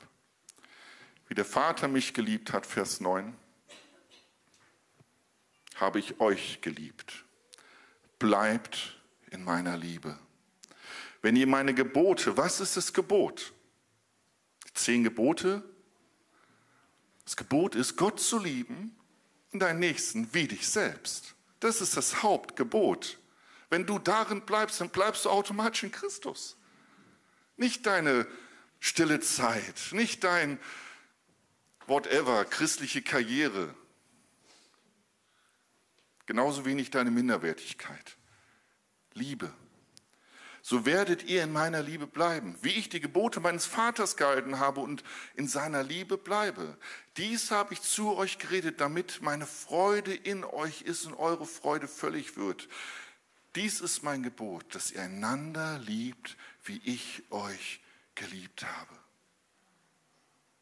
Wie 1.28 1.36
der 1.36 1.46
Vater 1.46 1.88
mich 1.88 2.14
geliebt 2.14 2.54
hat, 2.54 2.66
Vers 2.66 3.00
9, 3.00 3.36
habe 5.76 6.00
ich 6.00 6.20
euch 6.20 6.62
geliebt. 6.62 7.24
Bleibt 8.20 9.00
in 9.32 9.44
meiner 9.44 9.78
Liebe. 9.78 10.20
Wenn 11.22 11.36
ihr 11.36 11.48
meine 11.48 11.74
Gebote, 11.74 12.38
was 12.38 12.60
ist 12.60 12.78
das 12.78 12.94
Gebot? 12.94 13.54
Zehn 14.78 15.04
Gebote. 15.04 15.64
Das 17.26 17.36
Gebot 17.36 17.76
ist, 17.76 17.98
Gott 17.98 18.20
zu 18.20 18.40
lieben 18.40 18.96
und 19.52 19.60
deinen 19.60 19.80
Nächsten 19.80 20.34
wie 20.34 20.48
dich 20.48 20.68
selbst. 20.68 21.36
Das 21.60 21.82
ist 21.82 21.98
das 21.98 22.24
Hauptgebot. 22.24 23.18
Wenn 23.70 23.86
du 23.86 24.00
darin 24.00 24.42
bleibst, 24.42 24.80
dann 24.80 24.90
bleibst 24.90 25.26
du 25.26 25.30
automatisch 25.30 25.84
in 25.84 25.92
Christus. 25.92 26.56
Nicht 27.58 27.86
deine 27.86 28.28
stille 28.80 29.20
Zeit, 29.20 29.90
nicht 29.92 30.24
dein 30.24 30.60
whatever, 31.88 32.46
christliche 32.46 33.02
Karriere. 33.02 33.74
Genauso 36.28 36.66
wenig 36.66 36.92
deine 36.92 37.12
Minderwertigkeit. 37.12 38.18
Liebe. 39.14 39.52
So 40.70 40.86
werdet 40.86 41.24
ihr 41.24 41.46
in 41.46 41.54
meiner 41.54 41.82
Liebe 41.82 42.08
bleiben, 42.08 42.58
wie 42.62 42.74
ich 42.74 42.90
die 42.90 43.00
Gebote 43.00 43.40
meines 43.40 43.66
Vaters 43.66 44.18
gehalten 44.18 44.60
habe 44.60 44.82
und 44.82 45.02
in 45.34 45.48
seiner 45.48 45.82
Liebe 45.82 46.18
bleibe. 46.18 46.78
Dies 47.16 47.52
habe 47.52 47.74
ich 47.74 47.82
zu 47.82 48.18
euch 48.18 48.38
geredet, 48.38 48.82
damit 48.82 49.22
meine 49.22 49.46
Freude 49.46 50.14
in 50.14 50.44
euch 50.44 50.82
ist 50.82 51.06
und 51.06 51.14
eure 51.14 51.46
Freude 51.46 51.88
völlig 51.88 52.36
wird. 52.36 52.68
Dies 53.56 53.80
ist 53.80 54.04
mein 54.04 54.24
Gebot, 54.24 54.76
dass 54.76 54.92
ihr 54.92 55.04
einander 55.04 55.80
liebt, 55.80 56.36
wie 56.66 56.82
ich 56.84 57.24
euch 57.30 57.80
geliebt 58.16 58.66
habe. 58.66 59.00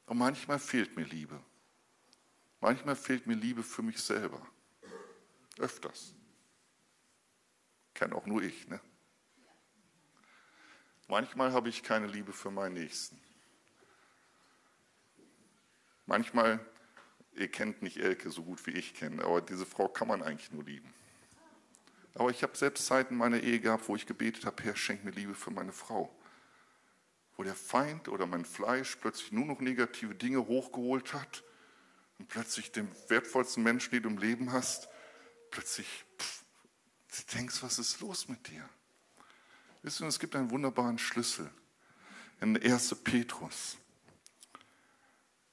Und 0.06 0.20
manchmal 0.20 0.60
fehlt 0.60 0.96
mir 0.96 1.06
Liebe. 1.06 1.42
Manchmal 2.62 2.96
fehlt 2.96 3.26
mir 3.26 3.34
Liebe 3.34 3.64
für 3.64 3.82
mich 3.82 4.00
selber. 4.00 4.40
Öfters. 5.58 6.14
Kennt 7.96 8.14
auch 8.14 8.28
nur 8.28 8.44
ich. 8.44 8.68
Ne? 8.68 8.80
Manchmal 11.08 11.54
habe 11.54 11.70
ich 11.70 11.84
keine 11.84 12.08
Liebe 12.08 12.34
für 12.34 12.52
meinen 12.52 12.74
Nächsten. 12.74 13.20
Manchmal, 16.06 16.60
ihr 17.34 17.50
kennt 17.50 17.82
nicht 17.82 17.98
Elke 17.98 18.30
so 18.30 18.44
gut 18.44 18.66
wie 18.68 18.72
ich 18.72 18.94
kenne, 18.94 19.24
aber 19.24 19.42
diese 19.42 19.66
Frau 19.66 19.88
kann 19.88 20.08
man 20.08 20.24
eigentlich 20.24 20.52
nur 20.52 20.64
lieben. 20.64 20.94
Aber 22.16 22.30
ich 22.30 22.44
habe 22.44 22.56
selbst 22.56 22.86
Zeiten 22.86 23.16
meiner 23.16 23.42
Ehe 23.42 23.60
gehabt, 23.60 23.88
wo 23.88 23.96
ich 23.96 24.06
gebetet 24.06 24.46
habe, 24.46 24.64
Herr, 24.64 24.76
schenk 24.76 25.04
mir 25.04 25.12
Liebe 25.12 25.36
für 25.36 25.52
meine 25.52 25.72
Frau 25.72 26.16
wo 27.38 27.44
der 27.44 27.56
Feind 27.56 28.08
oder 28.08 28.26
mein 28.26 28.46
Fleisch 28.46 28.96
plötzlich 28.98 29.32
nur 29.32 29.46
noch 29.46 29.60
negative 29.60 30.16
Dinge 30.16 30.48
hochgeholt 30.48 31.14
hat 31.14 31.44
und 32.18 32.28
plötzlich 32.28 32.72
den 32.72 32.90
wertvollsten 33.10 33.64
Menschen, 33.64 33.92
den 33.92 34.04
du 34.04 34.10
im 34.10 34.18
Leben 34.18 34.52
hast, 34.52 34.88
plötzlich 35.52 35.88
pff, 36.18 36.44
denkst, 37.34 37.62
was 37.62 37.80
ist 37.80 38.00
los 38.00 38.28
mit 38.28 38.48
dir? 38.48 38.68
Wisst 39.86 40.02
ihr, 40.02 40.08
es 40.08 40.18
gibt 40.18 40.36
einen 40.36 40.50
wunderbaren 40.50 40.98
Schlüssel 40.98 41.48
in 42.42 42.60
1. 42.60 42.96
Petrus 43.04 43.78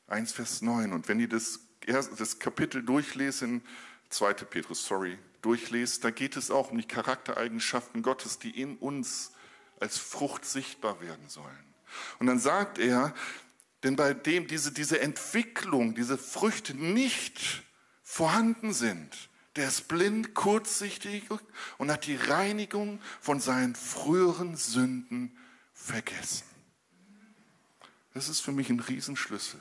1, 0.07 0.33
Vers 0.33 0.63
9. 0.63 0.95
Und 0.95 1.07
wenn 1.07 1.21
ihr 1.21 1.29
das, 1.29 1.61
das 1.87 2.39
Kapitel 2.39 2.83
durchlesen, 2.83 3.61
2. 4.09 4.33
Petrus, 4.33 4.87
sorry, 4.87 5.19
durchlest, 5.43 6.03
da 6.03 6.11
geht 6.11 6.39
es 6.39 6.51
auch 6.51 6.71
um 6.71 6.79
die 6.79 6.89
Charaktereigenschaften 6.89 8.01
Gottes, 8.01 8.39
die 8.39 8.59
in 8.59 8.79
uns 8.79 9.33
als 9.81 9.99
Frucht 9.99 10.47
sichtbar 10.47 11.03
werden 11.03 11.29
sollen. 11.29 11.75
Und 12.19 12.27
dann 12.27 12.39
sagt 12.39 12.79
er, 12.79 13.15
denn 13.83 13.97
bei 13.97 14.15
dem 14.15 14.47
diese, 14.47 14.73
diese 14.73 14.99
Entwicklung, 15.03 15.95
diese 15.95 16.17
Früchte 16.17 16.73
nicht 16.73 17.65
vorhanden 18.03 18.73
sind, 18.73 19.29
der 19.57 19.69
ist 19.69 19.89
blind, 19.89 20.35
kurzsichtig 20.35 21.25
und 21.79 21.91
hat 21.91 22.07
die 22.07 22.17
Reinigung 22.17 23.01
von 23.21 23.41
seinen 23.41 23.75
früheren 23.75 24.57
Sünden 24.57 25.37
vergessen. 25.75 26.45
Das 28.15 28.29
ist 28.29 28.41
für 28.41 28.53
mich 28.53 28.71
ein 28.71 28.81
Riesenschlüssel. 28.81 29.61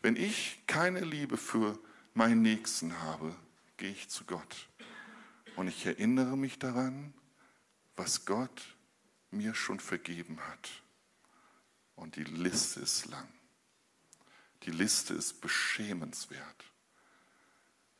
Wenn 0.00 0.16
ich 0.16 0.60
keine 0.66 1.00
Liebe 1.00 1.36
für 1.36 1.78
meinen 2.14 2.42
Nächsten 2.42 3.00
habe, 3.00 3.34
gehe 3.76 3.90
ich 3.90 4.08
zu 4.08 4.24
Gott. 4.24 4.68
Und 5.56 5.68
ich 5.68 5.86
erinnere 5.86 6.36
mich 6.36 6.58
daran, 6.58 7.12
was 7.96 8.24
Gott 8.24 8.76
mir 9.30 9.54
schon 9.54 9.80
vergeben 9.80 10.40
hat. 10.48 10.70
Und 11.96 12.16
die 12.16 12.24
Liste 12.24 12.80
ist 12.80 13.06
lang. 13.06 13.28
Die 14.64 14.70
Liste 14.70 15.14
ist 15.14 15.40
beschämenswert. 15.40 16.71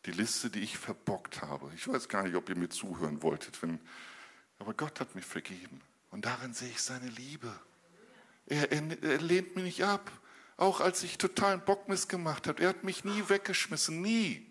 Die 0.07 0.11
Liste, 0.11 0.50
die 0.50 0.61
ich 0.61 0.78
verbockt 0.78 1.42
habe. 1.42 1.70
Ich 1.74 1.86
weiß 1.86 2.09
gar 2.09 2.24
nicht, 2.24 2.34
ob 2.34 2.48
ihr 2.48 2.57
mir 2.57 2.68
zuhören 2.68 3.22
wolltet, 3.22 3.62
wenn, 3.62 3.78
aber 4.59 4.74
Gott 4.74 5.00
hat 5.00 5.14
mir 5.14 5.22
vergeben. 5.22 5.80
Und 6.11 6.24
darin 6.24 6.55
sehe 6.55 6.70
ich 6.70 6.82
seine 6.82 7.09
Liebe. 7.09 7.53
Er, 8.46 8.72
er, 8.72 9.03
er 9.03 9.20
lehnt 9.20 9.55
mich 9.55 9.64
nicht 9.64 9.84
ab. 9.84 10.11
Auch 10.57 10.80
als 10.80 11.03
ich 11.03 11.18
totalen 11.18 11.64
Bockmiss 11.64 12.09
gemacht 12.09 12.46
habe. 12.46 12.62
Er 12.62 12.70
hat 12.70 12.84
mich 12.84 13.05
nie 13.05 13.28
weggeschmissen, 13.28 14.00
nie. 14.00 14.46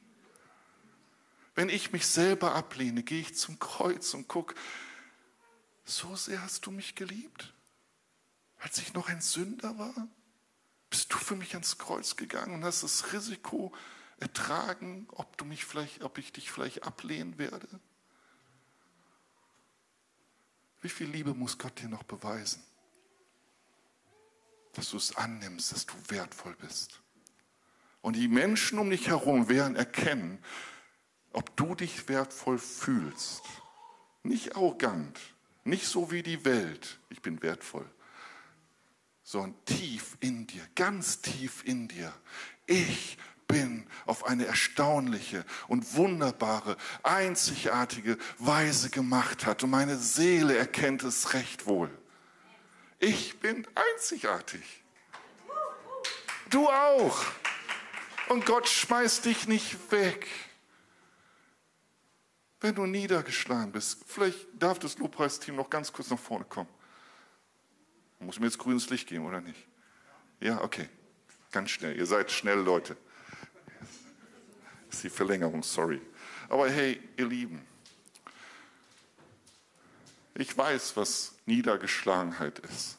Wenn 1.54 1.70
ich 1.70 1.92
mich 1.92 2.08
selber 2.08 2.56
ablehne, 2.56 3.04
gehe 3.04 3.22
ich 3.22 3.36
zum 3.36 3.60
Kreuz 3.60 4.14
und 4.14 4.28
gucke, 4.28 4.56
so 5.84 6.16
sehr 6.16 6.42
hast 6.42 6.66
du 6.66 6.72
mich 6.72 6.96
geliebt, 6.96 7.54
als 8.60 8.78
ich 8.78 8.94
noch 8.94 9.10
ein 9.10 9.22
Sünder 9.22 9.78
war? 9.78 10.08
Bist 10.90 11.12
du 11.14 11.18
für 11.18 11.36
mich 11.36 11.54
ans 11.54 11.78
Kreuz 11.78 12.16
gegangen 12.16 12.54
und 12.54 12.64
hast 12.64 12.84
das 12.84 13.14
Risiko 13.14 13.74
ertragen, 14.22 15.08
ob 15.12 15.38
du 15.38 15.46
mich 15.46 15.66
vielleicht, 15.66 16.04
ob 16.04 16.18
ich 16.18 16.32
dich 16.32 16.52
vielleicht 16.52 16.84
ablehnen 16.84 17.38
werde? 17.38 17.68
Wie 20.82 20.90
viel 20.90 21.08
Liebe 21.08 21.34
muss 21.34 21.58
Gott 21.58 21.80
dir 21.82 21.90
noch 21.90 22.04
beweisen? 22.04 22.64
Dass 24.74 24.90
du 24.92 24.98
es 24.98 25.16
annimmst, 25.16 25.72
dass 25.74 25.86
du 25.86 25.94
wertvoll 26.08 26.56
bist. 26.56 27.02
Und 28.02 28.16
die 28.16 28.28
Menschen 28.28 28.80
um 28.80 28.90
dich 28.90 29.08
herum 29.08 29.50
werden 29.50 29.76
erkennen, 29.76 30.44
ob 31.34 31.56
du 31.56 31.76
dich 31.76 32.08
wertvoll 32.08 32.58
fühlst. 32.58 33.44
Nicht 34.24 34.56
arrogant, 34.56 35.20
nicht 35.64 35.86
so 35.86 36.12
wie 36.12 36.24
die 36.24 36.46
Welt, 36.46 37.00
ich 37.10 37.22
bin 37.22 37.42
wertvoll, 37.42 37.90
sondern 39.24 39.54
tief 39.66 40.18
in 40.20 40.48
dir, 40.48 40.68
ganz 40.76 41.22
tief 41.22 41.64
in 41.66 41.88
dir. 41.88 42.14
Ich 42.66 43.18
bin 43.52 43.88
auf 44.06 44.26
eine 44.26 44.46
erstaunliche 44.46 45.46
und 45.68 45.96
wunderbare, 45.96 46.78
einzigartige 47.04 48.18
Weise 48.38 48.90
gemacht 48.90 49.46
hat 49.46 49.64
und 49.64 49.70
meine 49.70 49.98
Seele 49.98 50.58
erkennt 50.58 51.04
es 51.04 51.34
recht 51.34 51.66
wohl. 51.66 51.90
Ich 53.00 53.40
bin 53.40 53.68
einzigartig. 53.94 54.84
Du 56.50 56.68
auch. 56.68 57.26
Und 58.30 58.46
Gott 58.46 58.68
schmeißt 58.68 59.26
dich 59.26 59.48
nicht 59.48 59.92
weg. 59.92 60.28
Wenn 62.60 62.76
du 62.76 62.86
niedergeschlagen 62.86 63.72
bist, 63.72 64.04
vielleicht 64.06 64.48
darf 64.54 64.78
das 64.78 64.98
Lobpreisteam 65.00 65.56
noch 65.56 65.70
ganz 65.70 65.92
kurz 65.92 66.10
nach 66.10 66.20
vorne 66.20 66.46
kommen. 66.46 66.70
Muss 68.20 68.40
mir 68.40 68.46
jetzt 68.46 68.60
grünes 68.60 68.90
Licht 68.90 69.08
geben, 69.08 69.26
oder 69.26 69.42
nicht? 69.42 69.68
Ja, 70.40 70.62
okay. 70.62 70.88
Ganz 71.52 71.72
schnell. 71.72 71.98
Ihr 71.98 72.06
seid 72.06 72.32
schnell, 72.32 72.60
Leute. 72.60 72.96
Ist 74.92 75.04
die 75.04 75.10
Verlängerung, 75.10 75.64
sorry. 75.64 76.02
Aber 76.50 76.70
hey, 76.70 77.02
ihr 77.18 77.28
Lieben, 77.28 77.66
ich 80.36 80.58
weiß, 80.58 80.98
was 80.98 81.34
Niedergeschlagenheit 81.46 82.60
ist. 82.60 82.98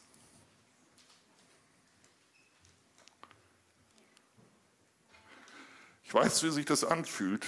Ich 6.04 6.14
weiß, 6.14 6.42
wie 6.42 6.50
sich 6.50 6.66
das 6.66 6.84
anfühlt, 6.84 7.46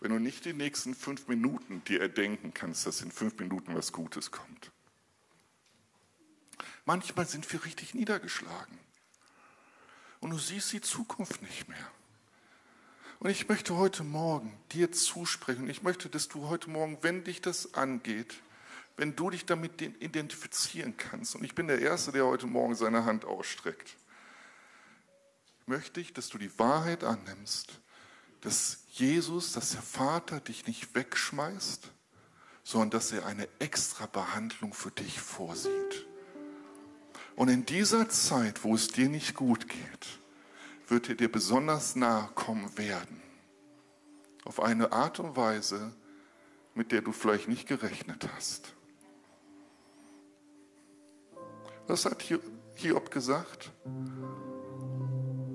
wenn 0.00 0.12
du 0.12 0.18
nicht 0.18 0.44
die 0.44 0.52
nächsten 0.52 0.94
fünf 0.94 1.28
Minuten 1.28 1.82
dir 1.84 2.00
erdenken 2.00 2.54
kannst, 2.54 2.86
dass 2.86 3.00
in 3.00 3.10
fünf 3.10 3.38
Minuten 3.38 3.74
was 3.74 3.92
Gutes 3.92 4.30
kommt. 4.30 4.70
Manchmal 6.84 7.26
sind 7.26 7.50
wir 7.52 7.64
richtig 7.64 7.94
niedergeschlagen 7.94 8.78
und 10.20 10.30
du 10.30 10.38
siehst 10.38 10.72
die 10.72 10.80
Zukunft 10.80 11.42
nicht 11.42 11.68
mehr. 11.68 11.90
Und 13.24 13.30
ich 13.30 13.48
möchte 13.48 13.74
heute 13.76 14.04
Morgen 14.04 14.52
dir 14.72 14.92
zusprechen. 14.92 15.70
Ich 15.70 15.82
möchte, 15.82 16.10
dass 16.10 16.28
du 16.28 16.48
heute 16.48 16.68
Morgen, 16.68 16.98
wenn 17.00 17.24
dich 17.24 17.40
das 17.40 17.72
angeht, 17.72 18.34
wenn 18.98 19.16
du 19.16 19.30
dich 19.30 19.46
damit 19.46 19.80
identifizieren 19.80 20.98
kannst, 20.98 21.34
und 21.34 21.42
ich 21.42 21.54
bin 21.54 21.66
der 21.66 21.80
Erste, 21.80 22.12
der 22.12 22.26
heute 22.26 22.46
Morgen 22.46 22.74
seine 22.74 23.06
Hand 23.06 23.24
ausstreckt, 23.24 23.96
möchte 25.64 26.02
ich, 26.02 26.12
dass 26.12 26.28
du 26.28 26.36
die 26.36 26.58
Wahrheit 26.58 27.02
annimmst 27.02 27.80
dass 28.42 28.80
Jesus, 28.90 29.52
dass 29.52 29.70
der 29.70 29.80
Vater 29.80 30.38
dich 30.38 30.66
nicht 30.66 30.94
wegschmeißt, 30.94 31.90
sondern 32.62 32.90
dass 32.90 33.10
er 33.10 33.24
eine 33.24 33.48
extra 33.58 34.04
Behandlung 34.04 34.74
für 34.74 34.90
dich 34.90 35.18
vorsieht. 35.18 36.06
Und 37.36 37.48
in 37.48 37.64
dieser 37.64 38.10
Zeit, 38.10 38.62
wo 38.62 38.74
es 38.74 38.88
dir 38.88 39.08
nicht 39.08 39.34
gut 39.34 39.66
geht, 39.66 40.20
wird 40.88 41.08
er 41.08 41.14
dir 41.14 41.30
besonders 41.30 41.96
nahe 41.96 42.28
kommen 42.34 42.76
werden. 42.76 43.22
Auf 44.44 44.62
eine 44.62 44.92
Art 44.92 45.20
und 45.20 45.36
Weise, 45.36 45.92
mit 46.74 46.92
der 46.92 47.02
du 47.02 47.12
vielleicht 47.12 47.48
nicht 47.48 47.66
gerechnet 47.66 48.28
hast. 48.34 48.74
Was 51.86 52.04
hat 52.04 52.22
Hiob 52.22 53.10
gesagt? 53.10 53.70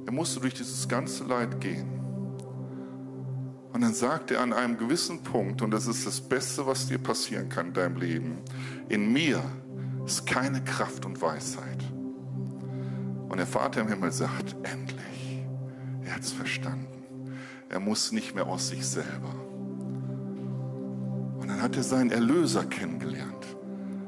Er 0.05 0.11
musste 0.11 0.39
durch 0.39 0.53
dieses 0.53 0.87
ganze 0.87 1.23
Leid 1.23 1.59
gehen. 1.59 1.99
Und 3.71 3.81
dann 3.81 3.93
sagt 3.93 4.31
er 4.31 4.41
an 4.41 4.53
einem 4.53 4.77
gewissen 4.77 5.23
Punkt, 5.23 5.61
und 5.61 5.71
das 5.71 5.85
ist 5.85 6.05
das 6.07 6.19
Beste, 6.19 6.65
was 6.65 6.87
dir 6.87 6.97
passieren 6.97 7.49
kann 7.49 7.67
in 7.67 7.73
deinem 7.73 7.97
Leben, 7.97 8.41
in 8.89 9.13
mir 9.13 9.43
ist 10.05 10.25
keine 10.25 10.63
Kraft 10.63 11.05
und 11.05 11.21
Weisheit. 11.21 11.83
Und 13.29 13.37
der 13.37 13.45
Vater 13.45 13.81
im 13.81 13.87
Himmel 13.87 14.11
sagt, 14.11 14.55
endlich, 14.63 15.18
er 16.09 16.15
hat 16.15 16.23
es 16.23 16.31
verstanden. 16.31 16.87
Er 17.69 17.79
muss 17.79 18.11
nicht 18.11 18.33
mehr 18.33 18.47
aus 18.47 18.69
sich 18.69 18.85
selber. 18.85 19.35
Und 21.39 21.47
dann 21.47 21.61
hat 21.61 21.77
er 21.77 21.83
seinen 21.83 22.09
Erlöser 22.09 22.65
kennengelernt. 22.65 23.45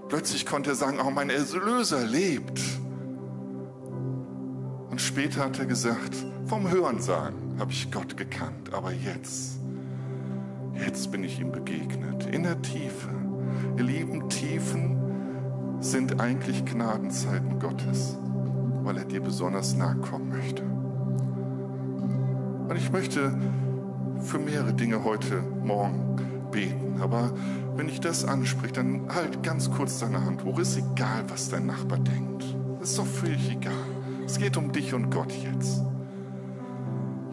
Plötzlich 0.09 0.47
konnte 0.47 0.71
er 0.71 0.75
sagen, 0.75 0.97
oh, 0.99 1.11
mein 1.11 1.29
Erlöser 1.29 2.03
lebt. 2.03 2.59
Und 4.89 4.99
später 4.99 5.45
hat 5.45 5.59
er 5.59 5.67
gesagt, 5.67 6.15
vom 6.47 6.69
Hörensagen 6.69 7.59
habe 7.59 7.71
ich 7.71 7.91
Gott 7.91 8.17
gekannt, 8.17 8.73
aber 8.73 8.91
jetzt, 8.91 9.59
jetzt 10.73 11.11
bin 11.11 11.23
ich 11.23 11.39
ihm 11.39 11.51
begegnet, 11.51 12.25
in 12.25 12.43
der 12.43 12.59
Tiefe. 12.63 13.09
Ihr 13.77 13.83
lieben 13.83 14.27
Tiefen 14.27 14.97
sind 15.79 16.19
eigentlich 16.19 16.65
Gnadenzeiten 16.65 17.59
Gottes, 17.59 18.17
weil 18.81 18.97
er 18.97 19.05
dir 19.05 19.21
besonders 19.21 19.75
nahe 19.75 19.95
kommen 19.97 20.29
möchte. 20.29 20.80
Und 22.71 22.77
ich 22.77 22.89
möchte 22.89 23.37
für 24.21 24.39
mehrere 24.39 24.73
Dinge 24.73 25.03
heute 25.03 25.41
Morgen 25.41 26.15
beten, 26.51 27.01
aber 27.01 27.33
wenn 27.75 27.89
ich 27.89 27.99
das 27.99 28.23
anspreche, 28.23 28.71
dann 28.71 29.13
halt 29.13 29.43
ganz 29.43 29.69
kurz 29.69 29.99
deine 29.99 30.23
Hand 30.23 30.45
hoch. 30.45 30.57
Ist 30.57 30.77
egal, 30.77 31.25
was 31.27 31.49
dein 31.49 31.65
Nachbar 31.65 31.97
denkt. 31.99 32.45
Ist 32.81 32.97
doch 32.97 33.05
völlig 33.05 33.51
egal. 33.51 33.73
Es 34.25 34.37
geht 34.37 34.55
um 34.55 34.71
dich 34.71 34.93
und 34.93 35.09
Gott 35.09 35.33
jetzt. 35.33 35.83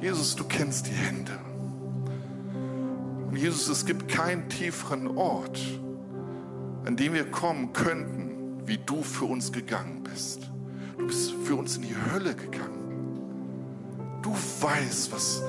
Jesus, 0.01 0.35
du 0.35 0.43
kennst 0.43 0.89
die 0.89 0.95
Hände. 0.95 1.39
Und 3.31 3.37
Jesus, 3.37 3.69
es 3.69 3.87
gibt 3.87 4.09
keinen 4.09 4.49
tieferen 4.49 5.07
Ort, 5.07 5.61
an 6.85 6.97
dem 6.97 7.15
wir 7.15 7.31
kommen 7.31 7.73
könnten, 7.73 8.67
wie 8.67 8.79
du 8.79 9.05
für 9.05 9.27
uns 9.27 9.53
gegangen 9.53 10.03
bist. 10.03 10.51
Du 10.99 11.07
bist 11.07 11.31
für 11.45 11.55
uns 11.55 11.77
in 11.77 11.83
die 11.83 11.95
Hölle 12.13 12.35
gegangen. 12.35 12.78
Du 14.23 14.35
weißt, 14.61 15.13
was 15.13 15.43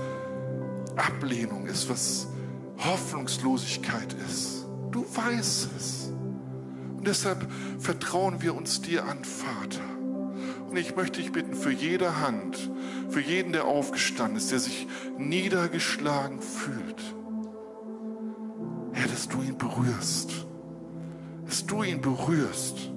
Ablehnung 0.96 1.66
ist, 1.66 1.90
was 1.90 2.28
Hoffnungslosigkeit 2.78 4.14
ist. 4.28 4.66
Du 4.92 5.06
weißt 5.16 5.70
es. 5.78 6.12
Und 6.98 7.08
deshalb 7.08 7.48
vertrauen 7.80 8.42
wir 8.42 8.56
uns 8.56 8.82
dir 8.82 9.06
an, 9.06 9.24
Vater. 9.24 9.84
Und 10.70 10.78
ich 10.78 10.96
möchte 10.96 11.20
dich 11.20 11.32
bitten, 11.32 11.56
für 11.56 11.72
jede 11.72 12.20
Hand, 12.20 12.70
für 13.10 13.22
jeden, 13.22 13.54
der 13.54 13.66
aufgestanden 13.66 14.38
ist, 14.38 14.52
der 14.52 14.60
sich 14.60 14.88
niedergeschlagen 15.18 16.42
fühlt, 16.42 17.02
Herr, 18.94 19.08
dass 19.08 19.28
du 19.30 19.42
ihn 19.42 19.58
berührst, 19.58 20.46
dass 21.46 21.66
du 21.66 21.84
ihn 21.84 22.02
berührst. 22.02 22.92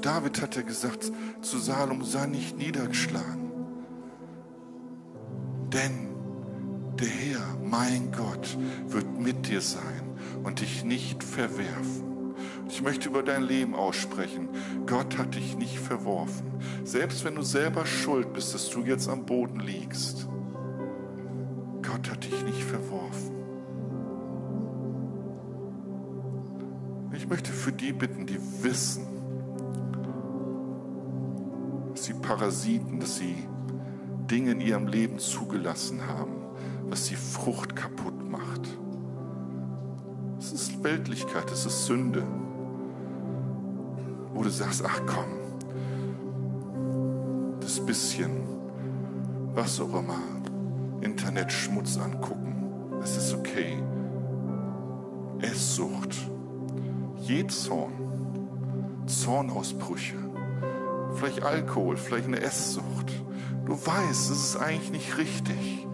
David 0.00 0.40
hat 0.40 0.56
er 0.56 0.62
gesagt, 0.62 1.10
zu 1.42 1.58
Salom, 1.58 2.04
sei 2.04 2.26
nicht 2.26 2.56
niedergeschlagen, 2.56 3.50
denn 5.72 6.08
der 6.98 7.08
Herr, 7.08 7.56
mein 7.62 8.12
Gott, 8.12 8.58
wird 8.88 9.18
mit 9.18 9.48
dir 9.48 9.60
sein 9.60 10.02
und 10.42 10.60
dich 10.60 10.84
nicht 10.84 11.22
verwerfen. 11.22 12.34
Ich 12.68 12.82
möchte 12.82 13.08
über 13.08 13.22
dein 13.22 13.42
Leben 13.42 13.74
aussprechen. 13.74 14.48
Gott 14.86 15.18
hat 15.18 15.34
dich 15.34 15.56
nicht 15.56 15.78
verworfen. 15.78 16.52
Selbst 16.84 17.24
wenn 17.24 17.34
du 17.34 17.42
selber 17.42 17.84
schuld 17.84 18.32
bist, 18.32 18.54
dass 18.54 18.70
du 18.70 18.82
jetzt 18.82 19.08
am 19.08 19.26
Boden 19.26 19.60
liegst. 19.60 20.28
Gott 21.82 22.10
hat 22.10 22.24
dich 22.24 22.44
nicht 22.44 22.62
verworfen. 22.62 23.40
Ich 27.16 27.28
möchte 27.28 27.52
für 27.52 27.72
die 27.72 27.92
bitten, 27.92 28.26
die 28.26 28.38
wissen, 28.62 29.06
Parasiten, 32.30 33.00
dass 33.00 33.16
sie 33.16 33.34
Dinge 34.30 34.52
in 34.52 34.60
ihrem 34.60 34.86
Leben 34.86 35.18
zugelassen 35.18 36.06
haben, 36.06 36.36
was 36.88 37.06
die 37.06 37.16
Frucht 37.16 37.74
kaputt 37.74 38.30
macht. 38.30 38.68
Es 40.38 40.52
ist 40.52 40.84
Weltlichkeit, 40.84 41.50
es 41.50 41.66
ist 41.66 41.86
Sünde. 41.86 42.22
Wo 44.32 44.44
du 44.44 44.48
sagst, 44.48 44.84
ach 44.86 45.00
komm, 45.06 45.26
das 47.58 47.84
bisschen, 47.84 48.30
was 49.56 49.80
auch 49.80 49.98
immer, 49.98 50.22
Internetschmutz 51.00 51.98
angucken, 51.98 53.00
es 53.02 53.16
ist 53.16 53.34
okay. 53.34 53.76
Esssucht, 55.40 56.14
Jezorn, 57.22 57.92
Zornausbrüche, 59.06 60.29
vielleicht 61.20 61.42
Alkohol, 61.42 61.96
vielleicht 61.96 62.26
eine 62.26 62.40
Esssucht. 62.40 63.12
Du 63.66 63.74
weißt, 63.74 64.30
es 64.30 64.44
ist 64.44 64.56
eigentlich 64.56 64.90
nicht 64.90 65.18
richtig. 65.18 65.86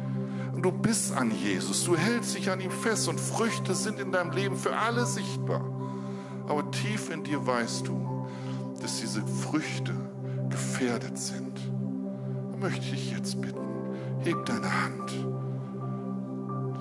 Und 0.55 0.62
du 0.62 0.72
bist 0.72 1.12
an 1.12 1.31
Jesus, 1.31 1.85
du 1.85 1.97
hältst 1.97 2.37
dich 2.37 2.51
an 2.51 2.61
ihm 2.61 2.70
fest 2.70 3.09
und 3.09 3.20
Früchte 3.20 3.74
sind 3.74 4.01
in 4.01 4.12
deinem 4.12 4.31
Leben 4.31 4.57
für 4.57 4.77
alle 4.77 5.05
sichtbar. 5.05 5.62
Aber 6.49 6.70
tief 6.70 7.11
in 7.11 7.24
dir 7.24 7.45
weißt 7.45 7.89
du, 7.89 8.27
dass 8.81 9.01
diese 9.01 9.22
Früchte 9.27 9.93
gefährdet 10.49 11.18
sind. 11.18 11.59
Da 12.53 12.57
möchte 12.57 12.95
ich 12.95 13.11
jetzt 13.11 13.41
bitten, 13.41 13.66
heb 14.20 14.47
deine 14.47 14.85
Hand. 14.85 15.27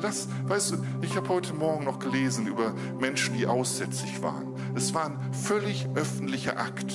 Lass, 0.01 0.27
weißt 0.45 0.71
du, 0.71 0.77
ich 1.01 1.15
habe 1.17 1.27
heute 1.29 1.53
Morgen 1.53 1.83
noch 1.83 1.99
gelesen 1.99 2.47
über 2.47 2.73
Menschen, 2.99 3.35
die 3.35 3.47
aussätzlich 3.47 4.21
waren. 4.21 4.53
Es 4.75 4.93
war 4.93 5.07
ein 5.07 5.33
völlig 5.33 5.87
öffentlicher 5.95 6.59
Akt. 6.59 6.93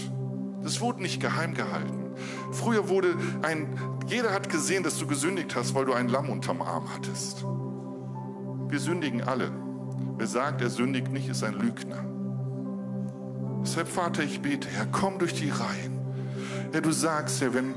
Das 0.63 0.81
wurde 0.81 1.03
nicht 1.03 1.21
geheim 1.21 1.55
gehalten. 1.55 2.11
Früher 2.53 2.89
wurde 2.89 3.15
ein, 3.43 3.79
jeder 4.07 4.33
hat 4.33 4.51
gesehen, 4.51 4.83
dass 4.83 4.99
du 4.99 5.07
gesündigt 5.07 5.57
hast, 5.57 5.75
weil 5.75 5.87
du 5.87 5.93
ein 5.93 6.09
Lamm 6.09 6.29
unterm 6.29 6.63
Arm 6.63 6.85
hattest. 6.95 7.45
Wir 8.69 8.79
sündigen 8.79 9.23
alle. 9.23 9.51
Wer 10.17 10.27
sagt, 10.27 10.61
er 10.61 10.71
sündigt 10.71 11.11
nicht, 11.11 11.29
ist 11.29 11.43
ein 11.43 11.55
Lügner. 11.55 12.05
Deshalb, 13.63 13.89
Vater, 13.89 14.23
ich 14.23 14.41
bete, 14.41 14.69
Herr, 14.69 14.87
komm 14.87 15.19
durch 15.19 15.35
die 15.35 15.51
Reihen. 15.51 15.99
Herr, 16.73 16.81
du 16.81 16.93
sagst, 16.93 17.41
Herr, 17.41 17.55
wenn, 17.55 17.75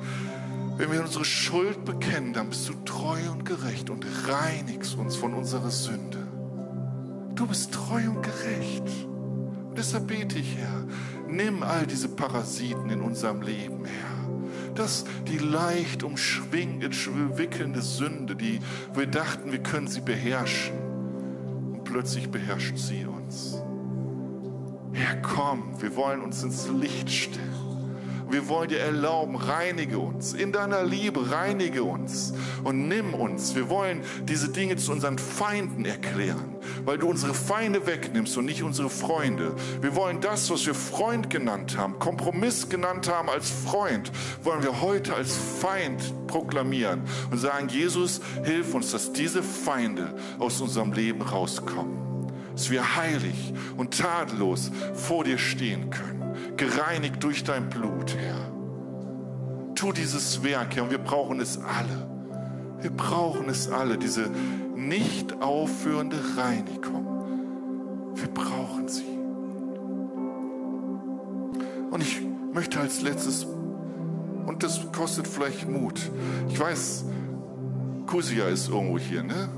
wenn 0.77 0.91
wir 0.91 1.01
unsere 1.01 1.25
Schuld 1.25 1.85
bekennen, 1.85 2.33
dann 2.33 2.49
bist 2.49 2.67
du 2.69 2.73
treu 2.85 3.19
und 3.31 3.45
gerecht 3.45 3.89
und 3.89 4.05
reinigst 4.27 4.95
uns 4.97 5.15
von 5.15 5.33
unserer 5.33 5.71
Sünde. 5.71 6.19
Du 7.35 7.47
bist 7.47 7.73
treu 7.73 8.09
und 8.09 8.21
gerecht. 8.21 9.07
Und 9.69 9.77
deshalb 9.77 10.07
bete 10.07 10.37
ich, 10.37 10.57
Herr, 10.57 10.83
nimm 11.35 11.63
all 11.63 11.85
diese 11.85 12.09
Parasiten 12.09 12.89
in 12.89 13.01
unserem 13.01 13.41
Leben, 13.41 13.85
Herr 13.85 14.13
dass 14.75 15.05
die 15.27 15.37
leicht 15.37 16.03
umwickelnde 16.03 17.81
Sünde, 17.81 18.35
die 18.35 18.59
wir 18.93 19.07
dachten, 19.07 19.51
wir 19.51 19.61
können 19.61 19.87
sie 19.87 20.01
beherrschen, 20.01 20.75
und 21.73 21.83
plötzlich 21.83 22.29
beherrscht 22.29 22.77
sie 22.77 23.05
uns. 23.05 23.61
Herr, 24.93 25.21
komm, 25.21 25.81
wir 25.81 25.95
wollen 25.95 26.21
uns 26.21 26.43
ins 26.43 26.67
Licht 26.69 27.09
stellen. 27.09 27.62
Wir 28.29 28.47
wollen 28.47 28.69
dir 28.69 28.79
erlauben, 28.79 29.35
reinige 29.35 29.99
uns. 29.99 30.33
In 30.33 30.51
deiner 30.51 30.83
Liebe 30.83 31.31
reinige 31.31 31.83
uns 31.83 32.33
und 32.63 32.87
nimm 32.87 33.13
uns. 33.13 33.55
Wir 33.55 33.69
wollen 33.69 34.01
diese 34.23 34.49
Dinge 34.49 34.75
zu 34.77 34.91
unseren 34.91 35.17
Feinden 35.17 35.85
erklären, 35.85 36.55
weil 36.85 36.97
du 36.97 37.07
unsere 37.07 37.33
Feinde 37.33 37.85
wegnimmst 37.85 38.37
und 38.37 38.45
nicht 38.45 38.63
unsere 38.63 38.89
Freunde. 38.89 39.55
Wir 39.81 39.95
wollen 39.95 40.21
das, 40.21 40.49
was 40.49 40.65
wir 40.65 40.75
Freund 40.75 41.29
genannt 41.29 41.77
haben, 41.77 41.99
Kompromiss 41.99 42.69
genannt 42.69 43.09
haben 43.09 43.29
als 43.29 43.49
Freund, 43.49 44.11
wollen 44.43 44.63
wir 44.63 44.81
heute 44.81 45.13
als 45.13 45.35
Feind 45.35 46.01
proklamieren 46.27 47.01
und 47.31 47.37
sagen, 47.37 47.69
Jesus, 47.69 48.21
hilf 48.43 48.73
uns, 48.73 48.91
dass 48.91 49.13
diese 49.13 49.43
Feinde 49.43 50.15
aus 50.39 50.61
unserem 50.61 50.93
Leben 50.93 51.21
rauskommen. 51.21 52.31
Dass 52.55 52.69
wir 52.69 52.95
heilig 52.95 53.53
und 53.77 53.97
tadellos 53.97 54.71
vor 54.93 55.23
dir 55.23 55.37
stehen 55.37 55.89
können 55.89 56.22
gereinigt 56.57 57.23
durch 57.23 57.43
dein 57.43 57.69
Blut, 57.69 58.15
Herr. 58.15 58.51
Tu 59.75 59.91
dieses 59.91 60.43
Werk, 60.43 60.75
Herr, 60.75 60.83
und 60.83 60.91
wir 60.91 60.97
brauchen 60.99 61.39
es 61.39 61.57
alle. 61.57 62.07
Wir 62.81 62.91
brauchen 62.91 63.49
es 63.49 63.69
alle, 63.69 63.97
diese 63.97 64.29
nicht 64.75 65.41
aufhörende 65.41 66.17
Reinigung. 66.37 68.13
Wir 68.15 68.27
brauchen 68.27 68.87
sie. 68.87 69.17
Und 71.91 72.01
ich 72.01 72.21
möchte 72.53 72.79
als 72.79 73.01
letztes, 73.01 73.45
und 74.45 74.63
das 74.63 74.91
kostet 74.91 75.27
vielleicht 75.27 75.69
Mut. 75.69 76.01
Ich 76.49 76.59
weiß, 76.59 77.05
Kusia 78.07 78.47
ist 78.47 78.69
irgendwo 78.69 78.99
hier, 78.99 79.23
ne? 79.23 79.49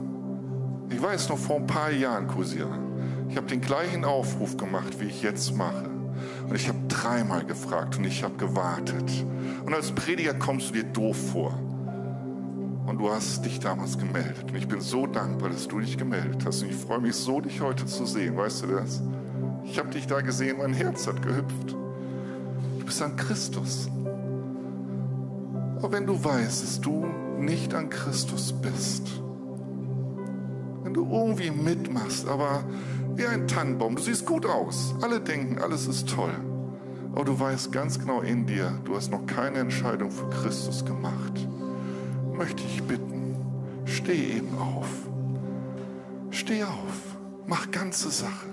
Ich 0.89 1.01
weiß 1.01 1.29
noch 1.29 1.37
vor 1.37 1.57
ein 1.57 1.67
paar 1.67 1.91
Jahren, 1.91 2.27
Kusia. 2.27 2.67
Ich 3.29 3.37
habe 3.37 3.47
den 3.47 3.61
gleichen 3.61 4.05
Aufruf 4.05 4.55
gemacht, 4.55 4.99
wie 4.99 5.05
ich 5.05 5.23
jetzt 5.23 5.55
mache. 5.55 5.94
Und 6.47 6.55
ich 6.55 6.67
habe 6.67 6.79
dreimal 6.87 7.45
gefragt 7.45 7.97
und 7.97 8.05
ich 8.05 8.23
habe 8.23 8.35
gewartet. 8.37 9.11
Und 9.65 9.73
als 9.73 9.91
Prediger 9.91 10.33
kommst 10.33 10.69
du 10.69 10.73
dir 10.73 10.83
doof 10.83 11.17
vor. 11.31 11.59
Und 12.85 12.99
du 12.99 13.09
hast 13.09 13.43
dich 13.43 13.59
damals 13.59 13.97
gemeldet. 13.97 14.45
Und 14.49 14.55
ich 14.55 14.67
bin 14.67 14.79
so 14.79 15.07
dankbar, 15.07 15.49
dass 15.49 15.67
du 15.67 15.79
dich 15.79 15.97
gemeldet 15.97 16.45
hast. 16.45 16.61
Und 16.61 16.69
ich 16.69 16.75
freue 16.75 16.99
mich 16.99 17.15
so, 17.15 17.41
dich 17.41 17.61
heute 17.61 17.85
zu 17.85 18.05
sehen. 18.05 18.37
Weißt 18.37 18.63
du 18.63 18.67
das? 18.67 19.01
Ich 19.63 19.79
habe 19.79 19.89
dich 19.89 20.05
da 20.05 20.21
gesehen, 20.21 20.57
mein 20.59 20.73
Herz 20.73 21.07
hat 21.07 21.21
gehüpft. 21.21 21.71
Du 21.71 22.85
bist 22.85 23.01
an 23.01 23.15
Christus. 23.15 23.89
Aber 25.77 25.91
wenn 25.91 26.05
du 26.05 26.23
weißt, 26.23 26.63
dass 26.63 26.79
du 26.79 27.05
nicht 27.39 27.73
an 27.73 27.89
Christus 27.89 28.53
bist, 28.53 29.07
wenn 30.83 30.93
du 30.93 31.07
irgendwie 31.11 31.49
mitmachst, 31.49 32.27
aber 32.27 32.63
wie 33.15 33.25
ein 33.25 33.47
Tannenbaum. 33.47 33.95
Du 33.95 34.01
siehst 34.01 34.25
gut 34.25 34.45
aus. 34.45 34.93
Alle 35.01 35.19
denken, 35.19 35.59
alles 35.59 35.87
ist 35.87 36.09
toll. 36.09 36.33
Aber 37.13 37.23
du 37.23 37.39
weißt 37.39 37.71
ganz 37.71 37.99
genau 37.99 38.21
in 38.21 38.45
dir, 38.45 38.77
du 38.83 38.95
hast 38.95 39.09
noch 39.09 39.25
keine 39.25 39.59
Entscheidung 39.59 40.11
für 40.11 40.29
Christus 40.29 40.83
gemacht. 40.83 41.47
Möchte 42.33 42.63
ich 42.63 42.83
bitten, 42.83 43.37
steh 43.85 44.37
eben 44.37 44.57
auf. 44.57 44.89
Steh 46.31 46.63
auf. 46.63 47.17
Mach 47.47 47.71
ganze 47.71 48.09
Sache. 48.09 48.47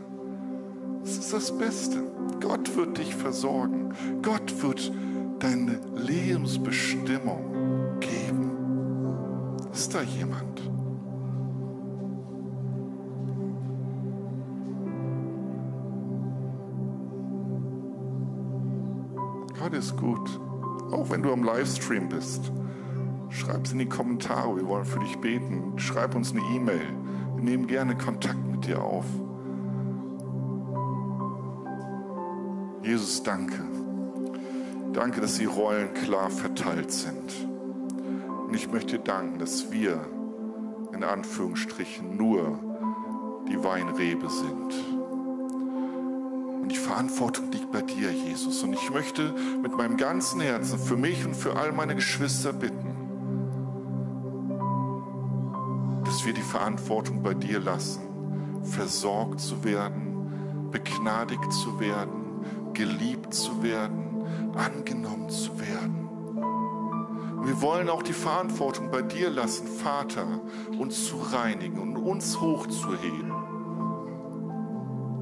Das 1.03 1.17
ist 1.17 1.33
das 1.33 1.59
Beste. 1.59 2.05
Gott 2.41 2.77
wird 2.77 2.99
dich 2.99 3.17
versorgen. 3.17 3.93
Gott 4.23 4.63
wird 4.63 4.93
deine 5.41 5.81
Lebensbestimmung 5.97 7.99
geben. 7.99 8.53
Ist 9.73 9.95
da 9.95 10.03
jemand? 10.03 10.62
Gott 19.73 19.79
ist 19.79 19.97
gut. 19.97 20.41
Auch 20.91 21.09
wenn 21.09 21.23
du 21.23 21.33
am 21.33 21.45
Livestream 21.45 22.11
bist. 22.11 22.53
Schreib 23.31 23.65
es 23.65 23.73
in 23.73 23.79
die 23.79 23.89
Kommentare. 23.89 24.55
Wir 24.57 24.69
wollen 24.69 24.85
für 24.85 24.99
dich 24.99 25.17
beten. 25.17 25.79
Schreib 25.79 26.15
uns 26.15 26.33
eine 26.33 26.43
E-Mail. 26.55 26.87
Wir 27.37 27.43
nehmen 27.43 27.67
gerne 27.67 27.97
Kontakt 27.97 28.39
mit 28.51 28.67
dir 28.67 28.83
auf. 28.83 29.07
Jesus, 32.83 33.23
danke. 33.23 33.65
Danke, 34.93 35.23
dass 35.23 35.39
die 35.39 35.47
Rollen 35.47 35.95
klar 35.95 36.29
verteilt 36.29 36.93
sind. 36.93 37.33
Und 38.47 38.55
ich 38.55 38.71
möchte 38.71 38.99
danken, 38.99 39.39
dass 39.39 39.73
wir 39.73 39.99
in 40.93 41.03
Anführungsstrichen 41.03 42.15
nur 42.15 42.59
die 43.49 43.65
Weinrebe 43.65 44.29
sind. 44.29 44.92
Und 46.63 46.69
die 46.71 46.77
Verantwortung 46.77 47.51
liegt 47.51 47.73
bei 47.73 47.83
dir, 47.83 48.13
Jesus. 48.13 48.63
Und 48.63 48.73
ich 48.73 48.89
möchte 48.91 49.35
mit 49.63 49.77
meinem 49.77 49.97
ganzen 49.97 50.41
Herzen 50.41 50.79
für 50.79 50.97
mich 50.97 51.27
und 51.27 51.35
für 51.35 51.57
all 51.57 51.73
meine 51.73 51.97
Geschwister 51.97 52.53
bitten, 52.53 52.95
dass 56.05 56.25
wir 56.25 56.33
die 56.33 56.41
Verantwortung 56.41 57.21
bei 57.21 57.35
dir 57.35 57.59
lassen, 57.59 58.03
versorgt 58.63 59.41
zu 59.41 59.65
werden, 59.65 60.71
begnadigt 60.71 61.53
zu 61.53 61.81
werden, 61.81 62.45
geliebt 62.75 63.35
zu 63.35 63.61
werden, 63.65 64.25
angenommen 64.55 65.31
zu 65.31 65.59
werden. 65.59 66.09
Wir 67.45 67.61
wollen 67.61 67.89
auch 67.89 68.05
die 68.05 68.13
Verantwortung 68.13 68.93
bei 68.93 69.03
dir 69.03 69.31
lassen, 69.31 69.67
Vater, 69.67 70.41
uns 70.79 71.09
zu 71.09 71.17
reinigen 71.17 71.81
und 71.81 71.97
uns 71.97 72.41
hochzuheben. 72.41 73.32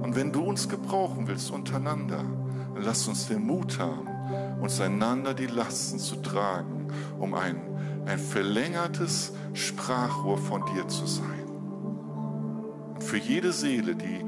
Und 0.00 0.16
wenn 0.16 0.32
du 0.32 0.42
uns 0.42 0.68
gebrauchen 0.68 1.28
willst 1.28 1.50
untereinander, 1.50 2.24
dann 2.74 2.82
lass 2.82 3.06
uns 3.06 3.28
den 3.28 3.46
Mut 3.46 3.78
haben, 3.78 4.08
uns 4.60 4.80
einander 4.80 5.34
die 5.34 5.46
Lasten 5.46 5.98
zu 5.98 6.16
tragen, 6.16 6.88
um 7.18 7.34
ein, 7.34 7.60
ein 8.06 8.18
verlängertes 8.18 9.32
Sprachrohr 9.52 10.38
von 10.38 10.64
dir 10.74 10.88
zu 10.88 11.06
sein. 11.06 11.44
Und 12.94 13.04
für 13.04 13.18
jede 13.18 13.52
Seele, 13.52 13.94
die 13.94 14.24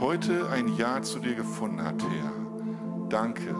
heute 0.00 0.50
ein 0.50 0.76
Ja 0.76 1.02
zu 1.02 1.18
dir 1.18 1.34
gefunden 1.34 1.82
hat, 1.82 2.02
Herr, 2.02 2.32
danke, 3.08 3.54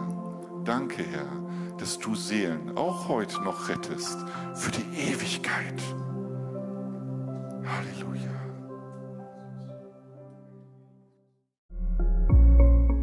danke, 0.63 1.03
Herr, 1.03 1.77
dass 1.77 1.99
du 1.99 2.15
Seelen 2.15 2.77
auch 2.77 3.07
heute 3.07 3.41
noch 3.43 3.69
rettest 3.69 4.17
für 4.55 4.71
die 4.71 5.11
Ewigkeit. 5.11 5.81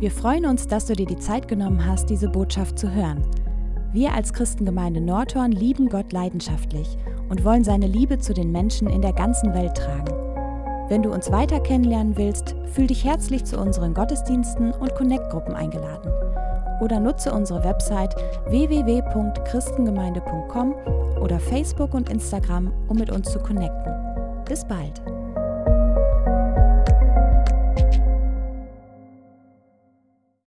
Wir 0.01 0.11
freuen 0.11 0.47
uns, 0.47 0.67
dass 0.67 0.87
du 0.87 0.95
dir 0.95 1.07
die 1.07 1.19
Zeit 1.19 1.47
genommen 1.49 1.87
hast, 1.87 2.11
diese 2.11 2.29
Botschaft 2.29 2.79
zu 2.79 2.93
hören. 2.93 3.23
Wir 3.93 4.13
als 4.13 4.33
Christengemeinde 4.33 5.01
Nordhorn 5.01 5.53
lieben 5.53 5.89
Gott 5.89 6.13
leidenschaftlich 6.13 6.99
und 7.29 7.45
wollen 7.45 7.63
seine 7.65 7.87
Liebe 7.87 8.19
zu 8.19 8.35
den 8.35 8.51
Menschen 8.51 8.89
in 8.89 9.03
der 9.03 9.13
ganzen 9.13 9.55
Welt 9.55 9.77
tragen. 9.77 10.13
Wenn 10.89 11.03
du 11.03 11.13
uns 11.13 11.31
weiter 11.31 11.61
kennenlernen 11.61 12.17
willst, 12.17 12.57
fühl 12.73 12.89
dich 12.89 13.05
herzlich 13.05 13.45
zu 13.45 13.59
unseren 13.59 13.95
Gottesdiensten 13.95 14.73
und 14.73 14.95
Connect-Gruppen 14.95 15.55
eingeladen 15.55 16.11
oder 16.81 16.99
nutze 17.01 17.33
unsere 17.33 17.65
Website 17.65 18.15
www.christengemeinde.com 18.49 20.75
oder 21.23 21.41
Facebook 21.41 21.95
und 21.95 22.11
Instagram, 22.11 22.71
um 22.89 22.99
mit 22.99 23.11
uns 23.11 23.31
zu 23.31 23.39
connecten. 23.39 23.95
Bis 24.47 24.67
bald! 24.67 25.01